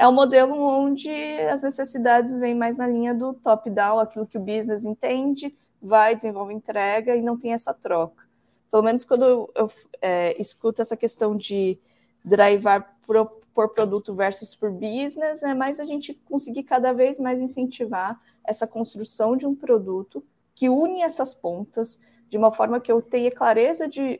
é 0.00 0.08
um 0.08 0.12
modelo 0.12 0.58
onde 0.58 1.12
as 1.52 1.60
necessidades 1.60 2.34
vêm 2.38 2.54
mais 2.54 2.74
na 2.74 2.86
linha 2.86 3.12
do 3.12 3.34
top-down, 3.34 3.98
aquilo 3.98 4.26
que 4.26 4.38
o 4.38 4.40
business 4.40 4.86
entende, 4.86 5.54
vai, 5.80 6.16
desenvolve 6.16 6.54
entrega 6.54 7.14
e 7.14 7.20
não 7.20 7.36
tem 7.36 7.52
essa 7.52 7.74
troca. 7.74 8.24
Pelo 8.70 8.82
menos 8.82 9.04
quando 9.04 9.50
eu, 9.54 9.70
é, 10.00 10.40
escuto 10.40 10.80
essa 10.80 10.96
questão 10.96 11.36
de 11.36 11.78
drivar 12.24 12.96
por, 13.06 13.26
por, 13.52 13.68
produto 13.74 14.14
versus 14.14 14.54
por 14.54 14.70
business, 14.70 15.42
é 15.42 15.52
mais 15.52 15.78
a 15.78 15.84
gente 15.84 16.14
conseguir 16.14 16.62
cada 16.62 16.94
vez 16.94 17.18
mais 17.18 17.42
incentivar 17.42 18.18
essa 18.42 18.66
construção 18.66 19.36
de 19.36 19.46
um 19.46 19.54
produto 19.54 20.24
que 20.54 20.70
une 20.70 21.02
essas 21.02 21.34
pontas 21.34 22.00
de 22.30 22.38
uma 22.38 22.50
forma 22.50 22.80
que 22.80 22.90
eu 22.90 23.02
tenha 23.02 23.30
clareza 23.30 23.86
de 23.86 24.18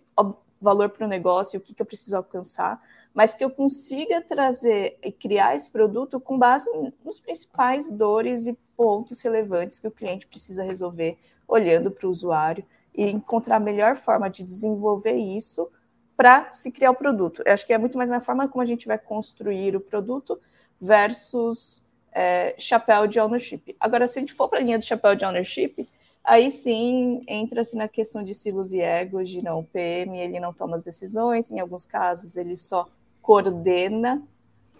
valor 0.60 0.90
para 0.90 1.06
o 1.06 1.08
negócio, 1.08 1.58
o 1.58 1.62
que, 1.62 1.72
que 1.72 1.80
eu 1.80 1.86
preciso 1.86 2.18
alcançar, 2.18 2.82
mas 3.14 3.34
que 3.34 3.44
eu 3.44 3.50
consiga 3.50 4.20
trazer 4.20 4.98
e 5.02 5.10
criar 5.10 5.56
esse 5.56 5.70
produto 5.70 6.20
com 6.20 6.38
base 6.38 6.70
nos 7.04 7.20
principais 7.20 7.88
dores 7.88 8.46
e 8.46 8.56
pontos 8.76 9.20
relevantes 9.20 9.78
que 9.78 9.88
o 9.88 9.90
cliente 9.90 10.26
precisa 10.26 10.62
resolver, 10.62 11.18
olhando 11.46 11.90
para 11.90 12.06
o 12.06 12.10
usuário 12.10 12.64
e 12.94 13.04
encontrar 13.08 13.56
a 13.56 13.60
melhor 13.60 13.96
forma 13.96 14.30
de 14.30 14.44
desenvolver 14.44 15.14
isso 15.14 15.68
para 16.16 16.52
se 16.52 16.70
criar 16.70 16.90
o 16.90 16.94
produto. 16.94 17.42
Eu 17.44 17.52
acho 17.52 17.66
que 17.66 17.72
é 17.72 17.78
muito 17.78 17.96
mais 17.96 18.10
na 18.10 18.20
forma 18.20 18.48
como 18.48 18.62
a 18.62 18.66
gente 18.66 18.86
vai 18.86 18.98
construir 18.98 19.74
o 19.74 19.80
produto 19.80 20.38
versus 20.80 21.84
é, 22.12 22.54
chapéu 22.58 23.06
de 23.06 23.18
ownership. 23.18 23.76
Agora, 23.78 24.06
se 24.06 24.18
a 24.18 24.20
gente 24.20 24.34
for 24.34 24.48
para 24.48 24.58
a 24.58 24.62
linha 24.62 24.78
do 24.78 24.84
chapéu 24.84 25.14
de 25.14 25.24
ownership, 25.24 25.88
aí 26.22 26.50
sim 26.50 27.22
entra-se 27.26 27.76
na 27.76 27.88
questão 27.88 28.22
de 28.22 28.34
silos 28.34 28.72
e 28.72 28.80
egos, 28.80 29.28
de 29.28 29.42
não, 29.42 29.60
o 29.60 29.64
PM 29.64 30.18
ele 30.18 30.38
não 30.40 30.52
toma 30.52 30.76
as 30.76 30.82
decisões, 30.82 31.50
em 31.50 31.60
alguns 31.60 31.84
casos 31.84 32.36
ele 32.36 32.56
só 32.56 32.86
coordena. 33.20 34.22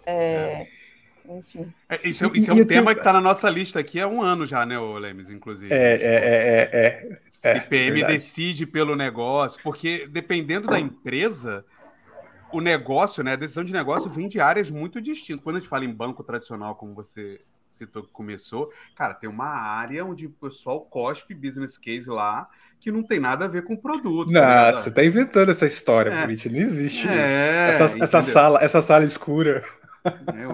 É, 0.05 0.67
enfim. 1.29 1.71
É, 1.87 2.07
isso, 2.07 2.25
é, 2.25 2.29
isso 2.33 2.51
é 2.51 2.53
um 2.53 2.57
tema 2.57 2.67
tenho... 2.67 2.85
que 2.85 2.99
está 2.99 3.13
na 3.13 3.21
nossa 3.21 3.49
lista 3.49 3.79
aqui 3.79 3.99
há 3.99 4.07
um 4.07 4.21
ano 4.21 4.45
já, 4.45 4.65
né, 4.65 4.79
Lemes, 4.79 5.29
inclusive. 5.29 5.73
É, 5.73 5.77
é, 5.77 6.69
é, 6.71 7.19
é, 7.43 7.57
é 7.57 7.59
PM 7.59 7.91
verdade. 7.91 8.13
decide 8.13 8.65
pelo 8.65 8.95
negócio, 8.95 9.59
porque 9.63 10.07
dependendo 10.07 10.67
da 10.67 10.79
empresa, 10.79 11.65
o 12.51 12.59
negócio, 12.59 13.23
né, 13.23 13.33
a 13.33 13.37
decisão 13.37 13.63
de 13.63 13.73
negócio 13.73 14.09
vem 14.09 14.27
de 14.27 14.39
áreas 14.39 14.69
muito 14.69 14.99
distintas. 15.01 15.43
Quando 15.43 15.57
a 15.57 15.59
gente 15.59 15.69
fala 15.69 15.85
em 15.85 15.93
banco 15.93 16.23
tradicional, 16.23 16.75
como 16.75 16.93
você 16.93 17.39
citou 17.75 18.03
que 18.03 18.11
começou, 18.11 18.71
cara, 18.95 19.13
tem 19.13 19.29
uma 19.29 19.47
área 19.47 20.05
onde 20.05 20.27
o 20.27 20.31
pessoal 20.31 20.81
cospe 20.81 21.33
business 21.33 21.77
case 21.77 22.09
lá 22.09 22.49
que 22.79 22.91
não 22.91 23.03
tem 23.03 23.19
nada 23.19 23.45
a 23.45 23.47
ver 23.47 23.63
com 23.63 23.75
o 23.75 23.77
produto. 23.77 24.31
Não, 24.31 24.41
tá 24.41 24.73
você 24.73 24.91
tá 24.91 25.05
inventando 25.05 25.51
essa 25.51 25.67
história, 25.67 26.09
é. 26.09 26.25
Não 26.25 26.31
existe 26.31 27.07
é, 27.07 27.69
isso. 27.71 27.83
Essa, 27.83 28.03
essa, 28.03 28.21
sala, 28.23 28.59
essa 28.61 28.81
sala 28.81 29.05
escura. 29.05 29.63
É, 30.03 30.47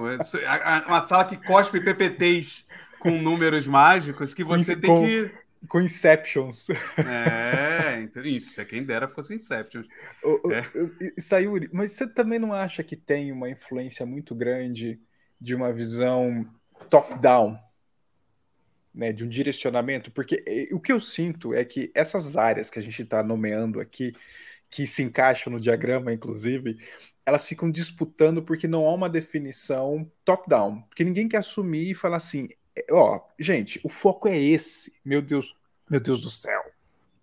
uma 0.85 1.07
sala 1.07 1.23
que 1.23 1.37
cospe 1.37 1.79
PPTs 1.79 2.65
com 2.99 3.11
números 3.11 3.65
mágicos 3.65 4.33
que 4.33 4.43
você 4.43 4.75
com, 4.75 4.81
tem 4.81 5.05
que. 5.05 5.31
Com 5.69 5.81
Inceptions. 5.81 6.67
É, 6.97 8.01
então, 8.01 8.21
isso, 8.23 8.59
é 8.59 8.65
quem 8.65 8.83
dera 8.83 9.07
fosse 9.07 9.33
Inceptions. 9.33 9.87
O, 10.23 10.51
é. 10.51 10.63
Sayuri, 11.19 11.69
mas 11.71 11.93
você 11.93 12.05
também 12.05 12.39
não 12.39 12.53
acha 12.53 12.83
que 12.83 12.95
tem 12.95 13.31
uma 13.31 13.49
influência 13.49 14.05
muito 14.05 14.35
grande 14.35 14.99
de 15.39 15.55
uma 15.55 15.71
visão 15.71 16.45
top-down 16.89 17.59
né, 18.97 19.13
de 19.13 19.23
um 19.23 19.27
direcionamento, 19.27 20.11
porque 20.11 20.43
eh, 20.47 20.73
o 20.73 20.79
que 20.79 20.91
eu 20.91 20.99
sinto 20.99 21.53
é 21.53 21.63
que 21.63 21.91
essas 21.93 22.35
áreas 22.35 22.69
que 22.69 22.79
a 22.79 22.81
gente 22.81 23.03
está 23.03 23.21
nomeando 23.21 23.79
aqui, 23.79 24.15
que 24.69 24.87
se 24.87 25.03
encaixam 25.03 25.53
no 25.53 25.59
diagrama, 25.59 26.11
inclusive, 26.11 26.77
elas 27.25 27.45
ficam 27.45 27.69
disputando 27.69 28.41
porque 28.41 28.67
não 28.67 28.87
há 28.87 28.93
uma 28.93 29.09
definição 29.09 30.11
top-down, 30.25 30.81
porque 30.83 31.03
ninguém 31.03 31.27
quer 31.27 31.37
assumir 31.37 31.91
e 31.91 31.93
falar 31.93 32.17
assim, 32.17 32.49
é, 32.75 32.85
ó, 32.91 33.21
gente, 33.39 33.79
o 33.83 33.89
foco 33.89 34.27
é 34.27 34.37
esse, 34.39 34.93
meu 35.05 35.21
Deus, 35.21 35.55
meu 35.89 35.99
Deus 35.99 36.21
do 36.21 36.31
céu, 36.31 36.63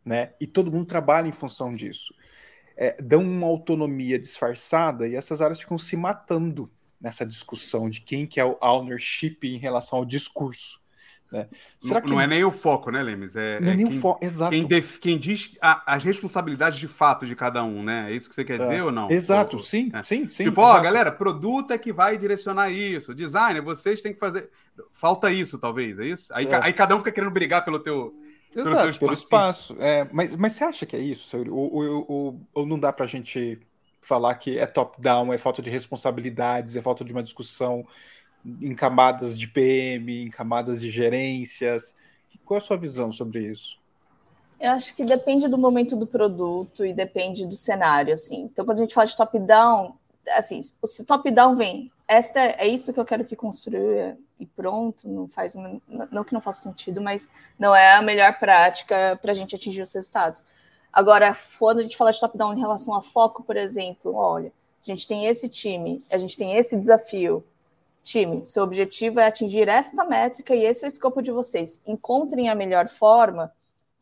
né? 0.05 0.35
E 0.40 0.46
todo 0.46 0.70
mundo 0.70 0.87
trabalha 0.87 1.27
em 1.27 1.33
função 1.33 1.74
disso. 1.74 2.14
É, 2.77 3.00
dão 3.00 3.22
uma 3.22 3.46
autonomia 3.46 4.18
disfarçada 4.18 5.09
e 5.09 5.14
essas 5.14 5.40
áreas 5.40 5.61
ficam 5.61 5.79
se 5.79 5.96
matando 5.96 6.70
nessa 7.05 7.27
discussão 7.27 7.90
de 7.90 8.01
quem 8.01 8.27
que 8.27 8.40
é 8.40 8.45
o 8.45 8.57
ownership 8.62 9.37
em 9.43 9.59
relação 9.59 9.99
ao 9.99 10.07
discurso. 10.07 10.81
Né? 11.31 11.47
Será 11.79 12.01
não, 12.01 12.07
que... 12.07 12.12
não 12.12 12.21
é 12.21 12.27
nem 12.27 12.45
o 12.45 12.51
foco, 12.51 12.90
né, 12.90 13.03
Lemes? 13.03 13.37
É, 13.37 13.61
não 13.61 13.69
é, 13.69 13.73
é 13.73 13.77
nem 13.77 13.87
quem, 13.87 13.99
o 13.99 14.01
foco, 14.01 14.25
exato. 14.25 14.51
Quem, 14.53 14.64
def... 14.64 14.99
quem 14.99 15.19
diz 15.19 15.55
a, 15.61 15.95
as 15.95 16.03
responsabilidades 16.03 16.79
de 16.79 16.88
fato 16.88 17.27
de 17.27 17.37
cada 17.37 17.62
um, 17.62 17.83
né? 17.83 18.11
É 18.11 18.14
isso 18.14 18.27
que 18.27 18.35
você 18.35 18.43
quer 18.43 18.55
é. 18.55 18.59
dizer 18.59 18.83
ou 18.83 18.90
não? 18.90 19.11
Exato, 19.11 19.57
ou, 19.57 19.62
sim, 19.62 19.90
é. 19.93 20.03
sim, 20.03 20.27
sim. 20.29 20.45
Tipo, 20.45 20.62
ó, 20.62 20.81
galera, 20.81 21.12
produto 21.12 21.73
é 21.73 21.79
que 21.79 21.93
vai 21.93 22.17
direcionar 22.17 22.71
isso. 22.71 23.14
Designer, 23.14 23.61
vocês 23.61 24.01
têm 24.01 24.14
que 24.14 24.19
fazer. 24.19 24.49
Falta 24.90 25.31
isso, 25.31 25.59
talvez, 25.59 25.99
é 25.99 26.07
isso? 26.07 26.33
Aí, 26.33 26.47
é. 26.47 26.61
aí 26.62 26.73
cada 26.73 26.97
um 26.97 27.01
fica 27.01 27.12
querendo 27.12 27.33
brigar 27.33 27.62
pelo 27.67 27.79
teu. 27.79 28.14
Exato, 28.57 28.77
pelo, 28.77 28.93
seu 28.93 29.01
pelo 29.01 29.12
espaço. 29.12 29.77
É, 29.79 30.09
mas, 30.11 30.35
mas 30.37 30.53
você 30.53 30.64
acha 30.64 30.87
que 30.87 30.97
é 30.97 31.01
isso? 31.01 31.37
Ou, 31.37 31.75
ou, 31.75 32.07
ou, 32.09 32.40
ou 32.55 32.67
não 32.67 32.79
dá 32.79 32.93
pra 32.93 33.07
gente 33.07 33.61
falar 34.07 34.35
que 34.37 34.59
é 34.59 34.67
top-down, 34.67 35.33
é 35.33 35.38
falta 35.38 35.62
de 35.62 35.71
responsabilidades, 35.71 36.77
é 36.77 36.83
falta 36.83 37.05
de 37.05 37.12
uma 37.12 37.23
discussão 37.23 37.87
em 38.45 38.75
camadas 38.75 39.38
de 39.38 39.49
PM, 39.49 40.25
em 40.25 40.31
camadas 40.31 40.81
de 40.81 40.90
gerências. 40.90 41.97
Qual 42.45 42.59
é 42.59 42.62
a 42.62 42.64
sua 42.64 42.77
visão 42.77 43.11
sobre 43.11 43.40
isso? 43.40 43.79
Eu 44.61 44.73
acho 44.73 44.95
que 44.95 45.05
depende 45.05 45.49
do 45.49 45.59
momento 45.59 45.97
do 45.97 46.07
produto 46.07 46.85
e 46.85 46.93
depende 46.93 47.47
do 47.47 47.55
cenário, 47.55 48.12
assim. 48.14 48.43
Então, 48.43 48.64
quando 48.64 48.79
a 48.79 48.83
gente 48.83 48.95
fala 48.95 49.07
de 49.07 49.17
top-down, 49.17 49.97
assim, 50.37 50.61
se 50.62 51.05
top-down 51.05 51.57
vem, 51.57 51.90
esta 52.07 52.40
é 52.40 52.67
isso 52.67 52.93
que 52.93 53.01
eu 53.01 53.05
quero 53.05 53.25
que 53.25 53.35
construa 53.35 54.17
e 54.38 54.47
pronto, 54.47 55.09
não 55.09 55.27
faz 55.29 55.55
não 55.55 56.25
que 56.25 56.35
não 56.35 56.40
faça 56.40 56.69
sentido, 56.69 57.01
mas 57.01 57.29
não 57.59 57.75
é 57.75 57.95
a 57.95 58.03
melhor 58.03 58.38
prática 58.38 59.19
para 59.21 59.33
a 59.33 59.35
gente 59.35 59.55
atingir 59.55 59.83
os 59.83 59.93
resultados. 59.93 60.45
Agora, 60.94 61.37
quando 61.59 61.80
a 61.80 61.83
gente 61.83 61.96
fala 61.96 62.12
de 62.12 62.20
top-down 62.20 62.54
em 62.54 62.61
relação 62.61 62.94
a 62.94 63.02
foco, 63.02 63.42
por 63.42 63.57
exemplo, 63.57 64.14
olha, 64.14 64.52
a 64.80 64.85
gente 64.85 65.09
tem 65.09 65.26
esse 65.26 65.48
time, 65.48 66.00
a 66.09 66.16
gente 66.16 66.37
tem 66.37 66.57
esse 66.57 66.78
desafio. 66.78 67.44
Time, 68.04 68.44
seu 68.44 68.62
objetivo 68.62 69.18
é 69.18 69.26
atingir 69.26 69.66
esta 69.66 70.04
métrica 70.04 70.54
e 70.54 70.64
esse 70.64 70.85
é 70.85 70.87
o 70.87 70.88
escopo 70.88 71.20
de 71.20 71.33
vocês. 71.33 71.80
Encontrem 71.85 72.48
a 72.48 72.54
melhor 72.54 72.88
forma. 72.88 73.52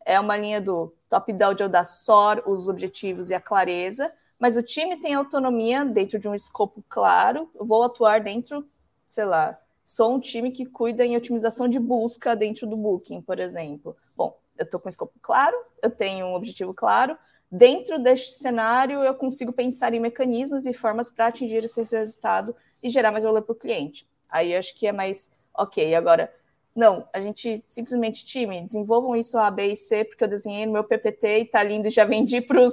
É 0.04 0.20
uma 0.20 0.36
linha 0.36 0.60
do 0.60 0.92
top-down 1.08 1.54
de 1.54 1.62
eu 1.62 1.68
dar 1.68 1.84
só 1.84 2.34
os 2.44 2.68
objetivos 2.68 3.30
e 3.30 3.34
a 3.34 3.40
clareza, 3.40 4.12
mas 4.38 4.58
o 4.58 4.62
time 4.62 5.00
tem 5.00 5.14
autonomia 5.14 5.86
dentro 5.86 6.18
de 6.18 6.28
um 6.28 6.34
escopo 6.34 6.84
claro. 6.90 7.48
Eu 7.54 7.64
vou 7.64 7.84
atuar 7.84 8.20
dentro, 8.20 8.68
sei 9.08 9.24
lá, 9.24 9.56
sou 9.82 10.14
um 10.14 10.20
time 10.20 10.50
que 10.50 10.66
cuida 10.66 11.06
em 11.06 11.16
otimização 11.16 11.66
de 11.68 11.80
busca 11.80 12.36
dentro 12.36 12.66
do 12.66 12.76
Booking, 12.76 13.22
por 13.22 13.38
exemplo. 13.38 13.96
Bom, 14.14 14.36
eu 14.62 14.64
estou 14.64 14.80
com 14.80 14.88
um 14.88 14.90
escopo 14.90 15.12
claro, 15.20 15.56
eu 15.82 15.90
tenho 15.90 16.26
um 16.26 16.34
objetivo 16.34 16.72
claro. 16.72 17.16
Dentro 17.50 17.98
deste 17.98 18.30
cenário, 18.30 19.02
eu 19.02 19.14
consigo 19.14 19.52
pensar 19.52 19.92
em 19.92 20.00
mecanismos 20.00 20.64
e 20.64 20.72
formas 20.72 21.10
para 21.10 21.26
atingir 21.26 21.64
esse 21.64 21.82
resultado 21.82 22.56
e 22.82 22.88
gerar 22.88 23.12
mais 23.12 23.24
valor 23.24 23.42
para 23.42 23.52
o 23.52 23.56
cliente. 23.56 24.08
Aí 24.28 24.56
acho 24.56 24.74
que 24.74 24.86
é 24.86 24.92
mais 24.92 25.30
ok. 25.54 25.94
Agora, 25.94 26.32
não, 26.74 27.06
a 27.12 27.20
gente 27.20 27.62
simplesmente, 27.66 28.24
time, 28.24 28.62
desenvolvam 28.62 29.14
isso 29.14 29.36
A, 29.36 29.50
B 29.50 29.72
e 29.72 29.76
C, 29.76 30.04
porque 30.04 30.24
eu 30.24 30.28
desenhei 30.28 30.64
no 30.64 30.72
meu 30.72 30.84
PPT 30.84 31.38
e 31.38 31.42
está 31.42 31.62
lindo 31.62 31.90
já 31.90 32.04
vendi 32.04 32.40
para 32.40 32.64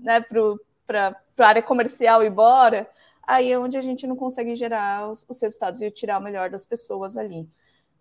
né, 0.00 0.24
a 1.38 1.46
área 1.46 1.62
comercial 1.62 2.24
e 2.24 2.30
bora. 2.30 2.90
Aí 3.22 3.52
é 3.52 3.58
onde 3.58 3.76
a 3.76 3.82
gente 3.82 4.06
não 4.06 4.16
consegue 4.16 4.56
gerar 4.56 5.08
os, 5.08 5.24
os 5.28 5.40
resultados 5.40 5.82
e 5.82 5.90
tirar 5.90 6.18
o 6.18 6.22
melhor 6.22 6.50
das 6.50 6.66
pessoas 6.66 7.16
ali. 7.16 7.48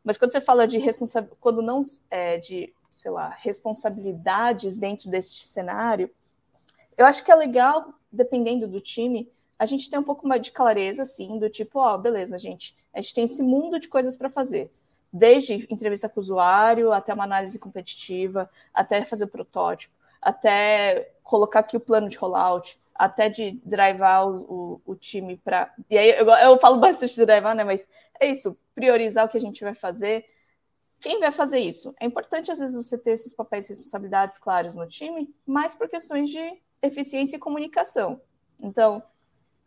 Mas 0.03 0.17
quando 0.17 0.31
você 0.31 0.39
fala 0.39 0.65
de 0.65 0.79
responsabilidade, 0.79 1.37
quando 1.41 1.61
não 1.61 1.83
é 2.09 2.37
de, 2.37 2.73
sei 2.97 3.11
lá, 3.11 3.29
responsabilidades 3.39 4.79
dentro 4.79 5.09
desse 5.09 5.37
cenário, 5.37 6.09
eu 6.97 7.05
acho 7.05 7.23
que 7.23 7.31
é 7.31 7.35
legal, 7.35 7.93
dependendo 8.11 8.67
do 8.67 8.81
time, 8.81 9.31
a 9.59 9.67
gente 9.67 9.87
ter 9.87 9.99
um 9.99 10.03
pouco 10.03 10.27
mais 10.27 10.41
de 10.41 10.51
clareza, 10.51 11.03
assim, 11.03 11.37
do 11.37 11.47
tipo, 11.47 11.79
ó, 11.79 11.93
oh, 11.93 11.97
beleza, 11.99 12.39
gente, 12.39 12.75
a 12.91 12.99
gente 12.99 13.13
tem 13.13 13.23
esse 13.25 13.43
mundo 13.43 13.79
de 13.79 13.87
coisas 13.87 14.17
para 14.17 14.31
fazer. 14.31 14.71
Desde 15.13 15.67
entrevista 15.71 16.09
com 16.09 16.19
o 16.19 16.23
usuário, 16.23 16.91
até 16.91 17.13
uma 17.13 17.23
análise 17.23 17.59
competitiva, 17.59 18.49
até 18.73 19.05
fazer 19.05 19.25
o 19.25 19.29
protótipo, 19.29 19.93
até 20.19 21.11
colocar 21.23 21.59
aqui 21.59 21.77
o 21.77 21.79
plano 21.79 22.09
de 22.09 22.17
rollout, 22.17 22.79
até 22.95 23.29
de 23.29 23.59
drivar 23.63 24.27
o, 24.27 24.35
o, 24.51 24.81
o 24.87 24.95
time 24.95 25.37
para. 25.37 25.71
E 25.87 25.97
aí 25.97 26.09
eu, 26.17 26.27
eu, 26.27 26.57
falo 26.57 26.79
bastante 26.79 27.13
de 27.13 27.25
drivar, 27.25 27.55
né? 27.55 27.63
Mas 27.63 27.87
é 28.19 28.27
isso, 28.27 28.57
priorizar 28.73 29.25
o 29.25 29.29
que 29.29 29.37
a 29.37 29.41
gente 29.41 29.63
vai 29.63 29.75
fazer. 29.75 30.25
Quem 30.99 31.19
vai 31.19 31.31
fazer 31.31 31.59
isso? 31.59 31.93
É 31.99 32.05
importante, 32.05 32.51
às 32.51 32.59
vezes, 32.59 32.75
você 32.75 32.97
ter 32.97 33.11
esses 33.11 33.33
papéis 33.33 33.65
e 33.65 33.69
responsabilidades 33.69 34.37
claros 34.37 34.75
no 34.75 34.87
time, 34.87 35.33
mas 35.45 35.75
por 35.75 35.87
questões 35.87 36.29
de 36.29 36.61
eficiência 36.81 37.37
e 37.37 37.39
comunicação. 37.39 38.19
Então, 38.59 39.01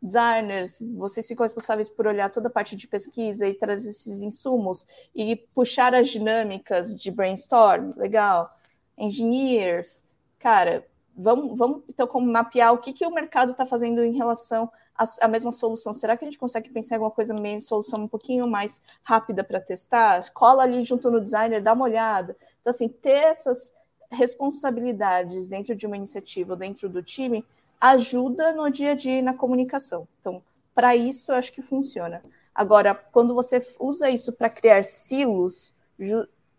designers, 0.03 0.79
vocês 0.97 1.27
ficam 1.29 1.45
responsáveis 1.45 1.89
por 1.89 2.07
olhar 2.07 2.31
toda 2.31 2.49
a 2.49 2.51
parte 2.51 2.75
de 2.75 2.89
pesquisa 2.89 3.47
e 3.47 3.55
trazer 3.55 3.91
esses 3.91 4.23
insumos 4.23 4.87
e 5.15 5.37
puxar 5.37 5.95
as 5.95 6.09
dinâmicas 6.09 6.99
de 6.99 7.11
brainstorm, 7.11 7.93
legal. 7.97 8.51
Engineers, 8.99 10.05
cara, 10.39 10.87
vamos, 11.17 11.57
vamos 11.57 11.83
então 11.89 12.07
como 12.07 12.31
mapear 12.31 12.73
o 12.73 12.79
que, 12.79 12.93
que 12.93 13.07
o 13.07 13.11
mercado 13.11 13.53
está 13.53 13.67
fazendo 13.67 14.03
em 14.03 14.13
relação 14.13 14.71
à, 14.95 15.29
mesma 15.29 15.53
solução. 15.53 15.93
Será 15.93 16.17
que 16.17 16.25
a 16.25 16.27
gente 16.27 16.39
consegue 16.39 16.71
pensar 16.71 16.95
em 16.95 16.97
alguma 16.97 17.11
coisa 17.11 17.35
meio 17.35 17.61
solução 17.61 18.03
um 18.03 18.09
pouquinho 18.09 18.47
mais 18.47 18.83
rápida 19.03 19.43
para 19.43 19.61
testar? 19.61 20.31
Cola 20.33 20.63
ali 20.63 20.85
junto 20.85 21.11
no 21.11 21.21
designer, 21.21 21.63
dá 21.63 21.73
uma 21.73 21.85
olhada. 21.85 22.37
Então, 22.61 22.71
assim, 22.71 22.89
ter 22.89 23.25
essas 23.25 23.73
responsabilidades 24.11 25.47
dentro 25.47 25.75
de 25.75 25.87
uma 25.87 25.97
iniciativa, 25.97 26.57
dentro 26.57 26.89
do 26.89 27.03
time, 27.03 27.45
ajuda 27.81 28.53
no 28.53 28.71
dia 28.71 28.93
a 28.93 28.95
dia 28.95 29.23
na 29.23 29.35
comunicação. 29.35 30.07
Então, 30.21 30.43
para 30.75 30.97
isso, 30.97 31.33
eu 31.33 31.37
acho 31.37 31.53
que 31.53 31.63
funciona. 31.63 32.23
Agora, 32.55 32.95
quando 32.95 33.35
você 33.35 33.65
usa 33.79 34.11
isso 34.11 34.33
para 34.33 34.51
criar 34.51 34.85
silos, 34.85 35.75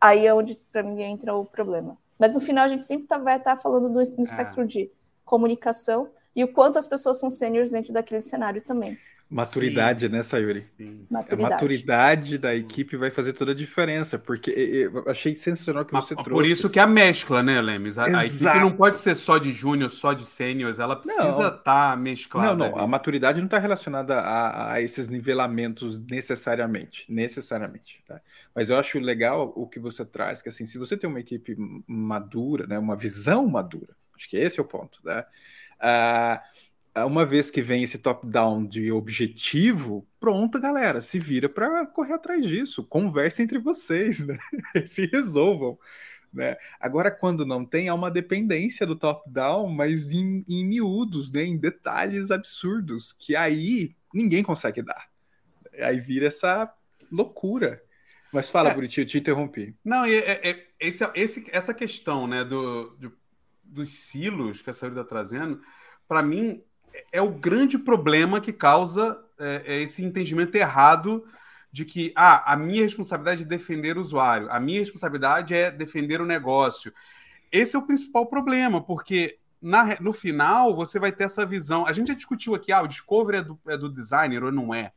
aí 0.01 0.25
é 0.25 0.33
onde, 0.33 0.55
para 0.71 0.81
mim, 0.81 1.01
entra 1.03 1.35
o 1.35 1.45
problema. 1.45 1.95
Mas 2.19 2.33
no 2.33 2.39
final, 2.41 2.65
a 2.65 2.67
gente 2.67 2.83
sempre 2.83 3.05
tá, 3.05 3.19
vai 3.19 3.37
estar 3.37 3.55
tá 3.55 3.61
falando 3.61 3.87
do, 3.87 3.93
no 3.93 4.01
espectro 4.01 4.63
é. 4.63 4.65
de 4.65 4.91
comunicação 5.23 6.09
e 6.35 6.43
o 6.43 6.51
quanto 6.51 6.79
as 6.79 6.87
pessoas 6.87 7.19
são 7.19 7.29
sêniores 7.29 7.71
dentro 7.71 7.93
daquele 7.93 8.21
cenário 8.21 8.61
também. 8.61 8.97
Maturidade, 9.31 10.07
Sim. 10.07 10.11
né, 10.11 10.23
Sayuri? 10.23 10.67
Maturidade. 11.09 11.33
A 11.33 11.37
maturidade 11.37 12.37
da 12.37 12.53
equipe 12.53 12.97
vai 12.97 13.09
fazer 13.09 13.31
toda 13.31 13.53
a 13.53 13.55
diferença, 13.55 14.19
porque 14.19 14.51
eu 14.51 15.09
achei 15.09 15.33
sensacional 15.35 15.85
que 15.85 15.93
você 15.93 16.13
Mas, 16.13 16.25
trouxe. 16.25 16.43
Por 16.43 16.45
isso 16.45 16.69
que 16.69 16.77
é 16.77 16.81
a 16.81 16.87
mescla, 16.87 17.41
né, 17.41 17.61
Lemes? 17.61 17.97
A, 17.97 18.03
a, 18.03 18.25
equipe 18.25 18.59
não 18.59 18.73
pode 18.73 18.99
ser 18.99 19.15
só 19.15 19.37
de 19.37 19.53
júnior, 19.53 19.89
só 19.89 20.11
de 20.11 20.25
sêniores, 20.25 20.79
ela 20.79 20.97
precisa 20.97 21.29
estar 21.29 21.61
tá 21.61 21.95
mesclada. 21.95 22.49
Não, 22.49 22.57
não, 22.57 22.75
ali. 22.75 22.83
a 22.83 22.87
maturidade 22.87 23.37
não 23.37 23.45
está 23.45 23.57
relacionada 23.57 24.19
a, 24.19 24.73
a, 24.73 24.81
esses 24.81 25.07
nivelamentos 25.07 25.97
necessariamente, 25.97 27.05
necessariamente. 27.07 28.03
Tá? 28.05 28.19
Mas 28.53 28.69
eu 28.69 28.77
acho 28.77 28.99
legal 28.99 29.53
o 29.55 29.65
que 29.65 29.79
você 29.79 30.03
traz, 30.03 30.41
que 30.41 30.49
assim, 30.49 30.65
se 30.65 30.77
você 30.77 30.97
tem 30.97 31.09
uma 31.09 31.21
equipe 31.21 31.55
madura, 31.87 32.67
né, 32.67 32.77
uma 32.77 32.97
visão 32.97 33.47
madura, 33.47 33.95
acho 34.13 34.27
que 34.27 34.35
esse 34.35 34.59
é 34.59 34.61
o 34.61 34.65
ponto, 34.65 34.99
né? 35.05 35.23
Uh, 35.81 36.60
uma 36.95 37.25
vez 37.25 37.49
que 37.49 37.61
vem 37.61 37.83
esse 37.83 37.97
top-down 37.97 38.65
de 38.65 38.91
objetivo, 38.91 40.05
pronto, 40.19 40.59
galera, 40.59 41.01
se 41.01 41.19
vira 41.19 41.47
para 41.47 41.85
correr 41.85 42.13
atrás 42.13 42.45
disso, 42.45 42.83
conversa 42.83 43.41
entre 43.41 43.57
vocês, 43.57 44.25
né? 44.25 44.37
se 44.85 45.05
resolvam. 45.05 45.79
Né? 46.33 46.57
Agora, 46.79 47.11
quando 47.11 47.45
não 47.45 47.65
tem, 47.65 47.89
há 47.89 47.93
uma 47.93 48.11
dependência 48.11 48.85
do 48.85 48.95
top-down, 48.95 49.69
mas 49.69 50.11
em, 50.11 50.43
em 50.47 50.65
miúdos, 50.65 51.31
né? 51.31 51.43
em 51.43 51.57
detalhes 51.57 52.31
absurdos, 52.31 53.13
que 53.13 53.35
aí 53.35 53.95
ninguém 54.13 54.43
consegue 54.43 54.81
dar. 54.81 55.09
Aí 55.79 55.99
vira 55.99 56.27
essa 56.27 56.73
loucura. 57.11 57.81
Mas 58.31 58.49
fala, 58.49 58.69
é, 58.69 58.73
Buriti, 58.73 59.01
eu 59.01 59.05
te 59.05 59.17
interrompi. 59.17 59.75
Não, 59.83 60.05
é, 60.05 60.17
é, 60.17 60.67
esse, 60.79 61.03
esse, 61.15 61.45
essa 61.51 61.73
questão 61.73 62.27
né, 62.27 62.45
do, 62.45 62.91
do, 62.91 63.13
dos 63.63 63.89
silos 63.89 64.61
que 64.61 64.69
a 64.69 64.73
Saúde 64.73 64.99
está 64.99 65.07
trazendo, 65.07 65.61
para 66.07 66.23
mim, 66.23 66.63
é 67.11 67.21
o 67.21 67.29
grande 67.29 67.77
problema 67.77 68.41
que 68.41 68.53
causa 68.53 69.19
é, 69.39 69.63
é, 69.65 69.81
esse 69.81 70.03
entendimento 70.03 70.55
errado 70.55 71.25
de 71.71 71.85
que 71.85 72.11
ah, 72.15 72.51
a 72.51 72.55
minha 72.55 72.83
responsabilidade 72.83 73.43
é 73.43 73.45
defender 73.45 73.97
o 73.97 74.01
usuário, 74.01 74.51
a 74.51 74.59
minha 74.59 74.79
responsabilidade 74.79 75.53
é 75.53 75.71
defender 75.71 76.21
o 76.21 76.25
negócio. 76.25 76.93
Esse 77.51 77.75
é 77.75 77.79
o 77.79 77.85
principal 77.85 78.25
problema, 78.25 78.81
porque 78.81 79.39
na, 79.61 79.99
no 79.99 80.11
final 80.11 80.75
você 80.75 80.99
vai 80.99 81.11
ter 81.11 81.25
essa 81.25 81.45
visão. 81.45 81.85
A 81.85 81.93
gente 81.93 82.09
já 82.09 82.13
discutiu 82.13 82.55
aqui, 82.55 82.71
ah, 82.71 82.81
o 82.81 82.87
discovery 82.87 83.37
é 83.37 83.41
do, 83.43 83.59
é 83.67 83.77
do 83.77 83.89
designer 83.89 84.43
ou 84.43 84.51
não 84.51 84.73
é. 84.73 84.91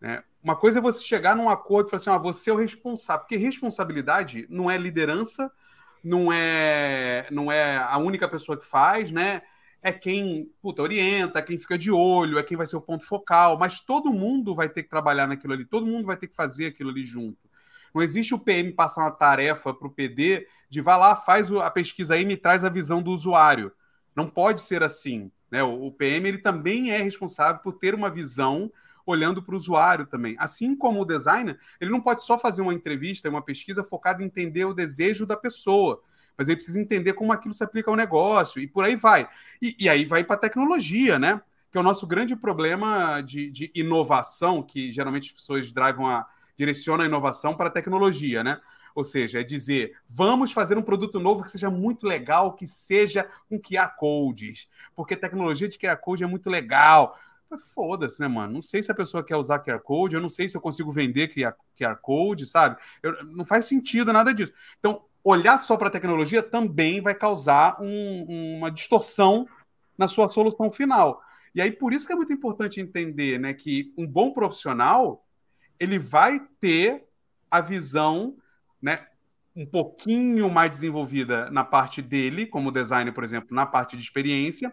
Né? 0.00 0.22
Uma 0.42 0.56
coisa 0.56 0.78
é 0.78 0.82
você 0.82 1.02
chegar 1.02 1.36
num 1.36 1.50
acordo 1.50 1.86
e 1.86 1.90
falar 1.90 2.00
assim, 2.00 2.10
ah, 2.10 2.18
você 2.18 2.50
é 2.50 2.52
o 2.52 2.56
responsável, 2.56 3.20
porque 3.20 3.36
responsabilidade 3.36 4.46
não 4.48 4.70
é 4.70 4.78
liderança, 4.78 5.52
não 6.02 6.32
é, 6.32 7.26
não 7.30 7.52
é 7.52 7.76
a 7.76 7.98
única 7.98 8.26
pessoa 8.26 8.56
que 8.58 8.64
faz, 8.64 9.10
né? 9.10 9.42
É 9.82 9.92
quem 9.92 10.50
puta, 10.60 10.82
orienta, 10.82 11.42
quem 11.42 11.58
fica 11.58 11.78
de 11.78 11.90
olho, 11.90 12.38
é 12.38 12.42
quem 12.42 12.56
vai 12.56 12.66
ser 12.66 12.76
o 12.76 12.80
ponto 12.80 13.04
focal, 13.04 13.58
mas 13.58 13.80
todo 13.80 14.12
mundo 14.12 14.54
vai 14.54 14.68
ter 14.68 14.82
que 14.82 14.90
trabalhar 14.90 15.26
naquilo 15.26 15.52
ali, 15.52 15.64
todo 15.64 15.86
mundo 15.86 16.06
vai 16.06 16.16
ter 16.16 16.28
que 16.28 16.34
fazer 16.34 16.66
aquilo 16.66 16.90
ali 16.90 17.02
junto. 17.02 17.48
Não 17.94 18.02
existe 18.02 18.34
o 18.34 18.38
PM 18.38 18.72
passar 18.72 19.02
uma 19.02 19.10
tarefa 19.10 19.74
para 19.74 19.88
o 19.88 19.90
PD 19.90 20.46
de 20.68 20.80
vá 20.80 20.96
lá, 20.96 21.16
faz 21.16 21.50
a 21.50 21.70
pesquisa 21.70 22.14
aí 22.14 22.22
e 22.22 22.26
me 22.26 22.36
traz 22.36 22.64
a 22.64 22.68
visão 22.68 23.02
do 23.02 23.10
usuário. 23.10 23.72
Não 24.14 24.28
pode 24.28 24.62
ser 24.62 24.82
assim. 24.82 25.30
Né? 25.50 25.62
O 25.62 25.90
PM 25.90 26.28
ele 26.28 26.38
também 26.38 26.92
é 26.92 27.02
responsável 27.02 27.60
por 27.60 27.72
ter 27.72 27.94
uma 27.94 28.08
visão 28.08 28.70
olhando 29.04 29.42
para 29.42 29.54
o 29.54 29.58
usuário 29.58 30.06
também. 30.06 30.36
Assim 30.38 30.76
como 30.76 31.00
o 31.00 31.04
designer, 31.04 31.58
ele 31.80 31.90
não 31.90 32.00
pode 32.00 32.22
só 32.22 32.38
fazer 32.38 32.62
uma 32.62 32.74
entrevista, 32.74 33.28
uma 33.28 33.42
pesquisa 33.42 33.82
focada 33.82 34.22
em 34.22 34.26
entender 34.26 34.64
o 34.64 34.74
desejo 34.74 35.26
da 35.26 35.36
pessoa 35.36 36.00
mas 36.40 36.48
ele 36.48 36.56
precisa 36.56 36.80
entender 36.80 37.12
como 37.12 37.34
aquilo 37.34 37.52
se 37.52 37.62
aplica 37.62 37.90
ao 37.90 37.96
negócio 37.96 38.62
e 38.62 38.66
por 38.66 38.82
aí 38.82 38.96
vai. 38.96 39.28
E, 39.60 39.76
e 39.78 39.90
aí 39.90 40.06
vai 40.06 40.24
para 40.24 40.36
a 40.36 40.38
tecnologia, 40.38 41.18
né? 41.18 41.38
Que 41.70 41.76
é 41.76 41.80
o 41.82 41.84
nosso 41.84 42.06
grande 42.06 42.34
problema 42.34 43.20
de, 43.20 43.50
de 43.50 43.70
inovação, 43.74 44.62
que 44.62 44.90
geralmente 44.90 45.26
as 45.26 45.32
pessoas 45.32 45.70
drivam 45.70 46.06
a, 46.06 46.26
direcionam 46.56 47.04
a 47.04 47.06
inovação 47.06 47.54
para 47.54 47.66
a 47.66 47.70
tecnologia, 47.70 48.42
né? 48.42 48.58
Ou 48.94 49.04
seja, 49.04 49.42
é 49.42 49.44
dizer, 49.44 49.98
vamos 50.08 50.50
fazer 50.50 50.78
um 50.78 50.82
produto 50.82 51.20
novo 51.20 51.42
que 51.42 51.50
seja 51.50 51.68
muito 51.68 52.06
legal, 52.06 52.54
que 52.54 52.66
seja 52.66 53.28
com 53.46 53.60
QR 53.60 53.94
Codes, 53.98 54.66
porque 54.96 55.14
tecnologia 55.14 55.68
de 55.68 55.78
QR 55.78 55.98
Code 55.98 56.24
é 56.24 56.26
muito 56.26 56.48
legal. 56.48 57.18
Foda-se, 57.74 58.18
né, 58.18 58.28
mano? 58.28 58.54
Não 58.54 58.62
sei 58.62 58.82
se 58.82 58.90
a 58.90 58.94
pessoa 58.94 59.22
quer 59.22 59.36
usar 59.36 59.58
QR 59.58 59.80
Code, 59.80 60.14
eu 60.14 60.22
não 60.22 60.30
sei 60.30 60.48
se 60.48 60.56
eu 60.56 60.60
consigo 60.62 60.90
vender 60.90 61.28
QR 61.76 61.96
Code, 62.00 62.46
sabe? 62.46 62.80
Eu, 63.02 63.22
não 63.26 63.44
faz 63.44 63.66
sentido 63.66 64.10
nada 64.10 64.32
disso. 64.32 64.54
Então, 64.78 65.04
olhar 65.22 65.58
só 65.58 65.76
para 65.76 65.88
a 65.88 65.90
tecnologia 65.90 66.42
também 66.42 67.00
vai 67.00 67.14
causar 67.14 67.76
um, 67.80 68.56
uma 68.56 68.70
distorção 68.70 69.46
na 69.96 70.08
sua 70.08 70.28
solução 70.28 70.70
final. 70.70 71.22
E 71.54 71.60
aí, 71.60 71.70
por 71.70 71.92
isso 71.92 72.06
que 72.06 72.12
é 72.12 72.16
muito 72.16 72.32
importante 72.32 72.80
entender 72.80 73.38
né, 73.38 73.52
que 73.52 73.92
um 73.98 74.06
bom 74.06 74.32
profissional 74.32 75.24
ele 75.78 75.98
vai 75.98 76.40
ter 76.60 77.04
a 77.50 77.60
visão 77.60 78.36
né, 78.80 79.06
um 79.60 79.66
pouquinho 79.66 80.48
mais 80.48 80.70
desenvolvida 80.70 81.50
na 81.50 81.62
parte 81.62 82.00
dele, 82.00 82.46
como 82.46 82.72
designer, 82.72 83.12
por 83.12 83.22
exemplo, 83.22 83.54
na 83.54 83.66
parte 83.66 83.94
de 83.94 84.02
experiência, 84.02 84.72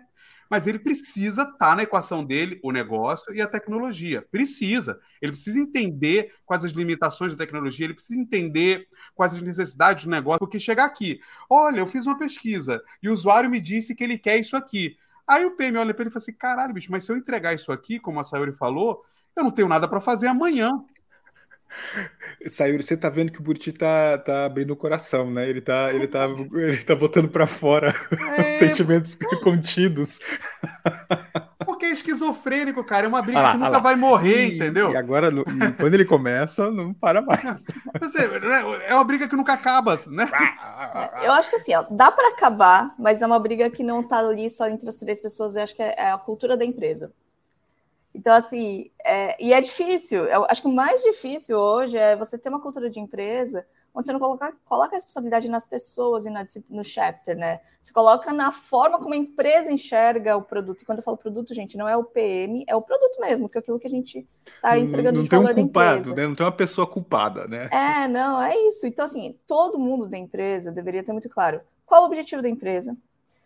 mas 0.50 0.66
ele 0.66 0.80
precisa 0.80 1.42
estar 1.42 1.58
tá 1.58 1.76
na 1.76 1.84
equação 1.84 2.24
dele 2.24 2.58
o 2.64 2.72
negócio 2.72 3.34
e 3.34 3.42
a 3.42 3.48
tecnologia. 3.48 4.22
Precisa. 4.32 4.98
Ele 5.22 5.34
precisa 5.34 5.60
entender 5.60 6.34
quais 6.46 6.64
as 6.64 6.72
limitações 6.72 7.34
da 7.34 7.38
tecnologia, 7.38 7.86
ele 7.86 7.94
precisa 7.94 8.18
entender 8.18 8.88
quais 9.14 9.34
as 9.34 9.42
necessidades 9.42 10.06
do 10.06 10.10
negócio, 10.10 10.40
porque 10.40 10.58
chegar 10.58 10.86
aqui, 10.86 11.20
olha, 11.50 11.80
eu 11.80 11.88
fiz 11.88 12.06
uma 12.06 12.18
pesquisa 12.18 12.82
e 13.04 13.10
o 13.10 13.14
usuário 13.14 13.50
me 13.50 13.60
disse 13.60 13.94
que 13.94 14.06
ele 14.06 14.18
quer 14.18 14.38
isso 14.38 14.56
aqui. 14.56 14.96
Aí 15.28 15.44
o 15.44 15.58
PM 15.58 15.78
olha 15.78 15.94
para 15.94 16.04
ele 16.04 16.10
e 16.10 16.14
fala 16.14 16.24
assim: 16.24 16.34
caralho, 16.34 16.74
bicho, 16.74 16.90
mas 16.90 17.04
se 17.04 17.12
eu 17.12 17.18
entregar 17.18 17.54
isso 17.54 17.74
aqui, 17.74 18.00
como 18.00 18.22
a 18.22 18.24
Sayori 18.24 18.54
falou, 18.54 19.04
eu 19.36 19.44
não 19.44 19.52
tenho 19.52 19.68
nada 19.68 19.86
para 19.86 20.00
fazer 20.00 20.28
amanhã. 20.28 20.72
Sayuri, 22.48 22.84
você 22.84 22.96
tá 22.96 23.10
vendo 23.10 23.32
que 23.32 23.40
o 23.40 23.44
Buriti 23.44 23.72
tá, 23.72 24.18
tá 24.18 24.46
abrindo 24.46 24.72
o 24.72 24.76
coração, 24.76 25.32
né? 25.32 25.50
Ele 25.50 25.62
tá, 25.62 25.94
ele 25.94 26.08
tá, 26.08 26.26
ele 26.54 26.84
tá 26.84 26.96
botando 26.96 27.30
para 27.30 27.48
fora 27.48 27.94
é... 28.38 28.42
os 28.42 28.48
sentimentos 28.60 29.18
contidos. 29.42 30.20
Porque 31.66 31.86
é 31.86 31.92
esquizofrênico, 31.92 32.84
cara. 32.84 33.06
É 33.06 33.10
uma 33.10 33.22
briga 33.22 33.42
lá, 33.42 33.52
que 33.52 33.58
nunca 33.58 33.80
vai 33.80 33.96
morrer, 33.96 34.50
e, 34.50 34.56
entendeu? 34.56 34.92
E 34.92 34.98
agora, 34.98 35.30
e 35.30 35.72
quando 35.74 35.94
ele 35.94 36.06
começa, 36.06 36.72
não 36.72 36.94
para 36.94 37.22
mais. 37.22 37.66
é 38.88 38.94
uma 38.94 39.04
briga 39.04 39.28
que 39.28 39.36
nunca 39.36 39.54
acaba, 39.54 39.96
né? 40.08 40.30
Eu 41.24 41.32
acho 41.34 41.50
que 41.50 41.58
assim, 41.58 41.76
ó, 41.76 41.84
dá 41.90 42.12
para 42.12 42.30
acabar, 42.30 42.94
mas 42.98 43.22
é 43.22 43.26
uma 43.26 43.40
briga 43.40 43.70
que 43.70 43.84
não 43.84 44.02
tá 44.02 44.20
ali 44.20 44.50
só 44.50 44.68
entre 44.70 44.88
as 44.88 44.98
três 44.98 45.20
pessoas. 45.20 45.56
Eu 45.56 45.64
acho 45.64 45.76
que 45.76 45.82
é 45.82 46.12
a 46.12 46.18
cultura 46.18 46.56
da 46.56 46.66
empresa. 46.66 47.12
Então, 48.18 48.34
assim, 48.34 48.90
é, 49.06 49.42
e 49.42 49.54
é 49.54 49.62
difícil. 49.62 50.26
Eu 50.26 50.44
acho 50.50 50.64
que 50.64 50.68
o 50.68 50.74
mais 50.74 51.04
difícil 51.04 51.56
hoje 51.56 52.00
é 52.00 52.16
você 52.16 52.36
ter 52.36 52.50
uma 52.50 52.60
cultura 52.60 52.90
de 52.90 53.00
empresa 53.00 53.64
onde 53.94 54.08
você 54.08 54.14
não 54.14 54.20
coloca, 54.20 54.54
coloca 54.66 54.96
a 54.96 54.98
responsabilidade 54.98 55.48
nas 55.48 55.66
pessoas 55.66 56.26
e 56.26 56.30
na, 56.30 56.44
no 56.68 56.84
chapter, 56.84 57.38
né? 57.38 57.60
Você 57.80 57.94
coloca 57.94 58.34
na 58.34 58.52
forma 58.52 58.98
como 58.98 59.14
a 59.14 59.18
empresa 59.18 59.72
enxerga 59.72 60.36
o 60.36 60.42
produto. 60.42 60.82
E 60.82 60.86
quando 60.86 61.00
eu 61.00 61.04
falo 61.04 61.16
produto, 61.16 61.54
gente, 61.54 61.78
não 61.78 61.88
é 61.88 61.96
o 61.96 62.04
PM, 62.04 62.66
é 62.68 62.76
o 62.76 62.82
produto 62.82 63.20
mesmo, 63.22 63.48
que 63.48 63.58
é 63.58 63.62
aquilo 63.62 63.80
que 63.80 63.88
a 63.88 63.90
gente 63.90 64.28
está 64.56 64.78
entregando 64.80 65.18
não, 65.18 65.24
de 65.24 65.30
tem 65.30 65.40
valor 65.40 65.52
um 65.52 65.64
culpado, 65.64 66.16
né? 66.16 66.28
Não 66.28 66.36
tem 66.36 66.46
uma 66.46 66.52
pessoa 66.52 66.88
culpada, 66.88 67.48
né? 67.48 67.70
É, 67.72 68.08
não, 68.08 68.42
é 68.42 68.56
isso. 68.68 68.88
Então, 68.88 69.06
assim, 69.06 69.36
todo 69.46 69.80
mundo 69.80 70.08
da 70.08 70.18
empresa 70.18 70.72
deveria 70.72 71.04
ter 71.04 71.12
muito 71.12 71.30
claro 71.30 71.62
qual 71.86 72.02
o 72.02 72.06
objetivo 72.06 72.42
da 72.42 72.50
empresa, 72.50 72.98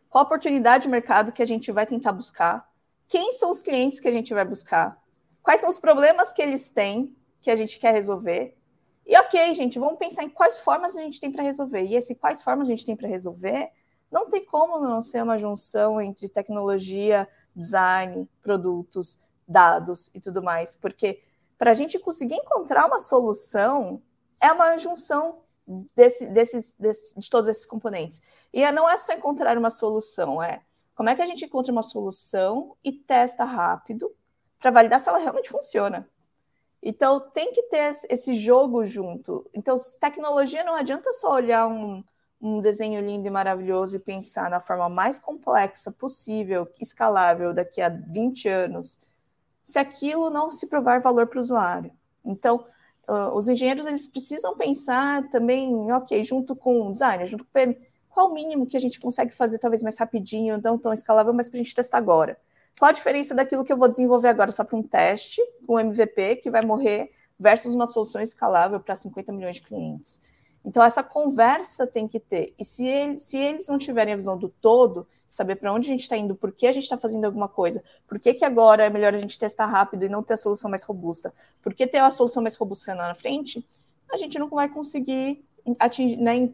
qual 0.10 0.24
a 0.24 0.26
oportunidade 0.26 0.84
de 0.84 0.90
mercado 0.90 1.34
que 1.34 1.42
a 1.42 1.48
gente 1.48 1.72
vai 1.74 1.86
tentar 1.86 2.14
buscar, 2.14 2.71
quem 3.12 3.34
são 3.34 3.50
os 3.50 3.62
clientes 3.62 4.00
que 4.00 4.08
a 4.08 4.12
gente 4.12 4.34
vai 4.34 4.46
buscar, 4.46 4.98
quais 5.44 5.60
são 5.60 5.70
os 5.70 5.78
problemas 5.78 6.32
que 6.32 6.42
eles 6.42 6.70
têm 6.70 7.14
que 7.42 7.52
a 7.52 7.58
gente 7.58 7.78
quer 7.78 7.92
resolver. 7.94 8.58
E 9.06 9.18
ok, 9.18 9.54
gente, 9.54 9.78
vamos 9.78 10.00
pensar 10.00 10.24
em 10.24 10.30
quais 10.30 10.60
formas 10.60 10.96
a 10.96 11.02
gente 11.02 11.20
tem 11.20 11.30
para 11.30 11.44
resolver. 11.44 11.82
E 11.82 11.98
esse 11.98 12.16
quais 12.16 12.42
formas 12.42 12.70
a 12.70 12.72
gente 12.72 12.86
tem 12.86 12.96
para 12.96 13.10
resolver, 13.10 13.70
não 14.10 14.30
tem 14.30 14.46
como 14.46 14.80
não 14.80 15.02
ser 15.02 15.22
uma 15.22 15.38
junção 15.38 16.00
entre 16.00 16.30
tecnologia, 16.30 17.28
design, 17.54 18.30
produtos, 18.42 19.20
dados 19.46 20.10
e 20.16 20.22
tudo 20.22 20.42
mais, 20.42 20.78
porque 20.78 21.22
para 21.58 21.72
a 21.72 21.74
gente 21.74 22.00
conseguir 22.00 22.36
encontrar 22.36 22.86
uma 22.86 23.00
solução, 23.00 24.02
é 24.40 24.54
uma 24.54 24.78
junção 24.78 25.42
desse, 25.94 26.28
desses, 26.28 26.76
desses, 26.76 27.14
de 27.14 27.30
todos 27.30 27.50
esses 27.50 27.66
componentes. 27.66 28.22
E 28.54 28.72
não 28.72 28.90
é 28.90 28.96
só 28.96 29.12
encontrar 29.12 29.58
uma 29.58 29.70
solução, 29.70 30.42
é 30.42 30.62
como 31.02 31.10
é 31.10 31.16
que 31.16 31.22
a 31.24 31.26
gente 31.26 31.46
encontra 31.46 31.72
uma 31.72 31.82
solução 31.82 32.78
e 32.84 32.92
testa 32.92 33.44
rápido 33.44 34.12
para 34.60 34.70
validar 34.70 35.00
se 35.00 35.10
ela 35.10 35.18
realmente 35.18 35.50
funciona? 35.50 36.08
Então, 36.80 37.20
tem 37.20 37.52
que 37.52 37.64
ter 37.64 37.92
esse 38.08 38.36
jogo 38.36 38.84
junto. 38.86 39.50
Então, 39.52 39.76
tecnologia 40.00 40.64
não 40.64 40.76
adianta 40.76 41.12
só 41.12 41.34
olhar 41.34 41.66
um, 41.66 42.04
um 42.40 42.62
desenho 42.62 43.02
lindo 43.02 43.26
e 43.26 43.32
maravilhoso 43.32 43.96
e 43.96 44.00
pensar 44.00 44.48
na 44.48 44.60
forma 44.60 44.88
mais 44.90 45.18
complexa 45.18 45.92
possível, 45.92 46.68
escalável 46.80 47.52
daqui 47.52 47.82
a 47.82 47.90
20 47.90 48.48
anos, 48.48 49.00
se 49.64 49.80
aquilo 49.80 50.30
não 50.30 50.52
se 50.52 50.70
provar 50.70 51.02
valor 51.02 51.26
para 51.26 51.40
o 51.40 51.42
usuário. 51.42 51.92
Então, 52.24 52.64
uh, 53.10 53.36
os 53.36 53.48
engenheiros 53.48 53.88
eles 53.88 54.08
precisam 54.08 54.56
pensar 54.56 55.28
também, 55.32 55.92
ok, 55.92 56.22
junto 56.22 56.56
com 56.56 56.90
o 56.90 56.92
designer, 56.92 57.26
junto 57.26 57.44
com 57.44 57.50
o 57.50 57.54
PM, 57.54 57.91
qual 58.12 58.30
o 58.30 58.34
mínimo 58.34 58.66
que 58.66 58.78
a 58.78 58.80
gente 58.80 59.00
consegue 59.00 59.34
fazer, 59.34 59.58
talvez 59.58 59.82
mais 59.82 59.98
rapidinho, 59.98 60.60
não 60.62 60.78
tão 60.78 60.94
escalável, 60.94 61.34
mas 61.34 61.50
para 61.50 61.60
a 61.60 61.64
gente 61.64 61.74
testar 61.74 61.98
agora? 61.98 62.38
Qual 62.78 62.90
a 62.90 62.94
diferença 62.94 63.34
daquilo 63.34 63.64
que 63.64 63.72
eu 63.72 63.78
vou 63.78 63.88
desenvolver 63.88 64.28
agora 64.28 64.52
só 64.52 64.64
para 64.64 64.78
um 64.78 64.84
teste, 64.84 65.42
um 65.68 65.80
MVP, 65.80 66.38
que 66.38 66.50
vai 66.50 66.64
morrer, 66.64 67.12
versus 67.40 67.74
uma 67.74 67.86
solução 67.86 68.22
escalável 68.22 68.80
para 68.80 68.96
50 68.96 69.32
milhões 69.32 69.56
de 69.56 69.62
clientes? 69.62 70.22
Então, 70.64 70.84
essa 70.84 71.04
conversa 71.04 71.88
tem 71.88 72.08
que 72.08 72.20
ter. 72.20 72.54
E 72.58 72.64
se, 72.64 72.86
ele, 72.86 73.20
se 73.20 73.38
eles 73.38 73.68
não 73.68 73.78
tiverem 73.78 74.14
a 74.14 74.18
visão 74.18 74.38
do 74.38 74.50
todo, 74.50 75.08
saber 75.28 75.56
para 75.56 75.74
onde 75.74 75.88
a 75.88 75.92
gente 75.92 76.02
está 76.02 76.18
indo, 76.18 76.36
por 76.36 76.52
que 76.52 76.68
a 76.68 76.72
gente 76.72 76.84
está 76.84 76.98
fazendo 76.98 77.26
alguma 77.26 77.48
coisa, 77.48 77.84
por 78.08 78.20
que, 78.20 78.34
que 78.34 78.46
agora 78.46 78.86
é 78.86 78.90
melhor 78.90 79.14
a 79.16 79.18
gente 79.18 79.40
testar 79.40 79.66
rápido 79.66 80.04
e 80.04 80.10
não 80.10 80.22
ter 80.22 80.34
a 80.34 80.38
solução 80.38 80.70
mais 80.70 80.84
robusta, 80.84 81.34
por 81.62 81.74
que 81.74 81.88
ter 81.88 82.00
a 82.00 82.10
solução 82.12 82.44
mais 82.44 82.56
robusta 82.56 82.94
lá 82.94 83.08
na 83.08 83.16
frente, 83.16 83.66
a 84.12 84.18
gente 84.18 84.38
não 84.38 84.50
vai 84.50 84.68
conseguir 84.68 85.44
atingir, 85.80 86.18
né, 86.18 86.50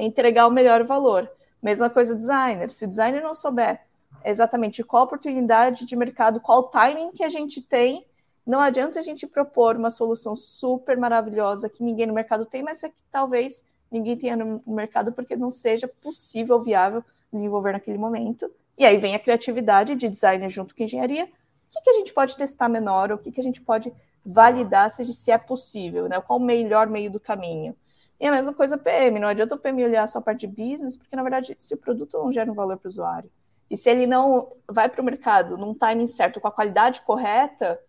é 0.00 0.04
entregar 0.04 0.46
o 0.46 0.50
melhor 0.50 0.82
valor. 0.84 1.30
Mesma 1.62 1.90
coisa 1.90 2.16
designer. 2.16 2.70
Se 2.70 2.86
o 2.86 2.88
designer 2.88 3.22
não 3.22 3.34
souber 3.34 3.82
exatamente 4.24 4.82
qual 4.82 5.04
oportunidade 5.04 5.84
de 5.84 5.94
mercado, 5.94 6.40
qual 6.40 6.64
timing 6.64 7.12
que 7.12 7.22
a 7.22 7.28
gente 7.28 7.60
tem, 7.60 8.06
não 8.46 8.60
adianta 8.60 8.98
a 8.98 9.02
gente 9.02 9.26
propor 9.26 9.76
uma 9.76 9.90
solução 9.90 10.34
super 10.34 10.96
maravilhosa 10.96 11.68
que 11.68 11.84
ninguém 11.84 12.06
no 12.06 12.14
mercado 12.14 12.46
tem, 12.46 12.62
mas 12.62 12.82
é 12.82 12.88
que 12.88 13.02
talvez 13.12 13.64
ninguém 13.90 14.16
tenha 14.16 14.36
no 14.36 14.60
mercado 14.68 15.12
porque 15.12 15.36
não 15.36 15.50
seja 15.50 15.86
possível 15.86 16.62
viável 16.62 17.04
desenvolver 17.30 17.72
naquele 17.72 17.98
momento. 17.98 18.50
E 18.78 18.86
aí 18.86 18.96
vem 18.96 19.14
a 19.14 19.18
criatividade 19.18 19.94
de 19.94 20.08
designer 20.08 20.48
junto 20.48 20.74
com 20.74 20.82
engenharia. 20.82 21.24
O 21.24 21.70
que, 21.70 21.80
que 21.82 21.90
a 21.90 21.94
gente 21.94 22.14
pode 22.14 22.36
testar 22.36 22.70
menor? 22.70 23.12
O 23.12 23.18
que, 23.18 23.30
que 23.30 23.40
a 23.40 23.44
gente 23.44 23.60
pode 23.60 23.92
validar 24.24 24.90
se, 24.90 25.12
se 25.12 25.30
é 25.30 25.36
possível? 25.36 26.08
Né? 26.08 26.18
Qual 26.22 26.38
o 26.38 26.42
melhor 26.42 26.86
meio 26.88 27.10
do 27.10 27.20
caminho? 27.20 27.76
E 28.20 28.26
a 28.26 28.30
mesma 28.30 28.52
coisa 28.52 28.76
PM, 28.76 29.18
não 29.18 29.28
adianta 29.28 29.54
o 29.54 29.58
PM 29.58 29.82
olhar 29.82 30.06
só 30.06 30.18
a 30.18 30.22
parte 30.22 30.46
de 30.46 30.48
business, 30.48 30.96
porque 30.96 31.16
na 31.16 31.22
verdade, 31.22 31.54
se 31.56 31.72
o 31.74 31.78
produto 31.78 32.18
não 32.18 32.30
gera 32.30 32.50
um 32.50 32.54
valor 32.54 32.76
para 32.76 32.86
o 32.86 32.90
usuário, 32.90 33.30
e 33.70 33.76
se 33.76 33.88
ele 33.88 34.06
não 34.06 34.52
vai 34.68 34.88
para 34.88 35.00
o 35.00 35.04
mercado 35.04 35.56
num 35.56 35.72
timing 35.72 36.06
certo, 36.06 36.40
com 36.40 36.48
a 36.48 36.52
qualidade 36.52 37.00
correta, 37.00 37.80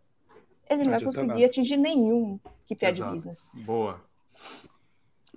ele 0.70 0.84
não, 0.84 0.86
não 0.86 0.92
vai 0.92 1.04
conseguir 1.04 1.28
nada. 1.28 1.46
atingir 1.46 1.76
nenhum 1.76 2.40
KPI 2.68 2.94
de 2.94 3.04
business. 3.04 3.50
Boa. 3.54 4.00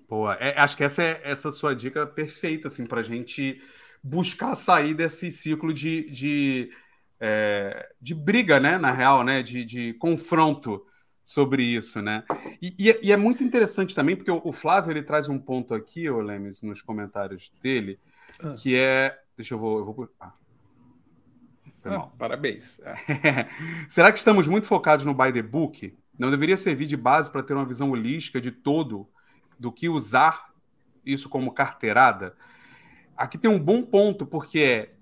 Boa. 0.09 0.35
É, 0.35 0.59
acho 0.61 0.77
que 0.77 0.85
essa 0.85 1.03
é 1.03 1.21
essa 1.25 1.51
sua 1.51 1.75
dica 1.75 2.07
perfeita, 2.07 2.69
assim, 2.69 2.87
para 2.87 3.01
a 3.01 3.05
gente 3.05 3.61
buscar 4.03 4.55
sair 4.55 4.95
desse 4.95 5.31
ciclo 5.31 5.73
de, 5.73 6.09
de, 6.11 6.71
é, 7.19 7.89
de 8.01 8.15
briga, 8.15 8.61
né, 8.61 8.79
na 8.79 8.93
real, 8.93 9.25
né, 9.25 9.43
de, 9.43 9.65
de 9.65 9.95
confronto 9.95 10.87
sobre 11.25 11.63
isso, 11.63 12.03
né? 12.03 12.23
E, 12.61 12.75
e, 12.79 12.91
é, 12.91 13.01
e, 13.03 13.11
é 13.11 13.17
muito 13.17 13.43
interessante 13.43 13.95
também, 13.95 14.15
porque 14.15 14.31
o, 14.31 14.43
o, 14.45 14.53
Flávio 14.53 14.93
ele 14.93 15.03
traz 15.03 15.29
um 15.29 15.39
ponto 15.39 15.75
aqui, 15.75 16.09
o 16.09 16.21
Lemes, 16.21 16.61
nos 16.61 16.83
comentários 16.83 17.51
dele, 17.63 17.99
ah. 18.43 18.53
que 18.53 18.77
é. 18.77 19.19
Deixa 19.37 19.55
eu 19.55 19.59
vou. 19.59 19.79
Eu 19.79 19.85
vou 19.85 20.09
ah. 20.21 20.33
Ah, 21.87 22.09
parabéns. 22.19 22.81
Será 23.89 24.13
que 24.13 24.19
estamos 24.19 24.47
muito 24.47 24.67
focados 24.67 25.05
no 25.05 25.15
by 25.15 25.33
the 25.33 25.43
book? 25.43 25.97
Não 26.19 26.31
deveria 26.31 26.57
servir 26.57 26.87
de 26.87 26.97
base 26.97 27.31
para 27.31 27.43
ter 27.43 27.55
uma 27.55 27.65
visão 27.65 27.91
holística 27.91 28.41
de 28.41 28.51
todo 28.51 29.09
do 29.59 29.73
que 29.73 29.89
usar 29.89 30.51
isso 31.05 31.29
como 31.29 31.53
carteirada? 31.53 32.37
Aqui 33.17 33.37
tem 33.37 33.51
um 33.51 33.59
bom 33.59 33.83
ponto, 33.83 34.27
porque 34.27 34.59
é 34.61 34.95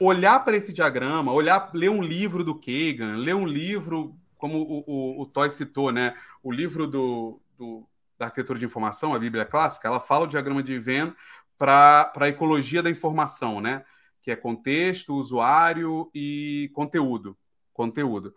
olhar 0.00 0.40
para 0.44 0.56
esse 0.56 0.72
diagrama, 0.72 1.32
olhar, 1.32 1.70
ler 1.72 1.90
um 1.90 2.02
livro 2.02 2.42
do 2.42 2.54
Kagan, 2.54 3.16
ler 3.16 3.34
um 3.34 3.46
livro 3.46 4.16
como 4.46 4.58
o, 4.58 4.84
o, 4.86 5.22
o 5.22 5.26
Toy 5.26 5.50
citou, 5.50 5.90
né? 5.90 6.14
O 6.40 6.52
livro 6.52 6.86
do, 6.86 7.40
do, 7.58 7.84
da 8.16 8.26
arquitetura 8.26 8.58
de 8.58 8.64
informação, 8.64 9.12
a 9.12 9.18
Bíblia 9.18 9.44
clássica, 9.44 9.88
ela 9.88 9.98
fala 9.98 10.24
o 10.24 10.28
diagrama 10.28 10.62
de 10.62 10.78
Venn 10.78 11.10
para 11.58 12.12
a 12.14 12.28
ecologia 12.28 12.80
da 12.80 12.88
informação, 12.88 13.60
né? 13.60 13.84
Que 14.22 14.30
é 14.30 14.36
contexto, 14.36 15.14
usuário 15.14 16.08
e 16.14 16.70
conteúdo. 16.72 17.36
Conteúdo. 17.72 18.32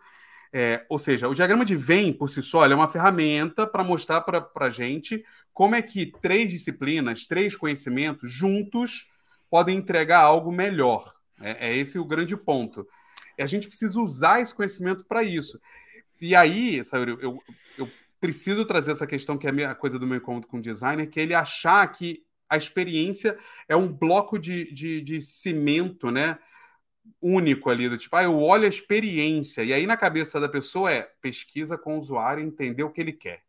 É, 0.52 0.84
ou 0.88 0.98
seja, 0.98 1.28
o 1.28 1.34
diagrama 1.34 1.64
de 1.64 1.76
Venn, 1.76 2.12
por 2.12 2.28
si 2.28 2.42
só, 2.42 2.66
é 2.66 2.74
uma 2.74 2.88
ferramenta 2.88 3.64
para 3.64 3.84
mostrar 3.84 4.20
para 4.22 4.48
a 4.56 4.70
gente 4.70 5.24
como 5.52 5.76
é 5.76 5.82
que 5.82 6.06
três 6.20 6.50
disciplinas, 6.50 7.24
três 7.24 7.54
conhecimentos 7.54 8.32
juntos 8.32 9.08
podem 9.48 9.78
entregar 9.78 10.22
algo 10.22 10.50
melhor. 10.50 11.14
É, 11.40 11.68
é 11.70 11.76
esse 11.76 12.00
o 12.00 12.04
grande 12.04 12.36
ponto. 12.36 12.86
E 13.38 13.42
a 13.42 13.46
gente 13.46 13.68
precisa 13.68 13.98
usar 13.98 14.40
esse 14.40 14.54
conhecimento 14.54 15.04
para 15.06 15.22
isso. 15.22 15.58
E 16.20 16.34
aí, 16.34 16.84
Sayuri, 16.84 17.16
eu, 17.20 17.42
eu 17.78 17.90
preciso 18.20 18.64
trazer 18.64 18.92
essa 18.92 19.06
questão 19.06 19.38
que 19.38 19.46
é 19.46 19.64
a 19.64 19.74
coisa 19.74 19.98
do 19.98 20.06
meu 20.06 20.18
encontro 20.18 20.48
com 20.48 20.58
o 20.58 20.62
designer, 20.62 21.08
que 21.08 21.18
é 21.18 21.22
ele 21.22 21.34
achar 21.34 21.86
que 21.88 22.24
a 22.48 22.56
experiência 22.56 23.38
é 23.68 23.76
um 23.76 23.88
bloco 23.88 24.38
de, 24.38 24.72
de, 24.72 25.00
de 25.00 25.20
cimento, 25.20 26.10
né? 26.10 26.38
Único 27.22 27.70
ali, 27.70 27.88
do 27.88 27.96
tipo, 27.96 28.14
ah, 28.16 28.22
eu 28.22 28.38
olho 28.38 28.64
a 28.64 28.68
experiência, 28.68 29.62
e 29.62 29.72
aí 29.72 29.86
na 29.86 29.96
cabeça 29.96 30.40
da 30.40 30.48
pessoa 30.48 30.92
é 30.92 31.02
pesquisa 31.20 31.78
com 31.78 31.96
o 31.96 32.00
usuário 32.00 32.42
e 32.42 32.46
entender 32.46 32.82
o 32.82 32.90
que 32.90 33.00
ele 33.00 33.12
quer. 33.12 33.42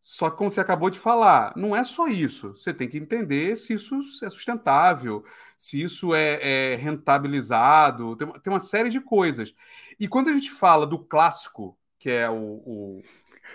Só 0.00 0.30
que, 0.30 0.36
como 0.36 0.48
você 0.48 0.60
acabou 0.60 0.88
de 0.88 1.00
falar, 1.00 1.52
não 1.56 1.74
é 1.74 1.82
só 1.82 2.06
isso. 2.06 2.50
Você 2.54 2.72
tem 2.72 2.88
que 2.88 2.96
entender 2.96 3.56
se 3.56 3.74
isso 3.74 3.98
é 4.22 4.30
sustentável, 4.30 5.24
se 5.58 5.82
isso 5.82 6.14
é, 6.14 6.72
é 6.72 6.76
rentabilizado, 6.76 8.14
tem, 8.14 8.28
tem, 8.40 8.52
uma 8.52 8.60
série 8.60 8.88
de 8.88 9.00
coisas. 9.00 9.52
E 9.98 10.06
quando 10.06 10.28
a 10.28 10.32
gente 10.32 10.50
fala 10.50 10.86
do 10.86 10.98
clássico, 10.98 11.78
que 11.98 12.10
é 12.10 12.28
o. 12.28 12.62
o 12.66 13.02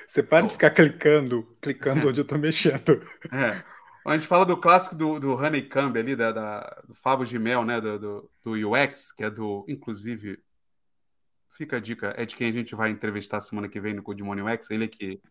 você 0.08 0.24
para 0.24 0.46
de 0.46 0.54
ficar 0.54 0.72
clicando, 0.72 1.56
clicando 1.62 2.08
onde 2.08 2.20
eu 2.20 2.24
estou 2.24 2.38
mexendo. 2.38 3.02
É. 3.32 3.64
A 4.04 4.18
gente 4.18 4.26
fala 4.26 4.44
do 4.44 4.58
clássico 4.58 4.96
do, 4.96 5.20
do 5.20 5.36
Honeycomb 5.36 5.96
ali, 6.00 6.16
da, 6.16 6.32
da, 6.32 6.82
do 6.88 6.96
Favos 6.96 7.30
de 7.30 7.38
Mel, 7.38 7.64
né? 7.64 7.80
Do, 7.80 8.00
do, 8.00 8.32
do 8.44 8.72
UX, 8.72 9.12
que 9.12 9.24
é 9.24 9.30
do. 9.30 9.64
Inclusive, 9.68 10.40
fica 11.52 11.78
a 11.78 11.80
dica, 11.80 12.14
é 12.18 12.26
de 12.26 12.36
quem 12.36 12.50
a 12.50 12.52
gente 12.52 12.74
vai 12.74 12.90
entrevistar 12.90 13.42
semana 13.42 13.70
que 13.70 13.80
vem 13.80 13.94
no 13.94 14.02
Codemone 14.02 14.42
UX, 14.42 14.72
ele 14.72 14.86
é 14.86 14.88
que 14.88 15.22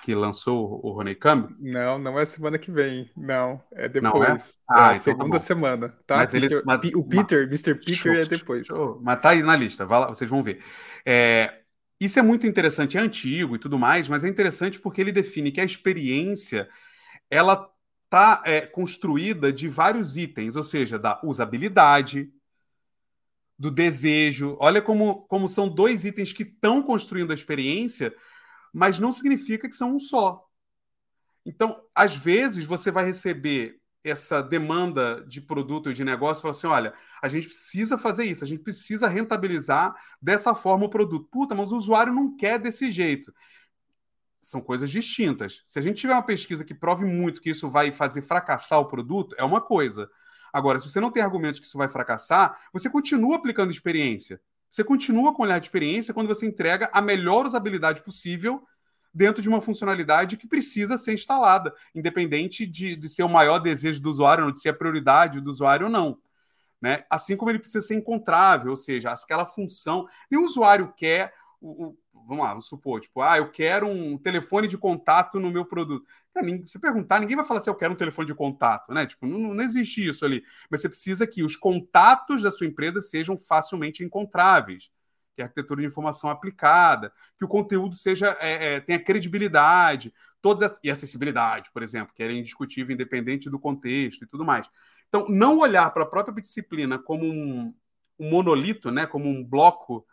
que 0.00 0.14
lançou 0.14 0.80
o 0.82 0.98
Honeycomb? 0.98 1.54
Não, 1.60 1.98
não 1.98 2.18
é 2.18 2.24
semana 2.24 2.58
que 2.58 2.70
vem. 2.70 3.10
Não, 3.16 3.62
é 3.72 3.88
depois. 3.88 4.12
Não 4.12 4.24
é? 4.24 4.36
Ah, 4.68 4.92
é 4.92 4.96
então 4.96 4.98
tá 4.98 4.98
segunda 4.98 5.30
tá 5.32 5.38
semana, 5.38 5.88
tá? 6.06 6.16
Mas 6.16 6.34
ele, 6.34 6.48
Peter, 6.48 6.62
mas, 6.64 6.78
o 6.94 7.04
Peter, 7.04 7.48
mas, 7.48 7.66
Mr. 7.66 7.74
Peter 7.74 7.94
show, 7.94 8.12
é 8.12 8.24
depois. 8.24 8.66
Show. 8.66 9.00
Mas 9.02 9.20
tá 9.20 9.30
aí 9.30 9.42
na 9.42 9.54
lista, 9.54 9.84
lá, 9.84 10.08
vocês 10.08 10.28
vão 10.28 10.42
ver. 10.42 10.62
É, 11.04 11.62
isso 12.00 12.18
é 12.18 12.22
muito 12.22 12.46
interessante, 12.46 12.96
é 12.96 13.00
antigo 13.00 13.54
e 13.54 13.58
tudo 13.58 13.78
mais, 13.78 14.08
mas 14.08 14.24
é 14.24 14.28
interessante 14.28 14.80
porque 14.80 15.00
ele 15.00 15.12
define 15.12 15.52
que 15.52 15.60
a 15.60 15.64
experiência 15.64 16.68
ela 17.30 17.70
está 18.04 18.42
é, 18.44 18.62
construída 18.62 19.52
de 19.52 19.68
vários 19.68 20.16
itens, 20.16 20.56
ou 20.56 20.62
seja, 20.62 20.98
da 20.98 21.20
usabilidade, 21.24 22.30
do 23.58 23.70
desejo. 23.70 24.56
Olha 24.60 24.82
como, 24.82 25.22
como 25.28 25.48
são 25.48 25.68
dois 25.68 26.04
itens 26.04 26.32
que 26.32 26.42
estão 26.42 26.82
construindo 26.82 27.30
a 27.30 27.34
experiência 27.34 28.12
mas 28.72 28.98
não 28.98 29.12
significa 29.12 29.68
que 29.68 29.74
são 29.74 29.94
um 29.94 29.98
só. 29.98 30.44
Então, 31.44 31.82
às 31.94 32.16
vezes, 32.16 32.64
você 32.64 32.90
vai 32.90 33.04
receber 33.04 33.80
essa 34.04 34.42
demanda 34.42 35.24
de 35.28 35.40
produto 35.40 35.90
e 35.90 35.94
de 35.94 36.04
negócio 36.04 36.40
e 36.40 36.42
falar 36.42 36.52
assim: 36.52 36.66
olha, 36.66 36.94
a 37.22 37.28
gente 37.28 37.46
precisa 37.46 37.96
fazer 37.98 38.24
isso, 38.24 38.44
a 38.44 38.46
gente 38.46 38.62
precisa 38.62 39.06
rentabilizar 39.08 39.94
dessa 40.20 40.54
forma 40.54 40.86
o 40.86 40.90
produto. 40.90 41.28
Puta, 41.30 41.54
mas 41.54 41.70
o 41.72 41.76
usuário 41.76 42.12
não 42.12 42.36
quer 42.36 42.58
desse 42.58 42.90
jeito. 42.90 43.32
São 44.40 44.60
coisas 44.60 44.90
distintas. 44.90 45.62
Se 45.66 45.78
a 45.78 45.82
gente 45.82 46.00
tiver 46.00 46.14
uma 46.14 46.22
pesquisa 46.22 46.64
que 46.64 46.74
prove 46.74 47.04
muito 47.04 47.40
que 47.40 47.50
isso 47.50 47.70
vai 47.70 47.92
fazer 47.92 48.22
fracassar 48.22 48.80
o 48.80 48.86
produto, 48.88 49.36
é 49.38 49.44
uma 49.44 49.60
coisa. 49.60 50.10
Agora, 50.52 50.80
se 50.80 50.90
você 50.90 51.00
não 51.00 51.10
tem 51.10 51.22
argumentos 51.22 51.60
que 51.60 51.66
isso 51.66 51.78
vai 51.78 51.88
fracassar, 51.88 52.58
você 52.72 52.90
continua 52.90 53.36
aplicando 53.36 53.70
experiência. 53.70 54.40
Você 54.72 54.82
continua 54.82 55.34
com 55.34 55.42
o 55.42 55.44
olhar 55.44 55.58
de 55.58 55.66
experiência 55.66 56.14
quando 56.14 56.28
você 56.28 56.46
entrega 56.46 56.88
a 56.94 57.02
melhor 57.02 57.44
usabilidade 57.44 58.00
possível 58.00 58.66
dentro 59.12 59.42
de 59.42 59.48
uma 59.48 59.60
funcionalidade 59.60 60.38
que 60.38 60.46
precisa 60.46 60.96
ser 60.96 61.12
instalada, 61.12 61.74
independente 61.94 62.64
de, 62.64 62.96
de 62.96 63.10
ser 63.10 63.22
o 63.22 63.28
maior 63.28 63.58
desejo 63.58 64.00
do 64.00 64.08
usuário, 64.08 64.46
ou 64.46 64.50
de 64.50 64.60
ser 64.60 64.70
a 64.70 64.74
prioridade 64.74 65.42
do 65.42 65.50
usuário 65.50 65.88
ou 65.88 65.92
não. 65.92 66.18
Né? 66.80 67.04
Assim 67.10 67.36
como 67.36 67.50
ele 67.50 67.58
precisa 67.58 67.86
ser 67.86 67.96
encontrável, 67.96 68.70
ou 68.70 68.76
seja, 68.76 69.12
aquela 69.12 69.44
função. 69.44 70.08
Nenhum 70.30 70.46
usuário 70.46 70.90
quer. 70.96 71.34
O, 71.60 71.88
o, 71.88 71.98
vamos 72.26 72.42
lá, 72.42 72.50
vamos 72.52 72.66
supor, 72.66 73.02
tipo, 73.02 73.20
ah, 73.20 73.36
eu 73.36 73.50
quero 73.50 73.86
um 73.86 74.16
telefone 74.16 74.66
de 74.68 74.78
contato 74.78 75.38
no 75.38 75.50
meu 75.50 75.66
produto. 75.66 76.06
Se 76.66 76.78
perguntar, 76.78 77.20
ninguém 77.20 77.36
vai 77.36 77.44
falar 77.44 77.60
se 77.60 77.64
assim, 77.64 77.70
eu 77.70 77.78
quero 77.78 77.92
um 77.92 77.96
telefone 77.96 78.26
de 78.26 78.34
contato, 78.34 78.92
né? 78.92 79.06
Tipo, 79.06 79.26
não, 79.26 79.54
não 79.54 79.62
existe 79.62 80.06
isso 80.08 80.24
ali. 80.24 80.42
Mas 80.70 80.80
você 80.80 80.88
precisa 80.88 81.26
que 81.26 81.42
os 81.42 81.56
contatos 81.56 82.42
da 82.42 82.50
sua 82.50 82.66
empresa 82.66 83.00
sejam 83.00 83.36
facilmente 83.36 84.02
encontráveis, 84.02 84.90
que 85.36 85.42
a 85.42 85.44
arquitetura 85.44 85.82
de 85.82 85.86
informação 85.86 86.30
aplicada, 86.30 87.12
que 87.36 87.44
o 87.44 87.48
conteúdo 87.48 87.96
seja 87.96 88.36
é, 88.40 88.76
é, 88.76 88.80
tenha 88.80 88.98
credibilidade, 88.98 90.12
todas 90.40 90.62
as, 90.62 90.80
e 90.82 90.90
acessibilidade, 90.90 91.70
por 91.72 91.82
exemplo, 91.82 92.14
que 92.14 92.22
é 92.22 92.32
indiscutível, 92.32 92.94
independente 92.94 93.50
do 93.50 93.58
contexto 93.58 94.24
e 94.24 94.26
tudo 94.26 94.44
mais. 94.44 94.68
Então, 95.08 95.26
não 95.28 95.58
olhar 95.58 95.90
para 95.92 96.02
a 96.02 96.06
própria 96.06 96.34
disciplina 96.40 96.98
como 96.98 97.24
um, 97.24 97.74
um 98.18 98.30
monolito, 98.30 98.90
né? 98.90 99.06
Como 99.06 99.28
um 99.28 99.44
bloco 99.44 100.06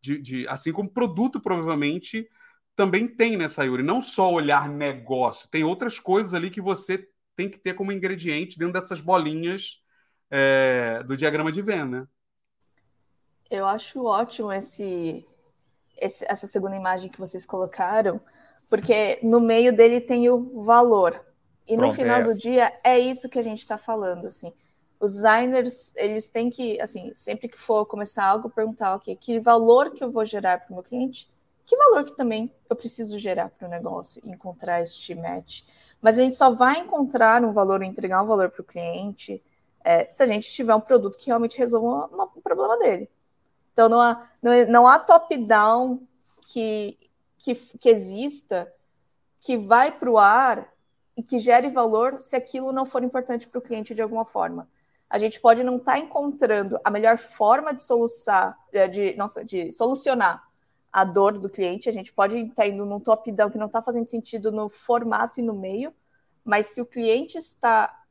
de, 0.00 0.18
de 0.20 0.48
assim 0.48 0.72
como 0.72 0.88
produto 0.88 1.40
provavelmente 1.40 2.28
também 2.76 3.08
tem 3.08 3.38
nessa 3.38 3.64
Yuri, 3.64 3.82
não 3.82 4.02
só 4.02 4.30
olhar 4.30 4.68
negócio, 4.68 5.48
tem 5.48 5.64
outras 5.64 5.98
coisas 5.98 6.34
ali 6.34 6.50
que 6.50 6.60
você 6.60 7.08
tem 7.34 7.48
que 7.48 7.58
ter 7.58 7.72
como 7.72 7.90
ingrediente 7.90 8.58
dentro 8.58 8.74
dessas 8.74 9.00
bolinhas 9.00 9.82
é, 10.30 11.02
do 11.04 11.16
diagrama 11.16 11.50
de 11.50 11.62
Venn, 11.62 11.88
né? 11.88 12.06
Eu 13.50 13.64
acho 13.66 14.04
ótimo 14.04 14.52
esse, 14.52 15.24
esse, 15.96 16.24
essa 16.28 16.46
segunda 16.46 16.76
imagem 16.76 17.10
que 17.10 17.18
vocês 17.18 17.46
colocaram, 17.46 18.20
porque 18.68 19.18
no 19.22 19.40
meio 19.40 19.74
dele 19.74 20.00
tem 20.00 20.28
o 20.28 20.62
valor. 20.62 21.24
E 21.66 21.76
Pronto, 21.76 21.90
no 21.90 21.94
final 21.94 22.20
é 22.20 22.22
do 22.22 22.34
dia 22.34 22.72
é 22.84 22.98
isso 22.98 23.28
que 23.28 23.38
a 23.38 23.42
gente 23.42 23.60
está 23.60 23.78
falando, 23.78 24.26
assim. 24.26 24.52
Os 24.98 25.14
designers, 25.14 25.94
eles 25.96 26.30
têm 26.30 26.50
que, 26.50 26.80
assim, 26.80 27.12
sempre 27.14 27.48
que 27.48 27.60
for 27.60 27.86
começar 27.86 28.24
algo, 28.24 28.50
perguntar, 28.50 28.94
ok, 28.94 29.14
que 29.16 29.38
valor 29.38 29.92
que 29.92 30.02
eu 30.02 30.10
vou 30.10 30.24
gerar 30.24 30.58
para 30.58 30.70
o 30.70 30.74
meu 30.74 30.82
cliente 30.82 31.28
que 31.66 31.76
valor 31.76 32.04
que 32.04 32.16
também 32.16 32.50
eu 32.70 32.76
preciso 32.76 33.18
gerar 33.18 33.50
para 33.50 33.66
o 33.66 33.70
negócio, 33.70 34.22
encontrar 34.24 34.80
este 34.80 35.14
match. 35.14 35.62
Mas 36.00 36.16
a 36.16 36.22
gente 36.22 36.36
só 36.36 36.48
vai 36.50 36.78
encontrar 36.78 37.44
um 37.44 37.52
valor, 37.52 37.82
entregar 37.82 38.22
um 38.22 38.26
valor 38.26 38.50
para 38.50 38.62
o 38.62 38.64
cliente, 38.64 39.42
é, 39.84 40.08
se 40.10 40.22
a 40.22 40.26
gente 40.26 40.52
tiver 40.52 40.74
um 40.74 40.80
produto 40.80 41.16
que 41.16 41.26
realmente 41.26 41.58
resolva 41.58 42.08
um 42.36 42.40
problema 42.40 42.78
dele. 42.78 43.10
Então, 43.72 43.88
não 43.88 44.00
há, 44.00 44.26
não, 44.40 44.52
é, 44.52 44.64
não 44.64 44.86
há 44.86 44.98
top-down 44.98 46.00
que, 46.52 46.96
que, 47.36 47.54
que 47.54 47.88
exista 47.88 48.72
que 49.40 49.56
vai 49.56 49.90
para 49.90 50.10
o 50.10 50.18
ar 50.18 50.72
e 51.16 51.22
que 51.22 51.38
gere 51.38 51.68
valor 51.68 52.20
se 52.20 52.36
aquilo 52.36 52.72
não 52.72 52.86
for 52.86 53.02
importante 53.02 53.48
para 53.48 53.58
o 53.58 53.62
cliente 53.62 53.94
de 53.94 54.02
alguma 54.02 54.24
forma. 54.24 54.68
A 55.10 55.18
gente 55.18 55.40
pode 55.40 55.62
não 55.64 55.76
estar 55.76 55.92
tá 55.92 55.98
encontrando 55.98 56.78
a 56.84 56.90
melhor 56.90 57.18
forma 57.18 57.72
de 57.74 57.82
solucionar, 57.82 58.58
de, 58.90 59.16
nossa, 59.16 59.44
de 59.44 59.72
solucionar 59.72 60.45
a 60.96 61.04
dor 61.04 61.38
do 61.38 61.50
cliente. 61.50 61.90
A 61.90 61.92
gente 61.92 62.10
pode 62.10 62.38
estar 62.38 62.66
indo 62.66 62.86
num 62.86 62.98
top-down 62.98 63.50
que 63.50 63.58
não 63.58 63.66
está 63.66 63.82
fazendo 63.82 64.08
sentido 64.08 64.50
no 64.50 64.70
formato 64.70 65.38
e 65.38 65.42
no 65.42 65.52
meio, 65.52 65.92
mas 66.42 66.68
se 66.68 66.80
o 66.80 66.86
cliente 66.86 67.36
está 67.36 68.02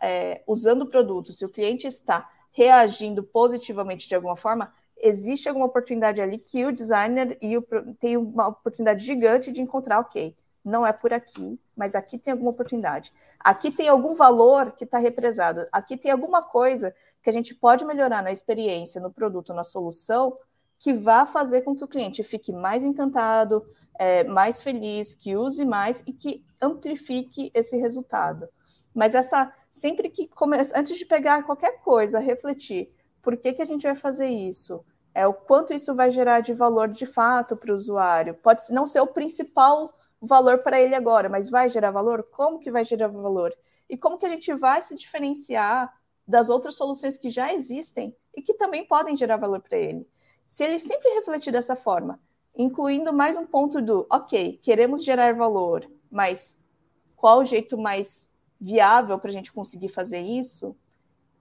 é, 0.00 0.40
usando 0.46 0.82
o 0.82 0.86
produto, 0.86 1.32
se 1.32 1.44
o 1.44 1.48
cliente 1.48 1.84
está 1.84 2.30
reagindo 2.52 3.24
positivamente 3.24 4.06
de 4.06 4.14
alguma 4.14 4.36
forma, 4.36 4.72
existe 4.96 5.48
alguma 5.48 5.66
oportunidade 5.66 6.22
ali 6.22 6.38
que 6.38 6.64
o 6.64 6.70
designer 6.70 7.36
e 7.42 7.58
o, 7.58 7.66
tem 7.98 8.16
uma 8.16 8.46
oportunidade 8.46 9.04
gigante 9.04 9.50
de 9.50 9.60
encontrar, 9.60 9.98
ok, 9.98 10.32
não 10.64 10.86
é 10.86 10.92
por 10.92 11.12
aqui, 11.12 11.58
mas 11.76 11.96
aqui 11.96 12.20
tem 12.20 12.30
alguma 12.30 12.52
oportunidade. 12.52 13.12
Aqui 13.40 13.72
tem 13.72 13.88
algum 13.88 14.14
valor 14.14 14.70
que 14.76 14.84
está 14.84 14.98
represado. 14.98 15.66
Aqui 15.72 15.96
tem 15.96 16.12
alguma 16.12 16.40
coisa 16.40 16.94
que 17.20 17.28
a 17.28 17.32
gente 17.32 17.52
pode 17.52 17.84
melhorar 17.84 18.22
na 18.22 18.30
experiência, 18.30 19.00
no 19.00 19.12
produto, 19.12 19.52
na 19.52 19.64
solução, 19.64 20.38
que 20.78 20.92
vá 20.92 21.24
fazer 21.24 21.62
com 21.62 21.74
que 21.74 21.84
o 21.84 21.88
cliente 21.88 22.22
fique 22.22 22.52
mais 22.52 22.84
encantado, 22.84 23.64
é, 23.98 24.24
mais 24.24 24.62
feliz, 24.62 25.14
que 25.14 25.36
use 25.36 25.64
mais 25.64 26.02
e 26.06 26.12
que 26.12 26.44
amplifique 26.60 27.50
esse 27.54 27.76
resultado. 27.76 28.48
Mas 28.94 29.14
essa 29.14 29.52
sempre 29.70 30.08
que 30.08 30.26
começa, 30.28 30.78
antes 30.78 30.96
de 30.96 31.04
pegar 31.04 31.44
qualquer 31.44 31.80
coisa, 31.82 32.18
refletir 32.18 32.88
por 33.22 33.36
que, 33.36 33.52
que 33.52 33.62
a 33.62 33.64
gente 33.64 33.82
vai 33.82 33.96
fazer 33.96 34.28
isso, 34.28 34.84
é 35.14 35.26
o 35.26 35.32
quanto 35.32 35.72
isso 35.72 35.94
vai 35.94 36.10
gerar 36.10 36.40
de 36.40 36.52
valor 36.52 36.88
de 36.88 37.06
fato 37.06 37.56
para 37.56 37.72
o 37.72 37.74
usuário. 37.74 38.34
Pode 38.34 38.62
não 38.70 38.86
ser 38.86 39.00
o 39.00 39.06
principal 39.06 39.88
valor 40.20 40.58
para 40.58 40.80
ele 40.80 40.94
agora, 40.94 41.28
mas 41.28 41.48
vai 41.48 41.68
gerar 41.68 41.90
valor? 41.90 42.22
Como 42.30 42.58
que 42.58 42.70
vai 42.70 42.84
gerar 42.84 43.08
valor? 43.08 43.52
E 43.88 43.96
como 43.96 44.18
que 44.18 44.26
a 44.26 44.28
gente 44.28 44.52
vai 44.54 44.82
se 44.82 44.94
diferenciar 44.94 45.92
das 46.26 46.50
outras 46.50 46.74
soluções 46.74 47.16
que 47.16 47.30
já 47.30 47.52
existem 47.52 48.14
e 48.34 48.42
que 48.42 48.54
também 48.54 48.86
podem 48.86 49.16
gerar 49.16 49.38
valor 49.38 49.60
para 49.60 49.78
ele? 49.78 50.06
Se 50.46 50.64
ele 50.64 50.78
sempre 50.78 51.10
refletir 51.10 51.52
dessa 51.52 51.74
forma, 51.74 52.20
incluindo 52.56 53.12
mais 53.12 53.36
um 53.36 53.44
ponto 53.44 53.82
do, 53.82 54.06
ok, 54.10 54.58
queremos 54.62 55.04
gerar 55.04 55.34
valor, 55.34 55.90
mas 56.10 56.56
qual 57.16 57.40
o 57.40 57.44
jeito 57.44 57.76
mais 57.76 58.30
viável 58.60 59.18
para 59.18 59.30
a 59.30 59.32
gente 59.32 59.52
conseguir 59.52 59.88
fazer 59.88 60.20
isso? 60.20 60.76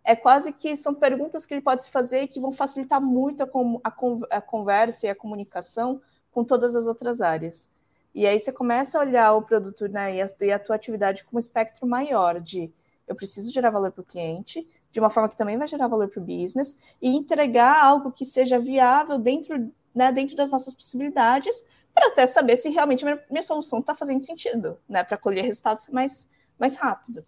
É 0.03 0.15
quase 0.15 0.51
que 0.51 0.75
são 0.75 0.93
perguntas 0.93 1.45
que 1.45 1.53
ele 1.53 1.61
pode 1.61 1.83
se 1.83 1.91
fazer 1.91 2.27
que 2.27 2.39
vão 2.39 2.51
facilitar 2.51 2.99
muito 2.99 3.43
a, 3.43 3.47
a, 3.83 4.37
a 4.37 4.41
conversa 4.41 5.07
e 5.07 5.09
a 5.09 5.15
comunicação 5.15 6.01
com 6.31 6.43
todas 6.43 6.75
as 6.75 6.87
outras 6.87 7.21
áreas. 7.21 7.69
E 8.13 8.25
aí 8.25 8.39
você 8.39 8.51
começa 8.51 8.97
a 8.97 9.01
olhar 9.01 9.33
o 9.33 9.41
produto 9.41 9.87
né, 9.87 10.15
e, 10.15 10.21
a, 10.21 10.25
e 10.41 10.51
a 10.51 10.59
tua 10.59 10.75
atividade 10.75 11.23
com 11.23 11.35
um 11.35 11.39
espectro 11.39 11.85
maior 11.85 12.39
de 12.39 12.73
eu 13.07 13.15
preciso 13.15 13.51
gerar 13.51 13.69
valor 13.69 13.91
para 13.91 14.01
o 14.01 14.05
cliente, 14.05 14.67
de 14.91 14.99
uma 14.99 15.09
forma 15.09 15.29
que 15.29 15.37
também 15.37 15.57
vai 15.57 15.67
gerar 15.67 15.87
valor 15.87 16.09
para 16.09 16.21
o 16.21 16.25
business, 16.25 16.77
e 17.01 17.09
entregar 17.09 17.83
algo 17.83 18.11
que 18.11 18.25
seja 18.25 18.59
viável 18.59 19.19
dentro, 19.19 19.71
né, 19.93 20.11
dentro 20.11 20.35
das 20.35 20.51
nossas 20.51 20.73
possibilidades, 20.73 21.65
para 21.93 22.07
até 22.07 22.25
saber 22.25 22.57
se 22.57 22.69
realmente 22.69 23.05
minha, 23.05 23.23
minha 23.29 23.43
solução 23.43 23.79
está 23.79 23.95
fazendo 23.95 24.25
sentido, 24.25 24.77
né, 24.87 25.03
para 25.03 25.17
colher 25.17 25.45
resultados 25.45 25.87
mais, 25.87 26.27
mais 26.59 26.75
rápido. 26.75 27.23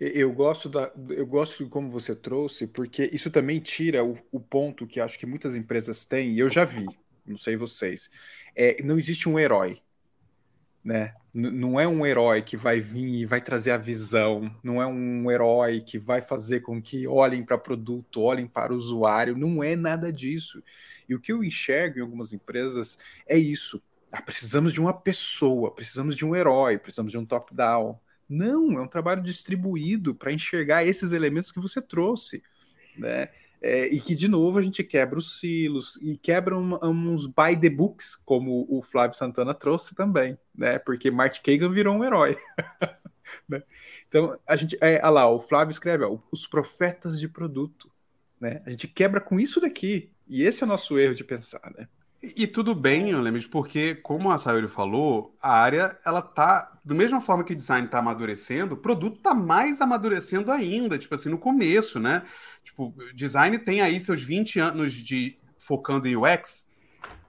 Eu 0.00 0.32
gosto 0.32 0.68
da, 0.68 0.92
eu 1.10 1.26
gosto 1.26 1.64
de 1.64 1.70
como 1.70 1.90
você 1.90 2.14
trouxe, 2.14 2.66
porque 2.66 3.10
isso 3.12 3.30
também 3.30 3.60
tira 3.60 4.04
o, 4.04 4.16
o 4.32 4.40
ponto 4.40 4.86
que 4.86 5.00
acho 5.00 5.18
que 5.18 5.26
muitas 5.26 5.56
empresas 5.56 6.04
têm, 6.04 6.32
e 6.32 6.38
eu 6.38 6.48
já 6.48 6.64
vi, 6.64 6.86
não 7.26 7.36
sei 7.36 7.56
vocês. 7.56 8.10
É, 8.54 8.82
não 8.82 8.98
existe 8.98 9.28
um 9.28 9.38
herói, 9.38 9.82
né? 10.86 11.14
Não 11.34 11.80
é 11.80 11.88
um 11.88 12.06
herói 12.06 12.42
que 12.42 12.56
vai 12.56 12.78
vir 12.78 13.22
e 13.22 13.26
vai 13.26 13.40
trazer 13.40 13.72
a 13.72 13.76
visão, 13.76 14.54
não 14.62 14.80
é 14.80 14.86
um 14.86 15.28
herói 15.28 15.80
que 15.80 15.98
vai 15.98 16.22
fazer 16.22 16.60
com 16.60 16.80
que 16.80 17.08
olhem 17.08 17.44
para 17.44 17.58
produto, 17.58 18.22
olhem 18.22 18.46
para 18.46 18.72
o 18.72 18.76
usuário, 18.76 19.36
não 19.36 19.64
é 19.64 19.74
nada 19.74 20.12
disso. 20.12 20.62
E 21.08 21.14
o 21.14 21.20
que 21.20 21.32
eu 21.32 21.42
enxergo 21.42 21.98
em 21.98 22.02
algumas 22.02 22.32
empresas 22.32 22.96
é 23.26 23.36
isso. 23.36 23.82
Ah, 24.12 24.22
precisamos 24.22 24.72
de 24.72 24.80
uma 24.80 24.92
pessoa, 24.94 25.74
precisamos 25.74 26.16
de 26.16 26.24
um 26.24 26.36
herói, 26.36 26.78
precisamos 26.78 27.10
de 27.10 27.18
um 27.18 27.26
top-down. 27.26 27.98
Não, 28.28 28.78
é 28.78 28.80
um 28.80 28.88
trabalho 28.88 29.22
distribuído 29.22 30.14
para 30.14 30.32
enxergar 30.32 30.84
esses 30.86 31.10
elementos 31.10 31.50
que 31.50 31.58
você 31.58 31.82
trouxe, 31.82 32.44
né? 32.96 33.28
É, 33.60 33.86
e 33.86 34.00
que, 34.00 34.14
de 34.14 34.28
novo, 34.28 34.58
a 34.58 34.62
gente 34.62 34.84
quebra 34.84 35.18
os 35.18 35.38
silos 35.38 35.96
e 36.02 36.16
quebra 36.16 36.56
um, 36.56 36.78
uns 36.82 37.26
by 37.26 37.58
the 37.60 37.70
books, 37.70 38.14
como 38.24 38.66
o 38.68 38.82
Flávio 38.82 39.16
Santana 39.16 39.54
trouxe 39.54 39.94
também, 39.94 40.38
né? 40.54 40.78
Porque 40.78 41.10
Martin 41.10 41.42
Kagan 41.42 41.70
virou 41.70 41.96
um 41.96 42.04
herói. 42.04 42.36
né? 43.48 43.62
Então, 44.08 44.38
a 44.46 44.56
gente. 44.56 44.76
É, 44.80 44.98
lá, 45.08 45.28
o 45.28 45.40
Flávio 45.40 45.72
escreve, 45.72 46.04
ó, 46.04 46.18
os 46.30 46.46
profetas 46.46 47.18
de 47.18 47.28
produto. 47.28 47.90
Né? 48.40 48.62
A 48.66 48.70
gente 48.70 48.86
quebra 48.88 49.20
com 49.20 49.40
isso 49.40 49.60
daqui. 49.60 50.10
E 50.28 50.42
esse 50.42 50.62
é 50.62 50.66
o 50.66 50.68
nosso 50.68 50.98
erro 50.98 51.14
de 51.14 51.24
pensar, 51.24 51.72
né? 51.76 51.88
E, 52.22 52.46
tudo 52.46 52.74
bem, 52.74 53.14
Lemes, 53.14 53.46
porque, 53.46 53.94
como 53.94 54.30
a 54.30 54.38
Sayuri 54.38 54.68
falou, 54.68 55.34
a 55.40 55.52
área, 55.52 55.96
ela 56.04 56.22
tá. 56.22 56.72
Da 56.84 56.94
mesma 56.94 57.20
forma 57.20 57.44
que 57.44 57.52
o 57.52 57.56
design 57.56 57.86
está 57.86 57.98
amadurecendo, 57.98 58.74
o 58.74 58.78
produto 58.78 59.18
está 59.18 59.34
mais 59.34 59.80
amadurecendo 59.80 60.50
ainda, 60.50 60.98
tipo 60.98 61.14
assim, 61.14 61.28
no 61.28 61.38
começo, 61.38 62.00
né? 62.00 62.24
Tipo, 62.66 62.92
design 63.14 63.56
tem 63.60 63.80
aí 63.80 64.00
seus 64.00 64.20
20 64.20 64.58
anos 64.58 64.92
de 64.92 65.38
focando 65.56 66.08
em 66.08 66.16
UX, 66.16 66.68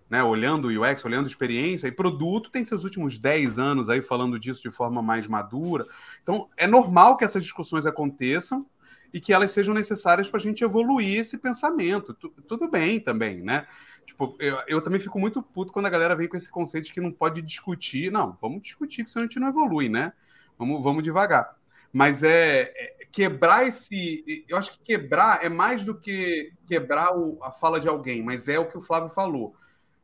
né? 0.10 0.24
Olhando 0.24 0.68
o 0.68 0.82
UX, 0.82 1.06
olhando 1.06 1.28
experiência, 1.28 1.88
e 1.88 1.92
produto 1.92 2.50
tem 2.50 2.64
seus 2.64 2.84
últimos 2.84 3.20
10 3.20 3.60
anos 3.60 3.88
aí 3.88 4.02
falando 4.02 4.40
disso 4.40 4.64
de 4.64 4.72
forma 4.72 5.00
mais 5.00 5.28
madura. 5.28 5.86
Então, 6.24 6.50
é 6.58 6.66
normal 6.66 7.16
que 7.18 7.24
essas 7.24 7.44
discussões 7.44 7.86
aconteçam 7.86 8.66
e 9.14 9.20
que 9.20 9.32
elas 9.32 9.52
sejam 9.52 9.76
necessárias 9.76 10.28
para 10.28 10.40
a 10.40 10.42
gente 10.42 10.64
evoluir 10.64 11.20
esse 11.20 11.38
pensamento. 11.38 12.16
Tu, 12.16 12.30
tudo 12.48 12.68
bem 12.68 13.00
também, 13.00 13.40
né? 13.40 13.68
Tipo, 14.08 14.36
eu, 14.40 14.58
eu, 14.68 14.82
também 14.82 15.00
fico 15.00 15.20
muito 15.20 15.44
puto 15.44 15.72
quando 15.72 15.86
a 15.86 15.90
galera 15.90 16.16
vem 16.16 16.28
com 16.28 16.36
esse 16.36 16.50
conceito 16.50 16.86
de 16.86 16.94
que 16.94 17.02
não 17.02 17.12
pode 17.12 17.44
discutir. 17.44 18.12
Não, 18.12 18.36
vamos 18.42 18.64
discutir, 18.64 19.04
que 19.04 19.12
senão 19.12 19.24
a 19.24 19.28
gente 19.28 19.40
não 19.40 19.50
evolui, 19.50 19.88
né? 19.88 20.14
Vamos, 20.58 20.82
vamos 20.82 21.04
devagar. 21.04 21.56
Mas 21.98 22.22
é, 22.22 22.72
é 22.76 23.08
quebrar 23.12 23.66
esse. 23.66 24.46
Eu 24.48 24.56
acho 24.56 24.74
que 24.74 24.80
quebrar 24.84 25.44
é 25.44 25.50
mais 25.50 25.84
do 25.84 25.96
que 25.96 26.54
quebrar 26.68 27.18
o, 27.18 27.40
a 27.42 27.52
fala 27.52 27.80
de 27.80 27.88
alguém, 27.88 28.22
mas 28.22 28.48
é 28.48 28.60
o 28.60 28.68
que 28.68 28.78
o 28.78 28.82
Flávio 28.82 29.10
falou. 29.10 29.56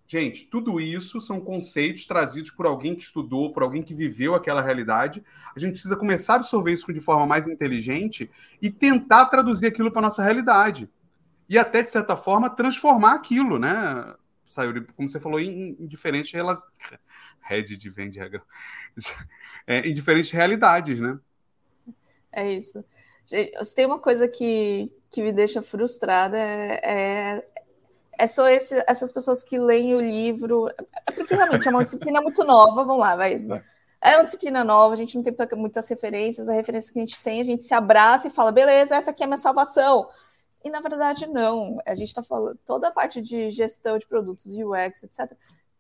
Gente, 0.07 0.45
tudo 0.45 0.81
isso 0.81 1.21
são 1.21 1.39
conceitos 1.39 2.07
trazidos 2.07 2.49
por 2.49 2.65
alguém 2.65 2.95
que 2.95 3.03
estudou, 3.03 3.53
por 3.53 3.61
alguém 3.61 3.83
que 3.83 3.93
viveu 3.93 4.33
aquela 4.33 4.59
realidade. 4.59 5.23
A 5.55 5.59
gente 5.59 5.73
precisa 5.73 5.95
começar 5.95 6.33
a 6.33 6.35
absorver 6.37 6.73
isso 6.73 6.91
de 6.91 6.99
forma 6.99 7.27
mais 7.27 7.47
inteligente 7.47 8.27
e 8.59 8.71
tentar 8.71 9.27
traduzir 9.27 9.67
aquilo 9.67 9.91
para 9.91 10.01
nossa 10.01 10.23
realidade 10.23 10.89
e 11.47 11.59
até, 11.59 11.83
de 11.83 11.91
certa 11.91 12.17
forma, 12.17 12.49
transformar 12.49 13.13
aquilo, 13.13 13.59
né? 13.59 14.15
Saiu, 14.49 14.83
como 14.95 15.07
você 15.07 15.19
falou, 15.19 15.39
em, 15.39 15.77
em 15.79 15.85
diferentes 15.85 16.31
relações. 16.33 16.67
De 17.77 17.89
vende 17.89 18.19
é, 19.67 19.87
em 19.87 19.93
diferentes 19.93 20.31
realidades, 20.31 20.99
né? 20.99 21.19
É 22.33 22.51
isso. 22.51 22.83
Se 23.25 23.75
tem 23.75 23.85
uma 23.85 23.99
coisa 23.99 24.27
que, 24.27 24.93
que 25.09 25.21
me 25.21 25.31
deixa 25.31 25.61
frustrada 25.61 26.37
é, 26.37 26.81
é, 26.83 27.45
é 28.17 28.27
só 28.27 28.47
esse, 28.49 28.83
essas 28.87 29.11
pessoas 29.11 29.43
que 29.43 29.57
leem 29.57 29.95
o 29.95 30.01
livro. 30.01 30.67
É 31.05 31.11
porque 31.11 31.35
realmente 31.35 31.67
é 31.67 31.71
uma 31.71 31.83
disciplina 31.83 32.21
muito 32.21 32.43
nova. 32.43 32.83
Vamos 32.83 32.99
lá, 32.99 33.15
vai. 33.15 33.35
É 34.01 34.17
uma 34.17 34.23
disciplina 34.25 34.63
nova, 34.63 34.93
a 34.93 34.97
gente 34.97 35.15
não 35.15 35.23
tem 35.23 35.33
muitas 35.55 35.87
referências. 35.87 36.49
A 36.49 36.53
referência 36.53 36.91
que 36.91 36.99
a 36.99 37.01
gente 37.01 37.21
tem, 37.21 37.39
a 37.39 37.45
gente 37.45 37.63
se 37.63 37.73
abraça 37.73 38.27
e 38.27 38.31
fala: 38.31 38.51
beleza, 38.51 38.95
essa 38.95 39.11
aqui 39.11 39.23
é 39.23 39.25
a 39.25 39.27
minha 39.27 39.37
salvação. 39.37 40.09
E 40.63 40.69
na 40.69 40.81
verdade, 40.81 41.27
não. 41.27 41.79
A 41.85 41.93
gente 41.93 42.09
está 42.09 42.23
falando 42.23 42.57
toda 42.65 42.87
a 42.87 42.91
parte 42.91 43.21
de 43.21 43.51
gestão 43.51 43.97
de 43.97 44.07
produtos, 44.07 44.51
UX, 44.51 45.03
etc. 45.03 45.31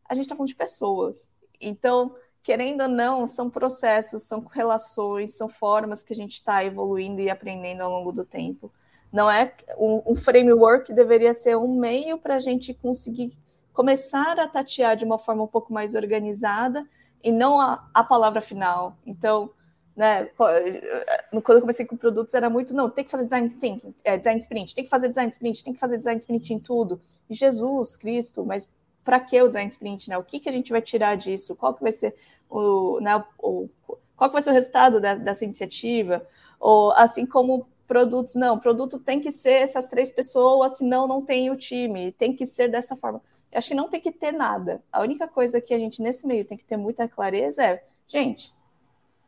A 0.07 0.13
gente 0.13 0.25
está 0.25 0.35
falando 0.35 0.49
de 0.49 0.55
pessoas. 0.55 1.33
Então, 1.59 2.15
querendo 2.43 2.81
ou 2.81 2.89
não, 2.89 3.25
são 3.25 3.49
processos, 3.49 4.23
são 4.23 4.41
relações, 4.41 5.35
são 5.35 5.47
formas 5.47 6.03
que 6.03 6.11
a 6.11 6.15
gente 6.15 6.33
está 6.33 6.63
evoluindo 6.63 7.21
e 7.21 7.29
aprendendo 7.29 7.81
ao 7.81 7.89
longo 7.89 8.11
do 8.11 8.25
tempo. 8.25 8.71
Não 9.11 9.31
é 9.31 9.53
um, 9.77 10.15
framework 10.15 10.91
deveria 10.91 11.33
ser 11.33 11.55
um 11.55 11.79
meio 11.79 12.17
para 12.17 12.35
a 12.35 12.39
gente 12.39 12.73
conseguir 12.73 13.31
começar 13.71 14.39
a 14.39 14.47
tatear 14.47 14.97
de 14.97 15.05
uma 15.05 15.17
forma 15.17 15.43
um 15.43 15.47
pouco 15.47 15.71
mais 15.71 15.95
organizada 15.95 16.87
e 17.23 17.31
não 17.31 17.61
a, 17.61 17.87
a 17.93 18.03
palavra 18.03 18.41
final. 18.41 18.97
Então, 19.05 19.51
né? 19.95 20.25
Quando 20.35 21.57
eu 21.57 21.61
comecei 21.61 21.85
com 21.85 21.95
produtos 21.95 22.33
era 22.33 22.49
muito, 22.49 22.73
não, 22.73 22.89
tem 22.89 23.05
que 23.05 23.11
fazer 23.11 23.25
design 23.25 23.49
thinking, 23.51 23.93
é, 24.03 24.17
design 24.17 24.39
sprint, 24.39 24.75
tem 24.75 24.83
que 24.83 24.89
fazer 24.89 25.07
design 25.07 25.31
sprint, 25.31 25.63
tem 25.63 25.73
que 25.73 25.79
fazer 25.79 25.97
design 25.97 26.19
sprint 26.19 26.53
em 26.53 26.59
tudo. 26.59 26.99
Jesus 27.29 27.95
Cristo, 27.95 28.43
mas 28.43 28.67
para 29.03 29.19
que 29.19 29.39
o 29.41 29.47
design 29.47 29.69
sprint, 29.69 30.09
né? 30.09 30.17
O 30.17 30.23
que, 30.23 30.39
que 30.39 30.49
a 30.49 30.51
gente 30.51 30.71
vai 30.71 30.81
tirar 30.81 31.15
disso? 31.15 31.55
Qual 31.55 31.73
que 31.73 31.83
vai 31.83 31.91
ser 31.91 32.15
o, 32.49 32.99
né, 32.99 33.23
o 33.39 33.69
qual 34.15 34.29
que 34.29 34.33
vai 34.33 34.41
ser 34.41 34.51
o 34.51 34.53
resultado 34.53 34.99
dessa, 34.99 35.43
iniciativa? 35.43 36.25
Ou 36.59 36.91
assim 36.93 37.25
como 37.25 37.67
produtos, 37.87 38.35
não, 38.35 38.57
produto 38.57 38.99
tem 38.99 39.19
que 39.19 39.31
ser 39.31 39.55
essas 39.55 39.89
três 39.89 40.09
pessoas, 40.09 40.77
senão 40.77 41.07
não 41.07 41.21
tem 41.21 41.49
o 41.49 41.57
time, 41.57 42.11
tem 42.11 42.35
que 42.35 42.45
ser 42.45 42.69
dessa 42.69 42.95
forma. 42.95 43.21
Eu 43.51 43.57
acho 43.57 43.67
que 43.69 43.75
não 43.75 43.89
tem 43.89 43.99
que 43.99 44.11
ter 44.11 44.31
nada. 44.31 44.81
A 44.91 45.01
única 45.01 45.27
coisa 45.27 45.61
que 45.61 45.73
a 45.73 45.79
gente 45.79 46.01
nesse 46.01 46.25
meio 46.25 46.45
tem 46.45 46.57
que 46.57 46.63
ter 46.63 46.77
muita 46.77 47.07
clareza 47.07 47.63
é, 47.63 47.83
gente, 48.07 48.53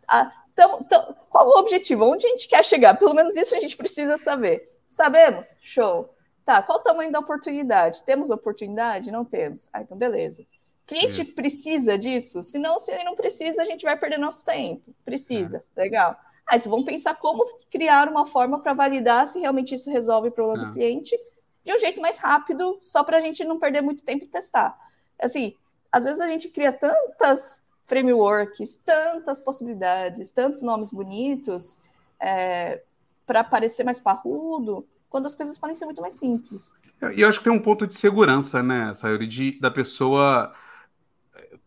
a, 0.07 0.31
então, 0.55 0.79
então, 0.81 1.15
qual 1.29 1.47
o 1.49 1.59
objetivo? 1.59 2.05
Onde 2.05 2.25
a 2.25 2.29
gente 2.29 2.47
quer 2.47 2.63
chegar? 2.63 2.93
Pelo 2.97 3.13
menos 3.13 3.35
isso 3.35 3.53
a 3.53 3.59
gente 3.59 3.75
precisa 3.75 4.17
saber. 4.17 4.71
Sabemos? 4.87 5.57
Show. 5.59 6.09
Tá, 6.45 6.61
qual 6.61 6.79
o 6.79 6.81
tamanho 6.81 7.11
da 7.11 7.19
oportunidade? 7.19 8.03
Temos 8.03 8.29
oportunidade? 8.29 9.11
Não 9.11 9.25
temos. 9.25 9.69
Ah, 9.73 9.81
então 9.81 9.97
beleza. 9.97 10.45
Cliente 10.87 11.21
Isso. 11.21 11.33
precisa 11.33 11.97
disso? 11.97 12.43
Se 12.43 12.59
não, 12.59 12.77
se 12.77 12.91
ele 12.91 13.03
não 13.03 13.15
precisa, 13.15 13.61
a 13.61 13.65
gente 13.65 13.83
vai 13.83 13.97
perder 13.97 14.19
nosso 14.19 14.45
tempo. 14.45 14.93
Precisa. 15.03 15.63
É. 15.75 15.81
Legal. 15.81 16.15
Ah, 16.45 16.57
então 16.57 16.69
vamos 16.69 16.85
pensar 16.85 17.15
como 17.15 17.43
criar 17.71 18.07
uma 18.07 18.27
forma 18.27 18.59
para 18.59 18.73
validar 18.73 19.25
se 19.25 19.39
realmente 19.39 19.73
isso 19.73 19.89
resolve 19.89 20.27
o 20.29 20.31
problema 20.31 20.63
é. 20.63 20.65
do 20.67 20.73
cliente 20.73 21.19
de 21.63 21.73
um 21.73 21.79
jeito 21.79 21.99
mais 21.99 22.19
rápido, 22.19 22.77
só 22.79 23.03
para 23.03 23.17
a 23.17 23.19
gente 23.19 23.43
não 23.43 23.57
perder 23.57 23.81
muito 23.81 24.03
tempo 24.03 24.25
e 24.25 24.27
testar. 24.27 24.77
Assim, 25.19 25.55
às 25.91 26.03
vezes 26.03 26.21
a 26.21 26.27
gente 26.27 26.49
cria 26.49 26.71
tantas 26.71 27.63
frameworks, 27.87 28.77
tantas 28.85 29.41
possibilidades, 29.41 30.31
tantos 30.31 30.61
nomes 30.61 30.91
bonitos 30.91 31.79
é, 32.19 32.83
para 33.25 33.43
parecer 33.43 33.83
mais 33.83 33.99
parrudo, 33.99 34.87
quando 35.09 35.25
as 35.25 35.33
coisas 35.33 35.57
podem 35.57 35.75
ser 35.75 35.85
muito 35.85 36.01
mais 36.01 36.13
simples. 36.13 36.75
E 37.15 37.21
eu 37.21 37.27
acho 37.27 37.39
que 37.39 37.45
tem 37.45 37.53
um 37.53 37.61
ponto 37.61 37.87
de 37.87 37.95
segurança, 37.95 38.61
né, 38.61 38.93
Sayuri, 38.93 39.25
de, 39.25 39.59
da 39.59 39.71
pessoa. 39.71 40.53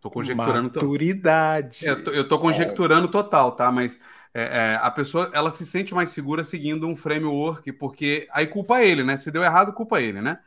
Tô 0.01 0.11
conjecturando. 0.11 0.71
Maturidade. 0.75 1.87
É, 1.87 1.91
eu 1.91 2.05
tô, 2.05 2.11
eu 2.11 2.29
tô 2.29 2.39
conjecturando 2.39 3.09
total, 3.09 3.53
tá? 3.53 3.71
Mas 3.73 3.99
é, 4.33 4.43
é, 4.43 4.79
a 4.81 4.91
pessoa 4.91 5.31
ela 5.33 5.51
se 5.51 5.67
sente 5.67 5.95
mais 5.95 6.11
segura 6.11 6.45
seguindo 6.45 6.87
um 6.87 6.95
framework, 6.95 7.73
porque 7.73 8.29
aí 8.31 8.47
culpa 8.47 8.83
ele, 8.83 9.03
né? 9.03 9.17
Se 9.17 9.31
deu 9.31 9.43
errado, 9.43 9.73
culpa 9.73 10.01
ele, 10.01 10.21
né? 10.21 10.39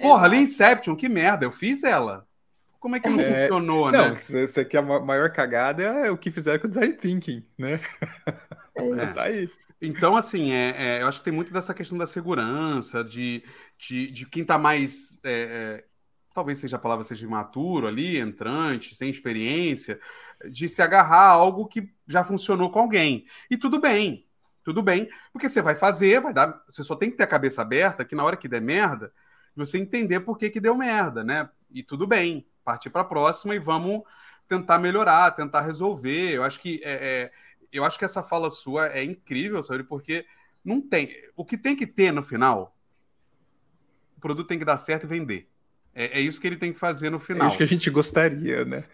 Porra, 0.00 0.26
ali 0.26 0.38
Inception, 0.38 0.96
que 0.96 1.08
merda, 1.08 1.44
eu 1.44 1.52
fiz 1.52 1.84
ela. 1.84 2.26
Como 2.78 2.96
é 2.96 3.00
que 3.00 3.08
não 3.08 3.20
é, 3.20 3.42
funcionou, 3.42 3.92
não, 3.92 4.08
né? 4.10 4.16
Não, 4.30 4.44
isso 4.44 4.58
aqui 4.58 4.76
é 4.76 4.80
a 4.80 4.82
maior 4.82 5.30
cagada 5.30 5.82
é 5.82 6.10
o 6.10 6.16
que 6.16 6.30
fizeram 6.30 6.58
com 6.58 6.66
o 6.66 6.70
design 6.70 6.94
thinking, 6.94 7.44
né? 7.58 7.78
É. 8.74 9.06
tá 9.12 9.24
aí. 9.24 9.50
Então, 9.82 10.16
assim, 10.16 10.52
é, 10.52 10.74
é, 10.76 11.02
eu 11.02 11.06
acho 11.06 11.18
que 11.18 11.24
tem 11.24 11.32
muito 11.32 11.52
dessa 11.52 11.72
questão 11.72 11.96
da 11.96 12.06
segurança, 12.06 13.02
de, 13.02 13.42
de, 13.78 14.10
de 14.10 14.26
quem 14.26 14.42
está 14.42 14.58
mais. 14.58 15.18
É, 15.22 15.32
é, 15.32 15.84
talvez 16.34 16.58
seja 16.58 16.76
a 16.76 16.78
palavra 16.78 17.04
seja 17.04 17.26
imaturo 17.26 17.86
ali, 17.86 18.18
entrante, 18.18 18.94
sem 18.94 19.10
experiência, 19.10 19.98
de 20.48 20.68
se 20.68 20.82
agarrar 20.82 21.28
a 21.28 21.30
algo 21.30 21.66
que 21.66 21.92
já 22.06 22.24
funcionou 22.24 22.70
com 22.70 22.80
alguém. 22.80 23.26
E 23.50 23.56
tudo 23.56 23.80
bem, 23.80 24.26
tudo 24.62 24.82
bem, 24.82 25.08
porque 25.32 25.48
você 25.48 25.60
vai 25.60 25.74
fazer, 25.74 26.20
vai 26.20 26.32
dar. 26.32 26.62
Você 26.68 26.82
só 26.82 26.94
tem 26.94 27.10
que 27.10 27.16
ter 27.16 27.24
a 27.24 27.26
cabeça 27.26 27.62
aberta 27.62 28.04
que 28.04 28.14
na 28.14 28.24
hora 28.24 28.36
que 28.36 28.48
der 28.48 28.60
merda, 28.60 29.12
você 29.54 29.78
entender 29.78 30.20
por 30.20 30.38
que, 30.38 30.50
que 30.50 30.60
deu 30.60 30.74
merda, 30.74 31.24
né? 31.24 31.48
E 31.70 31.82
tudo 31.82 32.06
bem 32.06 32.46
partir 32.64 32.90
para 32.90 33.02
a 33.02 33.04
próxima 33.04 33.54
e 33.54 33.58
vamos 33.58 34.02
tentar 34.48 34.78
melhorar, 34.78 35.30
tentar 35.32 35.60
resolver. 35.62 36.32
Eu 36.32 36.42
acho 36.42 36.60
que 36.60 36.80
é, 36.84 36.92
é, 36.92 37.32
eu 37.72 37.84
acho 37.84 37.98
que 37.98 38.04
essa 38.04 38.22
fala 38.22 38.50
sua 38.50 38.88
é 38.88 39.02
incrível, 39.02 39.62
sabe? 39.62 39.84
Porque 39.84 40.26
não 40.64 40.80
tem. 40.80 41.10
O 41.36 41.44
que 41.44 41.56
tem 41.56 41.74
que 41.76 41.86
ter 41.86 42.12
no 42.12 42.22
final, 42.22 42.76
o 44.16 44.20
produto 44.20 44.46
tem 44.46 44.58
que 44.58 44.64
dar 44.64 44.76
certo 44.76 45.04
e 45.04 45.06
vender. 45.08 45.48
É, 45.94 46.18
é 46.18 46.20
isso 46.20 46.40
que 46.40 46.46
ele 46.46 46.56
tem 46.56 46.72
que 46.72 46.78
fazer 46.78 47.10
no 47.10 47.18
final. 47.18 47.46
É 47.46 47.48
isso 47.48 47.56
que 47.58 47.62
a 47.64 47.66
gente 47.66 47.90
gostaria, 47.90 48.64
né? 48.64 48.84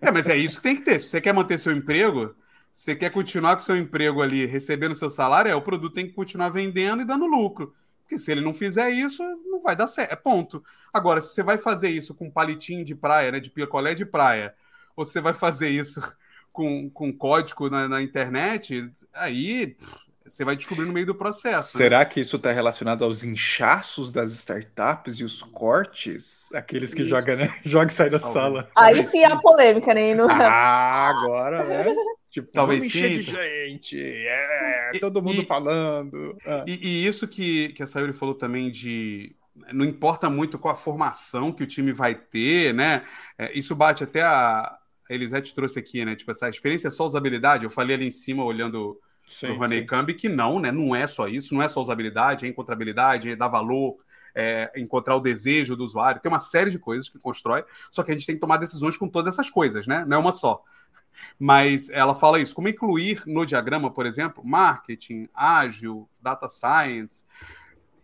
é, 0.00 0.10
mas 0.10 0.28
é 0.28 0.36
isso 0.36 0.56
que 0.56 0.62
tem 0.62 0.76
que 0.76 0.82
ter. 0.82 0.98
Se 0.98 1.08
você 1.08 1.20
quer 1.20 1.32
manter 1.34 1.58
seu 1.58 1.72
emprego, 1.72 2.34
Você 2.72 2.96
quer 2.96 3.10
continuar 3.10 3.54
com 3.56 3.60
seu 3.60 3.76
emprego 3.76 4.20
ali, 4.22 4.46
recebendo 4.46 4.94
seu 4.96 5.08
salário, 5.10 5.50
é 5.50 5.54
o 5.54 5.62
produto 5.62 5.94
tem 5.94 6.06
que 6.08 6.12
continuar 6.14 6.48
vendendo 6.50 7.02
e 7.02 7.04
dando 7.06 7.26
lucro. 7.26 7.74
Porque 8.02 8.18
se 8.18 8.32
ele 8.32 8.40
não 8.40 8.52
fizer 8.54 8.90
isso, 8.90 9.22
não 9.46 9.62
vai 9.62 9.76
dar 9.76 9.86
certo. 9.86 10.12
É 10.12 10.16
ponto. 10.16 10.64
Agora, 10.92 11.20
se 11.20 11.34
você 11.34 11.42
vai 11.42 11.58
fazer 11.58 11.90
isso 11.90 12.14
com 12.14 12.30
palitinho 12.30 12.84
de 12.84 12.94
praia, 12.94 13.32
né, 13.32 13.40
de 13.40 13.50
picolé 13.50 13.94
de 13.94 14.04
praia, 14.04 14.54
ou 14.96 15.04
você 15.04 15.20
vai 15.20 15.32
fazer 15.34 15.70
isso 15.70 16.00
com, 16.52 16.90
com 16.90 17.12
código 17.12 17.70
na, 17.70 17.88
na 17.88 18.02
internet, 18.02 18.90
aí 19.12 19.68
pff, 19.68 20.06
você 20.26 20.44
vai 20.44 20.56
descobrir 20.56 20.86
no 20.86 20.92
meio 20.92 21.06
do 21.06 21.14
processo. 21.14 21.76
Será 21.76 21.98
né? 21.98 22.04
que 22.06 22.20
isso 22.20 22.36
está 22.36 22.50
relacionado 22.50 23.04
aos 23.04 23.24
inchaços 23.24 24.12
das 24.12 24.32
startups 24.32 25.20
e 25.20 25.24
os 25.24 25.42
cortes? 25.42 26.52
Aqueles 26.54 26.94
que 26.94 27.04
jogam, 27.04 27.36
né? 27.36 27.54
Joga 27.64 27.90
e 27.90 27.94
sai 27.94 28.08
da 28.08 28.18
Talvez. 28.18 28.32
sala. 28.32 28.70
Aí 28.74 29.02
sim 29.02 29.20
é 29.20 29.26
a 29.26 29.36
polêmica, 29.36 29.92
né? 29.92 30.14
No... 30.14 30.26
Ah, 30.28 31.08
agora, 31.10 31.64
né? 31.64 31.94
Tipo, 32.30 32.50
Talvez 32.50 32.90
sim. 32.90 33.00
de 33.00 33.22
gente. 33.22 33.96
É, 33.96 34.90
E- 34.92 34.98
todo 34.98 35.22
mundo 35.22 35.42
e- 35.42 35.46
falando. 35.46 36.36
Ah. 36.44 36.64
E, 36.66 36.72
e 37.04 37.06
isso 37.06 37.28
que, 37.28 37.68
que 37.74 37.82
a 37.82 37.86
Sayuri 37.86 38.12
falou 38.12 38.34
também 38.34 38.72
de. 38.72 39.36
Não 39.72 39.84
importa 39.84 40.28
muito 40.28 40.58
qual 40.58 40.74
a 40.74 40.76
formação 40.76 41.52
que 41.52 41.62
o 41.62 41.66
time 41.66 41.92
vai 41.92 42.12
ter, 42.16 42.74
né? 42.74 43.04
É, 43.38 43.56
isso 43.56 43.76
bate 43.76 44.02
até 44.02 44.22
a. 44.22 44.62
A 45.08 45.14
Elisete 45.14 45.54
trouxe 45.54 45.78
aqui, 45.78 46.02
né? 46.04 46.16
Tipo, 46.16 46.30
essa 46.32 46.48
experiência 46.48 46.88
é 46.88 46.90
só 46.90 47.04
usabilidade. 47.04 47.62
Eu 47.64 47.70
falei 47.70 47.94
ali 47.94 48.06
em 48.06 48.10
cima, 48.10 48.42
olhando 48.42 48.98
Sim, 49.26 49.58
Honey 49.58 49.80
sim. 49.80 49.86
Cambi, 49.86 50.14
que 50.14 50.28
não, 50.28 50.58
né? 50.58 50.70
Não 50.70 50.94
é 50.94 51.06
só 51.06 51.26
isso, 51.26 51.54
não 51.54 51.62
é 51.62 51.68
só 51.68 51.80
usabilidade, 51.80 52.44
é 52.44 52.48
encontrabilidade, 52.48 53.30
é 53.30 53.36
dar 53.36 53.48
valor, 53.48 53.96
é 54.34 54.70
encontrar 54.76 55.16
o 55.16 55.20
desejo 55.20 55.76
do 55.76 55.84
usuário. 55.84 56.20
Tem 56.20 56.30
uma 56.30 56.38
série 56.38 56.70
de 56.70 56.78
coisas 56.78 57.08
que 57.08 57.18
constrói, 57.18 57.64
só 57.90 58.02
que 58.02 58.10
a 58.10 58.14
gente 58.14 58.26
tem 58.26 58.34
que 58.34 58.40
tomar 58.40 58.58
decisões 58.58 58.96
com 58.96 59.08
todas 59.08 59.32
essas 59.34 59.48
coisas, 59.48 59.86
né? 59.86 60.04
Não 60.06 60.16
é 60.16 60.20
uma 60.20 60.32
só. 60.32 60.62
Mas 61.38 61.88
ela 61.90 62.14
fala 62.14 62.40
isso, 62.40 62.54
como 62.54 62.68
incluir 62.68 63.22
no 63.26 63.46
diagrama, 63.46 63.90
por 63.90 64.06
exemplo, 64.06 64.44
marketing, 64.44 65.28
ágil, 65.34 66.08
data 66.20 66.48
science. 66.48 67.24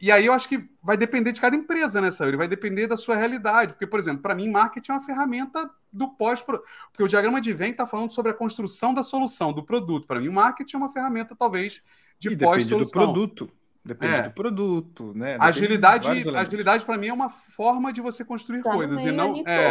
E 0.01 0.11
aí 0.11 0.24
eu 0.26 0.32
acho 0.32 0.48
que 0.48 0.68
vai 0.82 0.96
depender 0.96 1.30
de 1.32 1.40
cada 1.40 1.55
empresa, 1.55 2.01
né, 2.01 2.11
Saúde? 2.11 2.36
Vai 2.36 2.48
depender 2.48 2.86
da 2.86 2.96
sua 2.96 3.16
realidade. 3.16 3.74
Porque, 3.74 3.86
por 3.86 3.98
exemplo, 3.98 4.22
para 4.22 4.34
mim, 4.34 4.48
marketing 4.51 4.92
é 4.92 4.94
uma 4.94 5.05
ferramenta 5.05 5.70
do 5.92 6.09
pós 6.09 6.40
Porque 6.40 7.03
o 7.03 7.09
diagrama 7.09 7.40
de 7.40 7.53
vem 7.53 7.72
está 7.72 7.86
falando 7.86 8.11
sobre 8.11 8.30
a 8.30 8.34
construção 8.34 8.94
da 8.94 9.03
solução, 9.03 9.53
do 9.53 9.62
produto. 9.62 10.07
Para 10.07 10.20
mim, 10.20 10.28
o 10.28 10.32
marketing 10.32 10.76
é 10.76 10.78
uma 10.78 10.92
ferramenta, 10.92 11.36
talvez, 11.36 11.82
de 12.18 12.28
E 12.28 12.36
depende 12.36 12.68
do 12.68 12.86
pós-solução. 12.86 13.03
produto. 13.03 13.51
Depende 13.82 14.12
É. 14.14 14.22
do 14.22 14.30
produto, 14.32 15.14
né? 15.14 15.38
Depende 15.38 15.38
de 15.38 15.48
Agilidade, 15.48 16.09
agilidade 16.36 16.84
para 16.84 16.98
mim 16.98 17.09
é 17.09 17.12
uma 17.12 17.30
forma 17.30 17.90
de 17.92 18.03
você 18.03 18.22
construir 18.22 18.62
Tá 18.62 18.72
coisas 18.72 19.03
e 19.03 19.11
não 19.11 19.42
é, 19.46 19.70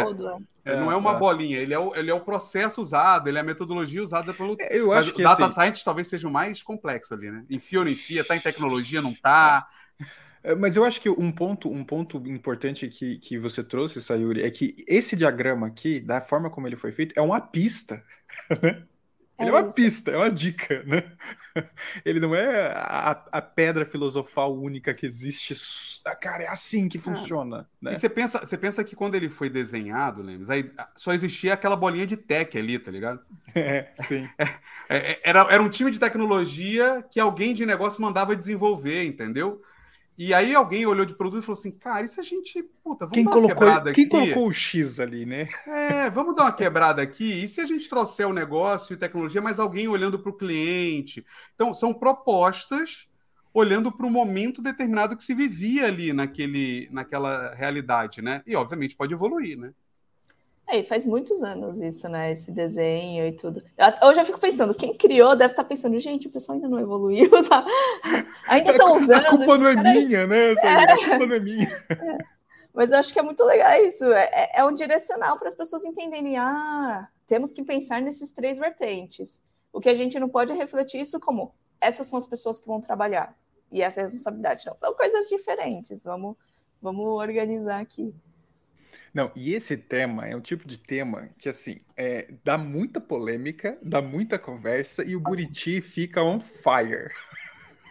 é, 0.64 0.76
não 0.76 0.90
É, 0.90 0.94
é 0.94 0.96
uma 0.96 1.14
bolinha. 1.14 1.58
Ele 1.58 1.72
é, 1.72 1.78
o, 1.78 1.94
ele 1.94 2.10
é 2.10 2.14
o 2.14 2.20
processo 2.20 2.80
usado, 2.80 3.28
ele 3.28 3.38
é 3.38 3.40
a 3.40 3.44
metodologia 3.44 4.02
usada 4.02 4.34
pelo. 4.34 4.56
É, 4.58 4.76
Eu 4.78 4.88
Mas 4.88 4.98
acho 5.06 5.14
que 5.14 5.22
data 5.22 5.46
assim, 5.46 5.54
science 5.54 5.84
talvez 5.84 6.08
seja 6.08 6.26
o 6.26 6.30
mais 6.30 6.60
complexo 6.60 7.14
ali, 7.14 7.30
né? 7.30 7.44
Enfia 7.48 7.78
ou 7.78 7.84
não 7.84 7.92
enfia, 7.92 8.24
tá 8.24 8.34
em 8.34 8.40
tecnologia, 8.40 9.00
não 9.00 9.14
tá. 9.14 9.66
É, 10.42 10.54
Mas 10.54 10.76
eu 10.76 10.84
acho 10.84 11.00
que 11.00 11.08
um 11.10 11.30
ponto, 11.32 11.70
um 11.70 11.84
ponto 11.84 12.16
importante 12.28 12.88
que, 12.88 13.18
que 13.18 13.38
você 13.38 13.62
trouxe, 13.62 14.00
Sayuri, 14.00 14.42
é 14.42 14.50
que 14.50 14.74
esse 14.88 15.14
diagrama 15.16 15.66
aqui, 15.66 16.00
da 16.00 16.20
forma 16.20 16.50
como 16.50 16.66
ele 16.66 16.76
foi 16.76 16.92
feito, 16.92 17.14
é 17.18 17.22
uma 17.22 17.40
pista. 17.40 18.04
né? 18.62 18.86
Ele 19.38 19.50
é, 19.50 19.52
É 19.52 19.54
uma 19.54 19.64
isso. 19.66 19.74
pista, 19.74 20.10
é 20.12 20.16
uma 20.16 20.30
dica, 20.30 20.82
né? 20.84 21.16
Ele 22.04 22.20
não 22.20 22.34
é 22.34 22.72
a, 22.76 23.10
a 23.32 23.42
pedra 23.42 23.86
filosofal 23.86 24.54
única 24.56 24.94
que 24.94 25.06
existe. 25.06 25.54
ah, 26.04 26.16
Cara, 26.16 26.44
é 26.44 26.48
assim 26.48 26.88
que 26.88 26.98
funciona, 26.98 27.68
né? 27.80 27.94
E 27.94 27.96
você 27.96 28.08
pensa, 28.08 28.38
você 28.40 28.56
pensa 28.56 28.84
que 28.84 28.94
quando 28.94 29.14
ele 29.16 29.28
foi 29.28 29.50
desenhado, 29.50 30.22
Lemes, 30.22 30.48
aí 30.50 30.72
só 30.96 31.12
existia 31.12 31.54
aquela 31.54 31.74
bolinha 31.76 32.06
de 32.06 32.16
tech 32.16 32.56
ali, 32.56 32.78
tá 32.78 32.90
ligado? 32.90 33.20
É, 33.54 33.92
sim. 33.96 34.34
É, 34.88 35.12
é, 35.12 35.20
era, 35.24 35.40
era 35.52 35.62
um 35.62 35.68
time 35.70 35.90
de 35.90 35.98
tecnologia 35.98 37.02
que 37.10 37.20
alguém 37.20 37.54
de 37.54 37.64
negócio 37.66 38.02
mandava 38.02 38.36
desenvolver, 38.36 39.04
entendeu? 39.04 39.62
E 40.22 40.34
aí 40.34 40.54
alguém 40.54 40.84
olhou 40.84 41.06
de 41.06 41.14
produto 41.14 41.42
e 41.42 41.46
falou 41.46 41.58
assim, 41.58 41.70
cara, 41.70 42.04
e 42.04 42.08
se 42.08 42.20
a 42.20 42.22
gente, 42.22 42.62
puta, 42.84 43.06
vamos 43.06 43.14
Quem 43.14 43.24
dar 43.24 43.30
uma 43.30 43.36
colocou, 43.36 43.56
quebrada 43.56 43.90
quem 43.90 44.04
aqui? 44.04 44.06
colocou 44.06 44.48
o 44.48 44.52
X 44.52 45.00
ali, 45.00 45.24
né? 45.24 45.48
É, 45.66 46.10
vamos 46.10 46.36
dar 46.36 46.42
uma 46.42 46.52
quebrada 46.52 47.00
aqui. 47.00 47.42
E 47.42 47.48
se 47.48 47.58
a 47.58 47.64
gente 47.64 47.88
trouxer 47.88 48.28
o 48.28 48.32
negócio 48.34 48.92
e 48.92 48.98
tecnologia, 48.98 49.40
mas 49.40 49.58
alguém 49.58 49.88
olhando 49.88 50.18
para 50.18 50.28
o 50.28 50.36
cliente? 50.36 51.24
Então, 51.54 51.72
são 51.72 51.94
propostas 51.94 53.08
olhando 53.54 53.90
para 53.90 54.06
o 54.06 54.10
momento 54.10 54.60
determinado 54.60 55.16
que 55.16 55.24
se 55.24 55.34
vivia 55.34 55.86
ali 55.86 56.12
naquele, 56.12 56.86
naquela 56.92 57.54
realidade, 57.54 58.20
né? 58.20 58.42
E, 58.46 58.54
obviamente, 58.54 58.94
pode 58.94 59.14
evoluir, 59.14 59.58
né? 59.58 59.72
É, 60.70 60.78
e 60.78 60.82
faz 60.84 61.04
muitos 61.04 61.42
anos 61.42 61.80
isso, 61.80 62.08
né? 62.08 62.30
Esse 62.30 62.52
desenho 62.52 63.26
e 63.26 63.32
tudo. 63.32 63.62
Eu, 63.76 64.08
hoje 64.08 64.20
eu 64.20 64.24
fico 64.24 64.38
pensando, 64.38 64.72
quem 64.74 64.96
criou 64.96 65.34
deve 65.34 65.52
estar 65.52 65.64
pensando, 65.64 65.98
gente, 65.98 66.28
o 66.28 66.30
pessoal 66.30 66.54
ainda 66.54 66.68
não 66.68 66.78
evoluiu, 66.78 67.28
sabe? 67.42 67.68
Ainda 68.46 68.70
estão 68.72 68.96
usando. 68.96 69.26
A 69.26 69.30
culpa 69.30 69.58
não 69.58 69.66
é 69.68 69.74
peraí. 69.74 70.04
minha, 70.06 70.26
né? 70.26 70.54
Sayuri? 70.54 70.84
A 70.92 70.96
culpa 71.08 71.26
não 71.26 71.34
é 71.34 71.40
minha. 71.40 71.84
Mas 72.72 72.92
eu 72.92 72.98
acho 72.98 73.12
que 73.12 73.18
é 73.18 73.22
muito 73.22 73.44
legal 73.44 73.84
isso. 73.84 74.04
É, 74.12 74.24
é- 74.32 74.60
é 74.60 74.64
um 74.64 74.72
direcional 74.72 75.36
para 75.38 75.48
as 75.48 75.56
pessoas 75.56 75.84
entenderem. 75.84 76.36
Ah, 76.38 77.08
temos 77.26 77.52
que 77.52 77.64
pensar 77.64 78.00
nesses 78.00 78.32
três 78.32 78.56
vertentes. 78.58 79.42
O 79.72 79.80
que 79.80 79.88
a 79.88 79.94
gente 79.94 80.20
não 80.20 80.28
pode 80.28 80.52
é 80.52 80.54
refletir 80.54 81.00
isso 81.00 81.18
como 81.18 81.50
essas 81.80 82.06
são 82.06 82.16
as 82.18 82.26
pessoas 82.26 82.60
que 82.60 82.66
vão 82.68 82.80
trabalhar. 82.80 83.34
E 83.72 83.82
essa 83.82 84.00
é 84.00 84.02
a 84.02 84.06
responsabilidade. 84.06 84.66
Não, 84.66 84.76
são 84.76 84.94
coisas 84.94 85.28
diferentes. 85.28 86.02
Vamos, 86.04 86.36
vamos 86.80 87.06
organizar 87.06 87.80
aqui. 87.80 88.14
Não, 89.12 89.32
e 89.34 89.54
esse 89.54 89.76
tema 89.76 90.26
é 90.26 90.36
um 90.36 90.40
tipo 90.40 90.66
de 90.66 90.78
tema 90.78 91.30
que, 91.38 91.48
assim, 91.48 91.80
é, 91.96 92.32
dá 92.44 92.56
muita 92.58 93.00
polêmica, 93.00 93.78
dá 93.82 94.00
muita 94.02 94.38
conversa 94.38 95.04
e 95.04 95.16
o 95.16 95.20
Buriti 95.20 95.80
fica 95.80 96.22
on 96.22 96.40
fire. 96.40 97.10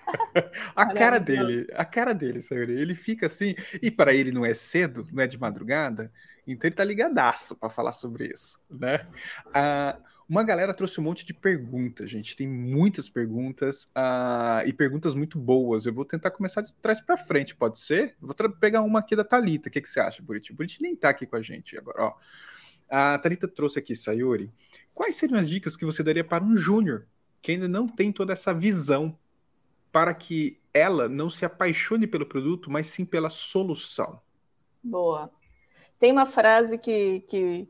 A 0.75 0.85
cara 0.85 1.19
Maravilhoso. 1.19 1.19
dele, 1.19 1.67
a 1.75 1.85
cara 1.85 2.13
dele, 2.13 2.41
Sayuri, 2.41 2.73
ele 2.73 2.95
fica 2.95 3.27
assim, 3.27 3.55
e 3.81 3.91
para 3.91 4.13
ele 4.13 4.31
não 4.31 4.45
é 4.45 4.53
cedo, 4.53 5.07
não 5.11 5.23
é 5.23 5.27
de 5.27 5.37
madrugada, 5.39 6.11
então 6.47 6.67
ele 6.67 6.75
tá 6.75 6.83
ligadaço 6.83 7.55
para 7.55 7.69
falar 7.69 7.91
sobre 7.91 8.27
isso, 8.27 8.59
né? 8.69 9.07
Ah, 9.53 9.99
uma 10.29 10.43
galera 10.43 10.75
trouxe 10.75 11.01
um 11.01 11.03
monte 11.03 11.25
de 11.25 11.33
perguntas, 11.33 12.07
gente, 12.07 12.35
tem 12.35 12.47
muitas 12.47 13.09
perguntas 13.09 13.89
ah, 13.95 14.61
e 14.63 14.71
perguntas 14.71 15.15
muito 15.15 15.39
boas. 15.39 15.87
Eu 15.87 15.93
vou 15.93 16.05
tentar 16.05 16.29
começar 16.29 16.61
de 16.61 16.73
trás 16.75 17.01
para 17.01 17.17
frente, 17.17 17.55
pode 17.55 17.79
ser? 17.79 18.15
Vou 18.21 18.35
pegar 18.59 18.83
uma 18.83 18.99
aqui 18.99 19.15
da 19.15 19.23
Thalita, 19.23 19.69
o 19.69 19.71
que, 19.71 19.81
que 19.81 19.89
você 19.89 19.99
acha, 19.99 20.21
Buriti? 20.21 20.53
Buriti 20.53 20.83
nem 20.83 20.95
tá 20.95 21.09
aqui 21.09 21.25
com 21.25 21.35
a 21.35 21.41
gente 21.41 21.75
agora, 21.75 22.03
ó. 22.03 22.13
A 22.87 23.17
Thalita 23.17 23.47
trouxe 23.47 23.79
aqui, 23.79 23.95
Sayuri, 23.95 24.51
quais 24.93 25.15
seriam 25.15 25.39
as 25.39 25.49
dicas 25.49 25.75
que 25.75 25.85
você 25.85 26.03
daria 26.03 26.23
para 26.23 26.43
um 26.43 26.55
júnior 26.55 27.07
que 27.41 27.53
ainda 27.53 27.67
não 27.67 27.87
tem 27.87 28.11
toda 28.11 28.31
essa 28.31 28.53
visão 28.53 29.17
para 29.91 30.13
que 30.13 30.59
ela 30.71 31.09
não 31.09 31.29
se 31.29 31.43
apaixone 31.43 32.05
pelo 32.05 32.25
produto, 32.25 32.69
mas 32.69 32.87
sim 32.87 33.03
pela 33.03 33.29
solução. 33.29 34.21
Boa. 34.83 35.31
Tem 35.97 36.11
uma 36.11 36.25
frase 36.25 36.77
que, 36.77 37.21
que, 37.21 37.67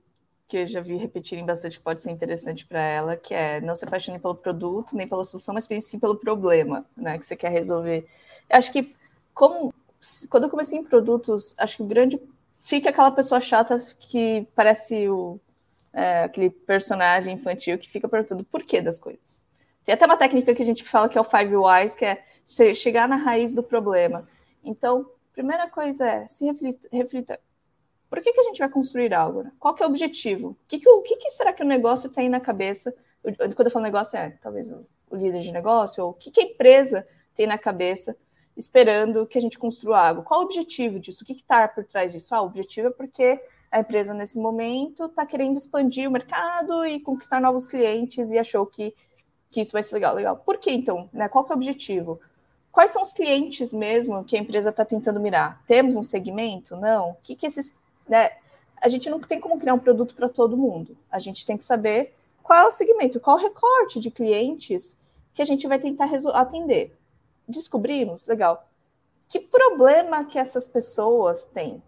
que 0.49 0.57
eu 0.57 0.65
já 0.65 0.81
vi 0.81 0.97
repetirem 0.97 1.45
bastante, 1.45 1.77
que 1.77 1.83
pode 1.83 2.01
ser 2.01 2.09
interessante 2.09 2.65
para 2.65 2.81
ela, 2.81 3.15
que 3.15 3.35
é 3.35 3.61
não 3.61 3.75
se 3.75 3.85
apaixone 3.85 4.17
pelo 4.17 4.33
produto, 4.33 4.95
nem 4.95 5.07
pela 5.07 5.23
solução, 5.23 5.53
mas 5.53 5.67
sim 5.85 5.99
pelo 5.99 6.15
problema 6.15 6.83
né, 6.97 7.19
que 7.19 7.25
você 7.25 7.35
quer 7.35 7.51
resolver. 7.51 8.07
Eu 8.49 8.57
acho 8.57 8.71
que, 8.73 8.95
como 9.31 9.71
quando 10.27 10.45
eu 10.45 10.49
comecei 10.49 10.79
em 10.79 10.83
produtos, 10.83 11.53
acho 11.57 11.77
que 11.77 11.83
o 11.83 11.85
grande. 11.85 12.19
Fica 12.57 12.89
aquela 12.89 13.11
pessoa 13.11 13.39
chata 13.39 13.77
que 13.99 14.45
parece 14.53 15.07
o, 15.07 15.39
é, 15.93 16.23
aquele 16.23 16.49
personagem 16.49 17.35
infantil 17.35 17.77
que 17.77 17.89
fica 17.89 18.09
perguntando 18.09 18.43
por 18.43 18.63
que 18.63 18.81
das 18.81 18.99
coisas. 18.99 19.45
Tem 19.85 19.93
até 19.93 20.05
uma 20.05 20.17
técnica 20.17 20.53
que 20.53 20.61
a 20.61 20.65
gente 20.65 20.83
fala 20.83 21.07
que 21.07 21.17
é 21.17 21.21
o 21.21 21.23
Five 21.23 21.55
Whys, 21.55 21.95
que 21.95 22.05
é 22.05 22.23
chegar 22.73 23.07
na 23.07 23.15
raiz 23.15 23.53
do 23.53 23.63
problema. 23.63 24.27
Então, 24.63 25.09
primeira 25.31 25.69
coisa 25.69 26.05
é 26.05 26.27
se 26.27 26.45
reflita, 26.45 26.87
reflita 26.91 27.39
por 28.09 28.21
que, 28.21 28.33
que 28.33 28.39
a 28.39 28.43
gente 28.43 28.59
vai 28.59 28.69
construir 28.69 29.13
algo? 29.13 29.43
Né? 29.43 29.51
Qual 29.59 29.73
que 29.73 29.83
é 29.83 29.85
o 29.85 29.89
objetivo? 29.89 30.49
O 30.49 30.57
que, 30.67 30.79
que, 30.79 30.89
o 30.89 31.01
que, 31.01 31.15
que 31.17 31.29
será 31.29 31.53
que 31.53 31.63
o 31.63 31.67
negócio 31.67 32.09
tem 32.09 32.27
na 32.27 32.39
cabeça? 32.39 32.93
Quando 33.55 33.67
eu 33.67 33.71
falo 33.71 33.83
negócio, 33.83 34.17
é 34.17 34.31
talvez 34.41 34.71
o, 34.71 34.81
o 35.11 35.15
líder 35.15 35.41
de 35.41 35.51
negócio, 35.51 36.03
ou 36.03 36.11
o 36.11 36.13
que, 36.13 36.31
que 36.31 36.41
a 36.41 36.43
empresa 36.43 37.07
tem 37.35 37.45
na 37.45 37.57
cabeça 37.57 38.17
esperando 38.57 39.25
que 39.25 39.37
a 39.37 39.41
gente 39.41 39.59
construa 39.59 40.07
algo? 40.07 40.23
Qual 40.23 40.41
o 40.41 40.43
objetivo 40.43 40.99
disso? 40.99 41.23
O 41.23 41.25
que 41.25 41.33
está 41.33 41.67
por 41.67 41.85
trás 41.85 42.11
disso? 42.11 42.33
Ah, 42.33 42.41
o 42.41 42.47
objetivo 42.47 42.87
é 42.87 42.91
porque 42.91 43.39
a 43.71 43.79
empresa, 43.79 44.13
nesse 44.13 44.39
momento, 44.39 45.05
está 45.05 45.25
querendo 45.25 45.57
expandir 45.57 46.09
o 46.09 46.11
mercado 46.11 46.85
e 46.85 46.99
conquistar 46.99 47.39
novos 47.39 47.67
clientes 47.67 48.31
e 48.31 48.39
achou 48.39 48.65
que, 48.65 48.95
que 49.49 49.61
isso 49.61 49.71
vai 49.71 49.83
ser 49.83 49.95
legal. 49.95 50.15
Legal. 50.15 50.37
Por 50.37 50.57
que, 50.57 50.71
então? 50.71 51.09
Né? 51.13 51.29
Qual 51.29 51.45
que 51.45 51.51
é 51.51 51.55
o 51.55 51.57
objetivo? 51.57 52.19
Quais 52.71 52.91
são 52.91 53.01
os 53.01 53.13
clientes 53.13 53.71
mesmo 53.73 54.23
que 54.23 54.35
a 54.35 54.39
empresa 54.39 54.71
está 54.71 54.83
tentando 54.83 55.19
mirar? 55.19 55.63
Temos 55.67 55.95
um 55.95 56.03
segmento? 56.03 56.75
Não? 56.75 57.11
O 57.11 57.15
que, 57.21 57.35
que 57.35 57.45
esses 57.45 57.77
né? 58.09 58.31
A 58.81 58.89
gente 58.89 59.09
não 59.09 59.19
tem 59.19 59.39
como 59.39 59.59
criar 59.59 59.73
um 59.73 59.79
produto 59.79 60.15
para 60.15 60.27
todo 60.27 60.57
mundo. 60.57 60.97
A 61.11 61.19
gente 61.19 61.45
tem 61.45 61.57
que 61.57 61.63
saber 61.63 62.13
qual 62.41 62.59
é 62.59 62.67
o 62.67 62.71
segmento, 62.71 63.19
qual 63.19 63.37
o 63.37 63.39
recorte 63.39 63.99
de 63.99 64.09
clientes 64.09 64.97
que 65.33 65.41
a 65.41 65.45
gente 65.45 65.67
vai 65.67 65.79
tentar 65.79 66.09
atender. 66.33 66.97
Descobrimos, 67.47 68.25
legal. 68.27 68.67
Que 69.27 69.39
problema 69.39 70.25
que 70.25 70.39
essas 70.39 70.67
pessoas 70.67 71.45
têm? 71.45 71.81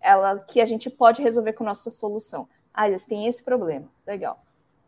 Ela 0.00 0.38
que 0.40 0.60
a 0.60 0.64
gente 0.64 0.90
pode 0.90 1.22
resolver 1.22 1.52
com 1.52 1.62
nossa 1.62 1.90
solução. 1.90 2.48
Ah, 2.74 2.88
eles 2.88 3.04
têm 3.04 3.26
esse 3.26 3.42
problema. 3.42 3.88
Legal. 4.06 4.38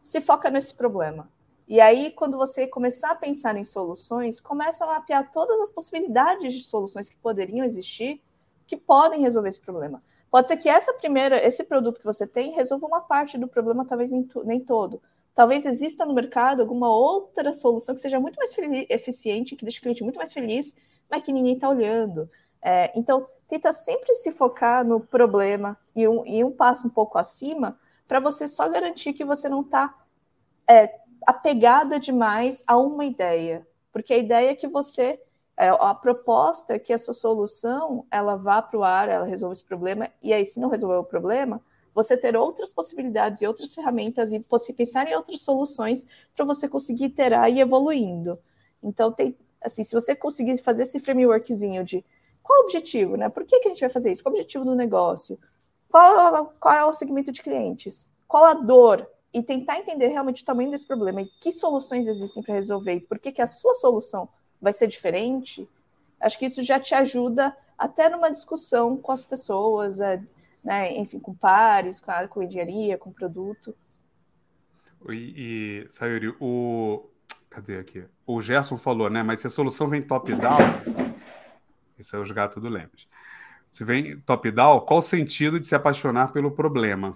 Se 0.00 0.20
foca 0.20 0.50
nesse 0.50 0.74
problema 0.74 1.28
E 1.68 1.80
aí, 1.80 2.10
quando 2.10 2.36
você 2.36 2.66
começar 2.66 3.12
a 3.12 3.14
pensar 3.14 3.56
em 3.56 3.64
soluções, 3.64 4.40
começa 4.40 4.84
a 4.84 4.88
mapear 4.88 5.30
todas 5.30 5.60
as 5.60 5.70
possibilidades 5.70 6.52
de 6.52 6.62
soluções 6.62 7.08
que 7.08 7.16
poderiam 7.16 7.64
existir, 7.64 8.20
que 8.66 8.76
podem 8.76 9.20
resolver 9.22 9.48
esse 9.48 9.60
problema. 9.60 10.00
Pode 10.32 10.48
ser 10.48 10.56
que 10.56 10.66
essa 10.66 10.94
primeira, 10.94 11.46
esse 11.46 11.62
produto 11.62 11.98
que 11.98 12.06
você 12.06 12.26
tem 12.26 12.52
resolva 12.52 12.86
uma 12.86 13.02
parte 13.02 13.36
do 13.36 13.46
problema, 13.46 13.84
talvez 13.84 14.10
nem, 14.10 14.26
nem 14.46 14.60
todo. 14.60 15.02
Talvez 15.34 15.66
exista 15.66 16.06
no 16.06 16.14
mercado 16.14 16.62
alguma 16.62 16.88
outra 16.88 17.52
solução 17.52 17.94
que 17.94 18.00
seja 18.00 18.18
muito 18.18 18.36
mais 18.36 18.56
eficiente, 18.88 19.54
que 19.54 19.62
deixe 19.62 19.78
o 19.78 19.82
cliente 19.82 20.02
muito 20.02 20.16
mais 20.16 20.32
feliz, 20.32 20.74
mas 21.10 21.22
que 21.22 21.34
ninguém 21.34 21.52
está 21.52 21.68
olhando. 21.68 22.30
É, 22.62 22.98
então, 22.98 23.26
tenta 23.46 23.72
sempre 23.72 24.14
se 24.14 24.32
focar 24.32 24.82
no 24.82 25.00
problema 25.00 25.76
e 25.94 26.08
um, 26.08 26.24
e 26.24 26.42
um 26.42 26.50
passo 26.50 26.86
um 26.86 26.90
pouco 26.90 27.18
acima 27.18 27.78
para 28.08 28.18
você 28.18 28.48
só 28.48 28.66
garantir 28.70 29.12
que 29.12 29.26
você 29.26 29.50
não 29.50 29.60
está 29.60 29.94
é, 30.66 30.98
apegada 31.26 32.00
demais 32.00 32.64
a 32.66 32.78
uma 32.78 33.04
ideia. 33.04 33.66
Porque 33.92 34.14
a 34.14 34.18
ideia 34.18 34.52
é 34.52 34.54
que 34.54 34.66
você, 34.66 35.22
é, 35.62 35.68
a 35.68 35.94
proposta 35.94 36.74
é 36.74 36.78
que 36.78 36.92
a 36.92 36.98
sua 36.98 37.14
solução 37.14 38.04
ela 38.10 38.34
vá 38.34 38.60
para 38.60 38.76
o 38.76 38.82
ar, 38.82 39.08
ela 39.08 39.24
resolva 39.24 39.52
esse 39.52 39.62
problema, 39.62 40.08
e 40.20 40.32
aí, 40.32 40.44
se 40.44 40.58
não 40.58 40.68
resolver 40.68 40.96
o 40.96 41.04
problema, 41.04 41.62
você 41.94 42.16
ter 42.16 42.36
outras 42.36 42.72
possibilidades 42.72 43.40
e 43.40 43.46
outras 43.46 43.72
ferramentas 43.72 44.32
e 44.32 44.40
pensar 44.76 45.06
em 45.06 45.14
outras 45.14 45.42
soluções 45.42 46.04
para 46.34 46.44
você 46.44 46.68
conseguir 46.68 47.04
iterar 47.04 47.48
e 47.48 47.60
evoluindo. 47.60 48.36
Então, 48.82 49.12
tem, 49.12 49.36
assim, 49.60 49.84
se 49.84 49.94
você 49.94 50.16
conseguir 50.16 50.58
fazer 50.58 50.82
esse 50.82 50.98
frameworkzinho 50.98 51.84
de 51.84 52.04
qual 52.42 52.62
o 52.62 52.64
objetivo, 52.64 53.16
né? 53.16 53.28
Por 53.28 53.44
que, 53.44 53.60
que 53.60 53.68
a 53.68 53.70
gente 53.70 53.82
vai 53.82 53.90
fazer 53.90 54.10
isso? 54.10 54.20
Qual 54.20 54.32
o 54.32 54.36
objetivo 54.36 54.64
do 54.64 54.74
negócio? 54.74 55.38
Qual, 55.88 56.52
qual 56.58 56.74
é 56.74 56.84
o 56.84 56.92
segmento 56.92 57.30
de 57.30 57.40
clientes? 57.40 58.10
Qual 58.26 58.44
a 58.46 58.54
dor? 58.54 59.08
E 59.32 59.40
tentar 59.44 59.78
entender 59.78 60.08
realmente 60.08 60.42
o 60.42 60.46
tamanho 60.46 60.72
desse 60.72 60.86
problema 60.86 61.22
e 61.22 61.26
que 61.40 61.52
soluções 61.52 62.08
existem 62.08 62.42
para 62.42 62.54
resolver 62.54 62.94
e 62.94 63.00
por 63.00 63.20
que, 63.20 63.30
que 63.30 63.40
a 63.40 63.46
sua 63.46 63.74
solução 63.74 64.28
vai 64.62 64.72
ser 64.72 64.86
diferente, 64.86 65.68
acho 66.20 66.38
que 66.38 66.46
isso 66.46 66.62
já 66.62 66.78
te 66.78 66.94
ajuda 66.94 67.54
até 67.76 68.08
numa 68.08 68.30
discussão 68.30 68.96
com 68.96 69.10
as 69.10 69.24
pessoas, 69.24 70.00
é, 70.00 70.22
né? 70.62 70.96
enfim, 70.96 71.18
com 71.18 71.34
pares, 71.34 71.98
com, 71.98 72.12
a, 72.12 72.28
com 72.28 72.42
engenharia, 72.44 72.96
com 72.96 73.12
produto. 73.12 73.74
E, 75.08 75.84
e 75.84 75.86
Sayuri, 75.90 76.32
o. 76.40 77.08
Cadê 77.50 77.76
aqui? 77.78 78.04
O 78.24 78.40
Gerson 78.40 78.78
falou, 78.78 79.10
né? 79.10 79.22
Mas 79.22 79.40
se 79.40 79.48
a 79.48 79.50
solução 79.50 79.88
vem 79.88 80.00
top-down, 80.00 80.56
isso 81.98 82.16
é 82.16 82.18
os 82.18 82.30
gatos 82.30 82.62
do 82.62 82.68
Lemes. 82.68 83.08
Se 83.68 83.84
vem 83.84 84.18
top-down, 84.20 84.80
qual 84.80 85.00
o 85.00 85.02
sentido 85.02 85.58
de 85.58 85.66
se 85.66 85.74
apaixonar 85.74 86.32
pelo 86.32 86.52
problema? 86.52 87.14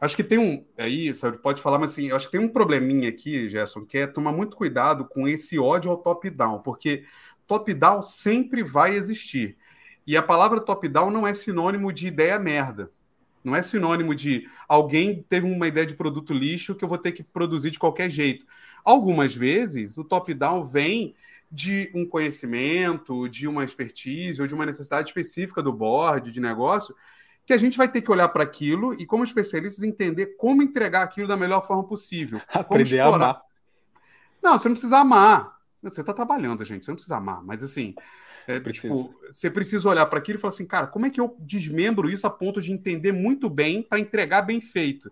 Acho 0.00 0.16
que 0.16 0.24
tem 0.24 0.38
um. 0.38 0.64
Aí, 0.78 1.14
sabe, 1.14 1.38
pode 1.38 1.60
falar, 1.60 1.78
mas 1.78 1.92
assim, 1.92 2.10
acho 2.10 2.26
que 2.26 2.32
tem 2.32 2.40
um 2.40 2.48
probleminha 2.48 3.08
aqui, 3.08 3.48
Gerson, 3.48 3.84
que 3.84 3.98
é 3.98 4.06
tomar 4.06 4.32
muito 4.32 4.56
cuidado 4.56 5.04
com 5.04 5.28
esse 5.28 5.58
ódio 5.58 5.90
ao 5.90 5.98
top-down, 5.98 6.60
porque 6.60 7.04
top-down 7.46 8.02
sempre 8.02 8.62
vai 8.62 8.96
existir. 8.96 9.58
E 10.06 10.16
a 10.16 10.22
palavra 10.22 10.60
top-down 10.60 11.10
não 11.10 11.26
é 11.26 11.34
sinônimo 11.34 11.92
de 11.92 12.06
ideia 12.06 12.38
merda. 12.38 12.90
Não 13.44 13.54
é 13.56 13.62
sinônimo 13.62 14.14
de 14.14 14.48
alguém 14.68 15.22
teve 15.22 15.46
uma 15.46 15.66
ideia 15.66 15.86
de 15.86 15.94
produto 15.94 16.32
lixo 16.32 16.74
que 16.74 16.84
eu 16.84 16.88
vou 16.88 16.98
ter 16.98 17.12
que 17.12 17.22
produzir 17.22 17.70
de 17.70 17.78
qualquer 17.78 18.10
jeito. 18.10 18.46
Algumas 18.84 19.34
vezes, 19.34 19.98
o 19.98 20.04
top-down 20.04 20.64
vem 20.64 21.14
de 21.50 21.90
um 21.94 22.06
conhecimento, 22.06 23.28
de 23.28 23.48
uma 23.48 23.64
expertise 23.64 24.40
ou 24.40 24.46
de 24.46 24.54
uma 24.54 24.66
necessidade 24.66 25.08
específica 25.08 25.62
do 25.62 25.72
board, 25.72 26.30
de 26.30 26.40
negócio, 26.40 26.94
que 27.50 27.54
a 27.54 27.58
gente 27.58 27.76
vai 27.76 27.88
ter 27.88 28.00
que 28.00 28.12
olhar 28.12 28.28
para 28.28 28.44
aquilo 28.44 28.94
e, 28.94 29.04
como 29.04 29.24
especialistas, 29.24 29.82
entender 29.82 30.36
como 30.36 30.62
entregar 30.62 31.02
aquilo 31.02 31.26
da 31.26 31.36
melhor 31.36 31.66
forma 31.66 31.82
possível. 31.82 32.40
Aprender 32.54 33.00
a 33.00 33.06
amar. 33.06 33.42
Não, 34.40 34.56
você 34.56 34.68
não 34.68 34.76
precisa 34.76 34.98
amar. 34.98 35.58
Você 35.82 36.00
está 36.00 36.12
trabalhando, 36.12 36.64
gente, 36.64 36.84
você 36.84 36.92
não 36.92 36.94
precisa 36.94 37.16
amar. 37.16 37.42
Mas, 37.42 37.64
assim, 37.64 37.92
é, 38.46 38.60
tipo, 38.60 39.12
você 39.28 39.50
precisa 39.50 39.88
olhar 39.88 40.06
para 40.06 40.20
aquilo 40.20 40.38
e 40.38 40.40
falar 40.40 40.54
assim, 40.54 40.64
cara, 40.64 40.86
como 40.86 41.06
é 41.06 41.10
que 41.10 41.20
eu 41.20 41.36
desmembro 41.40 42.08
isso 42.08 42.24
a 42.24 42.30
ponto 42.30 42.62
de 42.62 42.70
entender 42.70 43.10
muito 43.10 43.50
bem 43.50 43.82
para 43.82 43.98
entregar 43.98 44.42
bem 44.42 44.60
feito? 44.60 45.10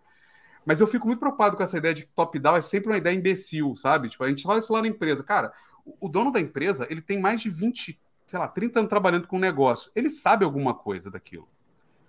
Mas 0.65 0.81
eu 0.81 0.87
fico 0.87 1.09
muito 1.09 1.19
preocupado 1.19 1.57
com 1.57 1.63
essa 1.65 1.79
ideia 1.79 1.93
de 1.93 2.05
que 2.05 2.13
top-down 2.15 2.57
é 2.57 2.61
sempre 2.61 2.89
uma 2.89 2.99
ideia 2.99 3.17
imbecil, 3.17 3.75
sabe? 3.75 4.11
Tipo, 4.11 4.23
a 4.23 4.29
gente 4.29 4.45
fala 4.45 4.61
isso 4.61 4.73
lá 4.73 4.81
na 4.81 4.87
empresa. 4.87 5.25
Cara, 5.25 5.53
o 5.85 6.09
dono 6.09 6.31
da 6.31 6.39
empresa, 6.39 6.87
ele 6.89 7.01
tem 7.01 7.19
mais 7.21 7.41
de 7.41 7.51
20, 7.51 7.99
sei 8.29 8.39
lá, 8.39 8.47
30 8.47 8.79
anos 8.79 8.89
trabalhando 8.89 9.27
com 9.27 9.39
o 9.39 9.41
negócio. 9.41 9.91
Ele 9.93 10.09
sabe 10.09 10.45
alguma 10.45 10.73
coisa 10.73 11.11
daquilo. 11.11 11.49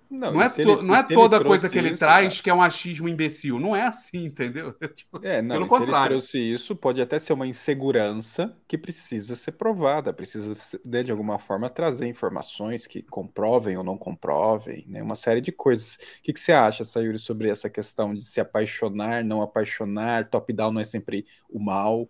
Não, 0.09 0.33
não 0.33 0.41
é, 0.41 0.49
to, 0.49 0.61
ele, 0.61 0.81
não 0.81 0.95
é 0.95 1.03
toda 1.03 1.43
coisa 1.43 1.69
que 1.69 1.77
ele 1.77 1.89
isso, 1.89 1.99
traz 1.99 2.35
né? 2.37 2.41
que 2.43 2.49
é 2.49 2.53
um 2.53 2.63
achismo 2.63 3.07
imbecil. 3.07 3.59
Não 3.59 3.75
é 3.75 3.83
assim, 3.83 4.25
entendeu? 4.25 4.73
Tipo, 4.95 5.23
é, 5.23 5.39
não, 5.39 5.55
pelo 5.55 5.67
contrário. 5.67 6.19
Se 6.19 6.37
ele 6.37 6.45
trouxe 6.47 6.63
isso, 6.63 6.75
pode 6.75 6.99
até 6.99 7.19
ser 7.19 7.33
uma 7.33 7.45
insegurança 7.45 8.57
que 8.67 8.75
precisa 8.75 9.35
ser 9.35 9.51
provada, 9.51 10.11
precisa, 10.11 10.53
né, 10.83 11.03
de 11.03 11.11
alguma 11.11 11.37
forma, 11.37 11.69
trazer 11.69 12.07
informações 12.07 12.87
que 12.87 13.03
comprovem 13.03 13.77
ou 13.77 13.83
não 13.83 13.97
comprovem, 13.97 14.83
né? 14.87 15.03
Uma 15.03 15.15
série 15.15 15.41
de 15.41 15.51
coisas. 15.51 15.93
O 15.93 16.23
que, 16.23 16.33
que 16.33 16.39
você 16.39 16.53
acha, 16.53 16.83
Sayuri, 16.83 17.19
sobre 17.19 17.49
essa 17.49 17.69
questão 17.69 18.11
de 18.13 18.23
se 18.23 18.41
apaixonar, 18.41 19.23
não 19.23 19.43
apaixonar? 19.43 20.27
Top-down 20.27 20.71
não 20.71 20.81
é 20.81 20.85
sempre 20.85 21.27
o 21.47 21.59
mal? 21.59 22.09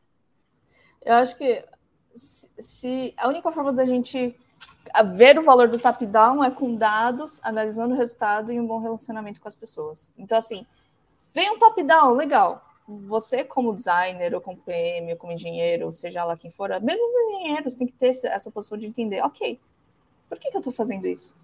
Eu 1.03 1.15
acho 1.15 1.37
que 1.37 1.65
se 2.15 3.13
a 3.17 3.27
única 3.27 3.51
forma 3.51 3.73
da 3.73 3.83
gente 3.83 4.35
ver 5.15 5.37
o 5.37 5.43
valor 5.43 5.67
do 5.67 5.79
top-down 5.79 6.43
é 6.43 6.51
com 6.51 6.75
dados, 6.75 7.39
analisando 7.43 7.93
o 7.93 7.97
resultado 7.97 8.51
e 8.51 8.59
um 8.59 8.65
bom 8.65 8.79
relacionamento 8.79 9.39
com 9.39 9.47
as 9.47 9.55
pessoas. 9.55 10.11
Então, 10.17 10.37
assim, 10.37 10.65
vem 11.33 11.49
um 11.51 11.59
top-down, 11.59 12.13
legal. 12.13 12.65
Você, 12.87 13.43
como 13.43 13.73
designer, 13.73 14.33
ou 14.33 14.41
como 14.41 14.57
PM, 14.57 15.11
ou 15.11 15.17
como 15.17 15.33
engenheiro, 15.33 15.85
ou 15.85 15.93
seja 15.93 16.23
lá 16.23 16.35
quem 16.35 16.49
for, 16.49 16.69
mesmo 16.81 17.05
os 17.05 17.13
engenheiros 17.13 17.75
têm 17.75 17.87
que 17.87 17.93
ter 17.93 18.15
essa 18.25 18.49
posição 18.49 18.77
de 18.77 18.87
entender, 18.87 19.21
ok, 19.21 19.59
por 20.27 20.39
que, 20.39 20.49
que 20.49 20.57
eu 20.57 20.59
estou 20.59 20.73
fazendo 20.73 21.07
isso? 21.07 21.35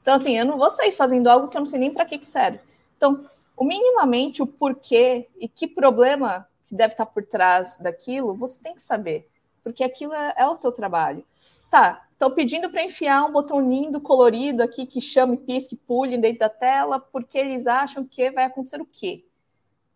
Então, 0.00 0.14
assim, 0.14 0.38
eu 0.38 0.44
não 0.44 0.56
vou 0.56 0.70
sair 0.70 0.92
fazendo 0.92 1.28
algo 1.28 1.48
que 1.48 1.56
eu 1.56 1.60
não 1.60 1.66
sei 1.66 1.80
nem 1.80 1.92
para 1.92 2.04
que, 2.04 2.18
que 2.18 2.26
serve. 2.26 2.60
Então, 2.96 3.28
o 3.56 3.64
minimamente 3.64 4.42
o 4.42 4.46
porquê 4.46 5.28
e 5.38 5.48
que 5.48 5.66
problema 5.66 6.48
que 6.64 6.74
deve 6.74 6.94
estar 6.94 7.06
por 7.06 7.24
trás 7.24 7.76
daquilo, 7.76 8.34
você 8.34 8.60
tem 8.62 8.74
que 8.74 8.82
saber, 8.82 9.28
porque 9.64 9.82
aquilo 9.82 10.14
é, 10.14 10.34
é 10.36 10.46
o 10.46 10.56
teu 10.56 10.70
trabalho. 10.70 11.24
Tá, 11.70 12.07
estão 12.18 12.32
pedindo 12.32 12.68
para 12.68 12.82
enfiar 12.82 13.24
um 13.24 13.30
botão 13.30 13.60
lindo, 13.60 14.00
colorido 14.00 14.60
aqui, 14.60 14.84
que 14.84 15.00
chame, 15.00 15.36
pisque, 15.36 15.76
pule 15.76 16.18
dentro 16.18 16.40
da 16.40 16.48
tela, 16.48 16.98
porque 16.98 17.38
eles 17.38 17.68
acham 17.68 18.04
que 18.04 18.28
vai 18.32 18.42
acontecer 18.42 18.80
o 18.80 18.84
quê? 18.84 19.24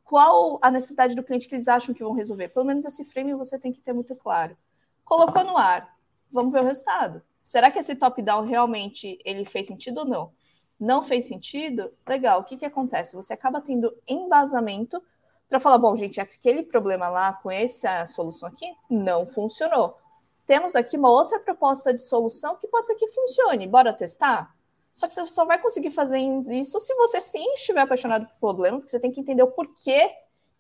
Qual 0.05 0.57
a 0.63 0.71
necessidade 0.71 1.17
do 1.17 1.25
cliente 1.25 1.49
que 1.49 1.55
eles 1.57 1.67
acham 1.67 1.93
que 1.93 2.05
vão 2.05 2.13
resolver? 2.13 2.51
Pelo 2.51 2.65
menos 2.65 2.85
esse 2.85 3.05
frame 3.05 3.35
você 3.35 3.59
tem 3.59 3.73
que 3.73 3.81
ter 3.81 3.93
muito 3.93 4.15
claro. 4.15 4.57
Colocou 5.05 5.43
no 5.43 5.59
ar, 5.59 5.97
vamos 6.31 6.53
ver 6.53 6.61
o 6.61 6.65
resultado. 6.65 7.21
Será 7.43 7.73
que 7.73 7.81
esse 7.81 7.97
top-down 7.97 8.47
realmente 8.47 9.19
ele 9.25 9.45
fez 9.45 9.67
sentido 9.67 9.99
ou 9.99 10.07
não? 10.07 10.33
Não 10.79 11.03
fez 11.03 11.27
sentido? 11.27 11.93
Legal, 12.09 12.41
o 12.41 12.45
que, 12.45 12.57
que 12.57 12.65
acontece? 12.65 13.17
Você 13.17 13.33
acaba 13.33 13.61
tendo 13.61 13.93
embasamento 14.07 15.03
para 15.49 15.59
falar, 15.59 15.79
bom, 15.79 15.97
gente, 15.97 16.21
aquele 16.21 16.63
problema 16.63 17.09
lá 17.09 17.33
com 17.33 17.51
essa 17.51 18.07
solução 18.07 18.49
aqui 18.49 18.73
não 18.89 19.27
funcionou 19.27 20.01
temos 20.47 20.75
aqui 20.75 20.97
uma 20.97 21.11
outra 21.11 21.39
proposta 21.39 21.93
de 21.93 22.03
solução 22.03 22.57
que 22.57 22.67
pode 22.69 22.87
ser 22.87 22.95
que 22.95 23.09
funcione. 23.09 23.67
Bora 23.67 23.93
testar? 23.93 24.55
Só 24.93 25.09
que 25.09 25.15
você 25.15 25.25
só 25.25 25.45
vai 25.45 25.59
conseguir 25.61 25.91
fazer 25.91 26.19
isso 26.19 26.79
se 26.79 26.95
você 26.95 27.21
sim 27.21 27.53
estiver 27.55 27.81
apaixonado 27.81 28.27
pelo 28.27 28.39
problema, 28.39 28.79
porque 28.79 28.91
você 28.91 29.01
tem 29.01 29.11
que 29.11 29.21
entender 29.21 29.43
o 29.43 29.51
porquê 29.51 30.11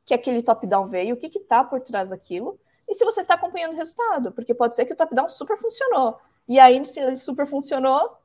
que 0.05 0.15
aquele 0.15 0.43
top-down 0.43 0.89
veio, 0.89 1.15
o 1.15 1.19
que 1.19 1.27
está 1.39 1.63
por 1.63 1.81
trás 1.81 2.11
daquilo, 2.11 2.59
e 2.89 2.95
se 2.95 3.05
você 3.05 3.21
está 3.21 3.35
acompanhando 3.35 3.75
o 3.75 3.77
resultado, 3.77 4.33
porque 4.33 4.55
pode 4.55 4.75
ser 4.75 4.85
que 4.85 4.93
o 4.93 4.97
top-down 4.97 5.29
super 5.29 5.57
funcionou. 5.57 6.19
E 6.49 6.59
aí, 6.59 6.85
se 6.85 6.99
ele 6.99 7.17
super 7.17 7.47
funcionou, 7.47 8.19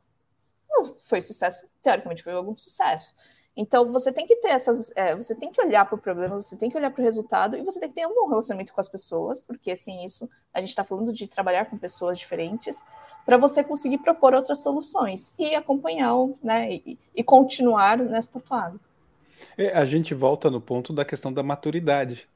foi 1.04 1.22
sucesso, 1.22 1.70
teoricamente 1.82 2.24
foi 2.24 2.34
algum 2.34 2.56
sucesso. 2.56 3.16
Então, 3.58 3.92
você 3.92 4.12
tem 4.12 4.28
que 4.28 4.36
ter 4.36 4.50
essas. 4.50 4.96
É, 4.96 5.16
você 5.16 5.34
tem 5.34 5.52
que 5.52 5.60
olhar 5.60 5.84
para 5.84 5.96
o 5.96 5.98
problema, 5.98 6.36
você 6.36 6.56
tem 6.56 6.70
que 6.70 6.78
olhar 6.78 6.92
para 6.92 7.02
o 7.02 7.04
resultado 7.04 7.58
e 7.58 7.64
você 7.64 7.80
tem 7.80 7.90
que 7.90 7.96
ter 7.96 8.06
um 8.06 8.14
bom 8.14 8.30
relacionamento 8.30 8.72
com 8.72 8.80
as 8.80 8.88
pessoas, 8.88 9.42
porque 9.42 9.72
assim, 9.72 10.06
isso 10.06 10.30
a 10.54 10.60
gente 10.60 10.70
está 10.70 10.84
falando 10.84 11.12
de 11.12 11.26
trabalhar 11.28 11.66
com 11.66 11.76
pessoas 11.76 12.20
diferentes 12.20 12.84
para 13.26 13.36
você 13.36 13.64
conseguir 13.64 13.98
propor 13.98 14.36
outras 14.36 14.62
soluções 14.62 15.34
e 15.40 15.56
acompanhar 15.56 16.14
né, 16.42 16.72
e, 16.72 17.00
e 17.16 17.24
continuar 17.24 17.98
nessa 17.98 18.40
toada. 18.40 18.80
É, 19.58 19.76
a 19.76 19.86
gente 19.86 20.14
volta 20.14 20.52
no 20.52 20.62
ponto 20.62 20.94
da 20.94 21.04
questão 21.04 21.34
da 21.34 21.42
maturidade. 21.42 22.30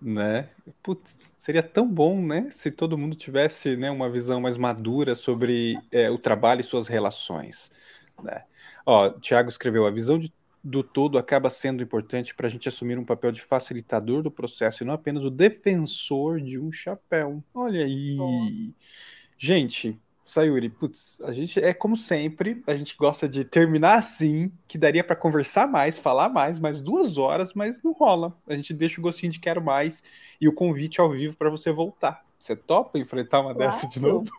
Né? 0.00 0.48
Putz, 0.82 1.18
seria 1.36 1.62
tão 1.62 1.86
bom, 1.86 2.22
né, 2.22 2.46
se 2.48 2.70
todo 2.70 2.96
mundo 2.96 3.14
tivesse 3.14 3.76
né, 3.76 3.90
uma 3.90 4.08
visão 4.08 4.40
mais 4.40 4.56
madura 4.56 5.14
sobre 5.14 5.78
é, 5.92 6.08
o 6.08 6.16
trabalho 6.16 6.62
e 6.62 6.64
suas 6.64 6.88
relações. 6.88 7.70
Né? 8.22 8.44
Ó, 8.86 9.10
Tiago 9.10 9.50
escreveu: 9.50 9.86
a 9.86 9.90
visão 9.90 10.18
de 10.18 10.32
do 10.62 10.82
todo 10.82 11.18
acaba 11.18 11.48
sendo 11.48 11.82
importante 11.82 12.34
para 12.34 12.46
a 12.46 12.50
gente 12.50 12.68
assumir 12.68 12.98
um 12.98 13.04
papel 13.04 13.32
de 13.32 13.40
facilitador 13.40 14.22
do 14.22 14.30
processo 14.30 14.82
e 14.82 14.86
não 14.86 14.94
apenas 14.94 15.24
o 15.24 15.30
defensor 15.30 16.40
de 16.40 16.58
um 16.58 16.70
chapéu. 16.70 17.42
Olha 17.54 17.84
aí. 17.84 18.16
Bom. 18.16 18.48
Gente, 19.38 19.98
Sayuri, 20.30 20.68
putz, 20.68 21.20
a 21.22 21.32
gente 21.32 21.58
é 21.58 21.74
como 21.74 21.96
sempre, 21.96 22.62
a 22.66 22.74
gente 22.74 22.96
gosta 22.96 23.28
de 23.28 23.44
terminar 23.44 23.94
assim, 23.98 24.52
que 24.68 24.78
daria 24.78 25.02
para 25.02 25.16
conversar 25.16 25.66
mais, 25.66 25.98
falar 25.98 26.28
mais, 26.28 26.58
mais 26.58 26.80
duas 26.80 27.18
horas, 27.18 27.52
mas 27.52 27.82
não 27.82 27.92
rola. 27.92 28.32
A 28.46 28.54
gente 28.54 28.72
deixa 28.72 29.00
o 29.00 29.02
gostinho 29.02 29.32
de 29.32 29.40
quero 29.40 29.60
mais 29.60 30.02
e 30.40 30.46
o 30.46 30.52
convite 30.52 31.00
ao 31.00 31.10
vivo 31.10 31.36
para 31.36 31.50
você 31.50 31.72
voltar. 31.72 32.24
Você 32.38 32.54
topa 32.54 32.98
enfrentar 32.98 33.40
uma 33.40 33.54
claro. 33.54 33.70
dessa 33.70 33.88
de 33.88 34.00
novo? 34.00 34.30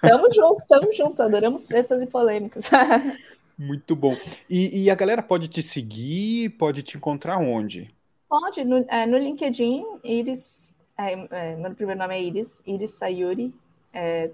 Tamo 0.00 0.32
junto, 0.32 0.66
tamo 0.66 0.92
junto. 0.92 1.22
Adoramos 1.22 1.64
tretas 1.64 2.00
e 2.00 2.06
polêmicas. 2.06 2.68
Muito 3.56 3.94
bom. 3.94 4.16
E, 4.50 4.84
e, 4.84 4.90
a 4.90 4.94
galera 4.94 5.22
pode 5.22 5.48
te 5.48 5.62
seguir, 5.62 6.50
pode 6.50 6.82
te 6.82 6.96
encontrar 6.96 7.38
onde? 7.38 7.94
Pode, 8.28 8.64
no, 8.64 8.84
é, 8.88 9.06
no 9.06 9.16
LinkedIn, 9.16 9.84
Iris, 10.02 10.76
é, 10.98 11.12
é, 11.30 11.56
meu 11.56 11.74
primeiro 11.74 12.00
nome 12.00 12.14
é 12.14 12.22
Iris, 12.22 12.62
Iris 12.66 12.92
Sayuri. 12.92 13.54
É, 13.92 14.30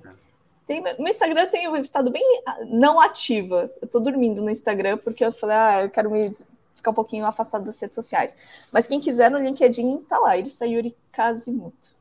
tem, 0.67 0.83
no 0.99 1.09
Instagram 1.09 1.43
eu 1.43 1.51
tenho 1.51 1.77
estado 1.77 2.11
bem 2.11 2.43
ah, 2.47 2.59
não 2.67 3.01
ativa. 3.01 3.71
Eu 3.83 3.89
tô 3.89 4.01
dormindo 4.01 4.41
no 4.41 4.51
Instagram 4.51 4.97
porque 4.99 5.25
eu 5.25 5.33
falei, 5.33 5.57
ah, 5.57 5.83
eu 5.83 5.91
quero 5.91 6.11
me 6.11 6.31
ficar 6.75 6.93
um 6.93 6.95
pouquinho 6.95 7.27
afastado 7.27 7.65
das 7.65 7.81
redes 7.81 7.95
sociais. 7.95 8.35
Mas 8.73 8.87
quem 8.87 9.01
quiser 9.01 9.31
no 9.31 9.39
LinkedIn, 9.39 9.99
tá 10.09 10.19
lá, 10.19 10.37
Iris 10.37 10.55
Sayuri 10.55 10.97
Casimoto. 11.13 12.00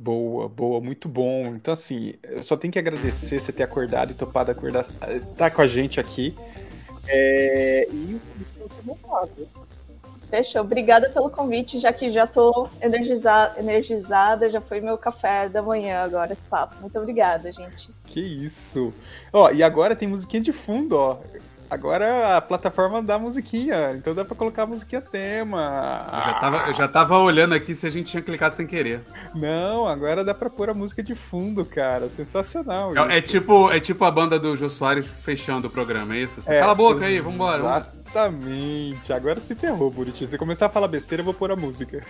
Boa, 0.00 0.48
boa, 0.48 0.80
muito 0.80 1.08
bom. 1.08 1.46
Então, 1.56 1.74
assim, 1.74 2.14
eu 2.22 2.44
só 2.44 2.56
tenho 2.56 2.72
que 2.72 2.78
agradecer 2.78 3.40
você 3.40 3.52
ter 3.52 3.64
acordado 3.64 4.12
e 4.12 4.14
topado 4.14 4.50
acordar, 4.50 4.86
tá 5.36 5.50
com 5.50 5.60
a 5.60 5.66
gente 5.66 5.98
aqui. 5.98 6.36
É... 7.08 7.88
E 7.90 8.20
Fechou. 10.30 10.60
Obrigada 10.60 11.08
pelo 11.10 11.30
convite, 11.30 11.80
já 11.80 11.92
que 11.92 12.10
já 12.10 12.24
estou 12.24 12.70
energizada, 12.80 13.58
energizada, 13.58 14.48
já 14.48 14.60
foi 14.60 14.80
meu 14.80 14.96
café 14.96 15.48
da 15.48 15.62
manhã 15.62 16.02
agora 16.02 16.32
esse 16.32 16.46
papo. 16.46 16.76
Muito 16.80 16.96
obrigada, 16.98 17.50
gente. 17.50 17.90
Que 18.04 18.20
isso. 18.20 18.92
Ó, 19.32 19.50
e 19.50 19.62
agora 19.62 19.96
tem 19.96 20.06
musiquinha 20.06 20.42
de 20.42 20.52
fundo, 20.52 20.96
ó. 20.96 21.18
Agora 21.70 22.36
a 22.36 22.40
plataforma 22.40 23.02
dá 23.02 23.18
musiquinha, 23.18 23.92
então 23.94 24.14
dá 24.14 24.24
pra 24.24 24.34
colocar 24.34 24.62
a 24.62 24.66
musiquinha 24.66 25.02
tema. 25.02 26.06
Eu 26.12 26.22
já, 26.22 26.34
tava, 26.34 26.56
eu 26.68 26.72
já 26.72 26.88
tava 26.88 27.18
olhando 27.18 27.54
aqui 27.54 27.74
se 27.74 27.86
a 27.86 27.90
gente 27.90 28.10
tinha 28.10 28.22
clicado 28.22 28.54
sem 28.54 28.66
querer. 28.66 29.02
Não, 29.34 29.86
agora 29.86 30.24
dá 30.24 30.32
pra 30.32 30.48
pôr 30.48 30.70
a 30.70 30.74
música 30.74 31.02
de 31.02 31.14
fundo, 31.14 31.66
cara. 31.66 32.08
Sensacional. 32.08 32.96
É, 32.96 33.18
é 33.18 33.20
tipo, 33.20 33.70
é 33.70 33.78
tipo 33.78 34.02
a 34.04 34.10
banda 34.10 34.38
do 34.38 34.56
Jô 34.56 34.68
Soares 34.68 35.06
fechando 35.06 35.68
o 35.68 35.70
programa, 35.70 36.16
é 36.16 36.20
isso? 36.20 36.40
é, 36.50 36.60
Cala 36.60 36.72
a 36.72 36.74
boca 36.74 37.04
aí, 37.04 37.20
vambora. 37.20 37.58
Exatamente. 37.58 39.12
Agora 39.12 39.38
se 39.38 39.54
ferrou, 39.54 39.90
Buriti. 39.90 40.26
Se 40.26 40.38
começar 40.38 40.66
a 40.66 40.70
falar 40.70 40.88
besteira, 40.88 41.20
eu 41.20 41.24
vou 41.24 41.34
pôr 41.34 41.50
a 41.52 41.56
música. 41.56 42.02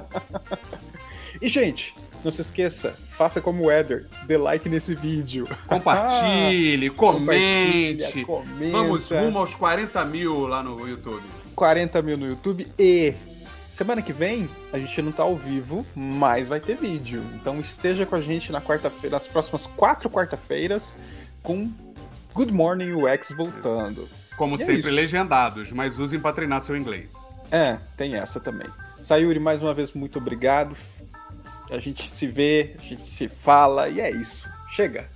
e, 1.42 1.46
gente, 1.46 1.94
não 2.24 2.30
se 2.30 2.40
esqueça, 2.40 2.94
faça 3.16 3.40
como 3.40 3.64
o 3.64 3.72
Eder, 3.72 4.06
dê 4.26 4.36
like 4.36 4.68
nesse 4.68 4.94
vídeo. 4.94 5.48
Compartilhe, 5.66 6.88
ah, 6.92 6.92
comente. 6.92 8.26
Vamos 8.70 9.10
rumo 9.10 9.38
aos 9.38 9.54
40 9.54 10.04
mil 10.04 10.46
lá 10.46 10.62
no 10.62 10.86
YouTube. 10.86 11.22
40 11.54 12.02
mil 12.02 12.16
no 12.16 12.26
YouTube 12.26 12.66
e 12.78 13.14
semana 13.68 14.02
que 14.02 14.12
vem 14.12 14.48
a 14.72 14.78
gente 14.78 15.02
não 15.02 15.12
tá 15.12 15.22
ao 15.22 15.36
vivo, 15.36 15.84
mas 15.94 16.48
vai 16.48 16.60
ter 16.60 16.76
vídeo. 16.76 17.22
Então 17.34 17.60
esteja 17.60 18.06
com 18.06 18.16
a 18.16 18.20
gente 18.20 18.50
na 18.50 18.60
quarta-feira, 18.60 19.16
nas 19.16 19.28
próximas 19.28 19.66
quatro 19.66 20.08
quarta-feiras 20.08 20.94
com 21.42 21.70
Good 22.34 22.52
Morning 22.52 22.92
UX 22.92 23.32
voltando. 23.36 24.08
Como 24.36 24.56
e 24.56 24.62
é 24.62 24.64
sempre, 24.64 24.88
é 24.88 24.92
legendados, 24.92 25.70
mas 25.72 25.98
usem 25.98 26.18
para 26.18 26.34
treinar 26.34 26.62
seu 26.62 26.76
inglês. 26.76 27.14
É, 27.50 27.78
tem 27.96 28.14
essa 28.14 28.40
também. 28.40 28.68
Sayuri, 29.00 29.38
mais 29.38 29.60
uma 29.60 29.74
vez, 29.74 29.92
muito 29.92 30.18
obrigado. 30.18 30.76
A 31.70 31.78
gente 31.78 32.10
se 32.10 32.26
vê, 32.26 32.74
a 32.78 32.82
gente 32.82 33.06
se 33.06 33.28
fala 33.28 33.88
e 33.88 34.00
é 34.00 34.10
isso. 34.10 34.48
Chega. 34.68 35.08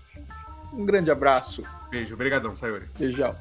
Um 0.72 0.86
grande 0.86 1.10
abraço. 1.10 1.62
Beijo, 1.90 2.14
obrigadão, 2.14 2.54
Sayuri. 2.54 2.86
Beijão. 2.98 3.34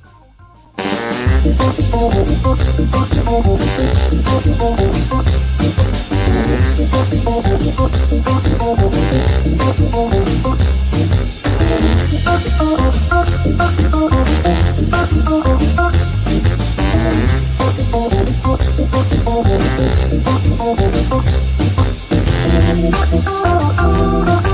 Oh, 22.75 22.79
oh, 22.87 23.75
oh, 23.77 24.23
oh, 24.27 24.43
oh. 24.47 24.52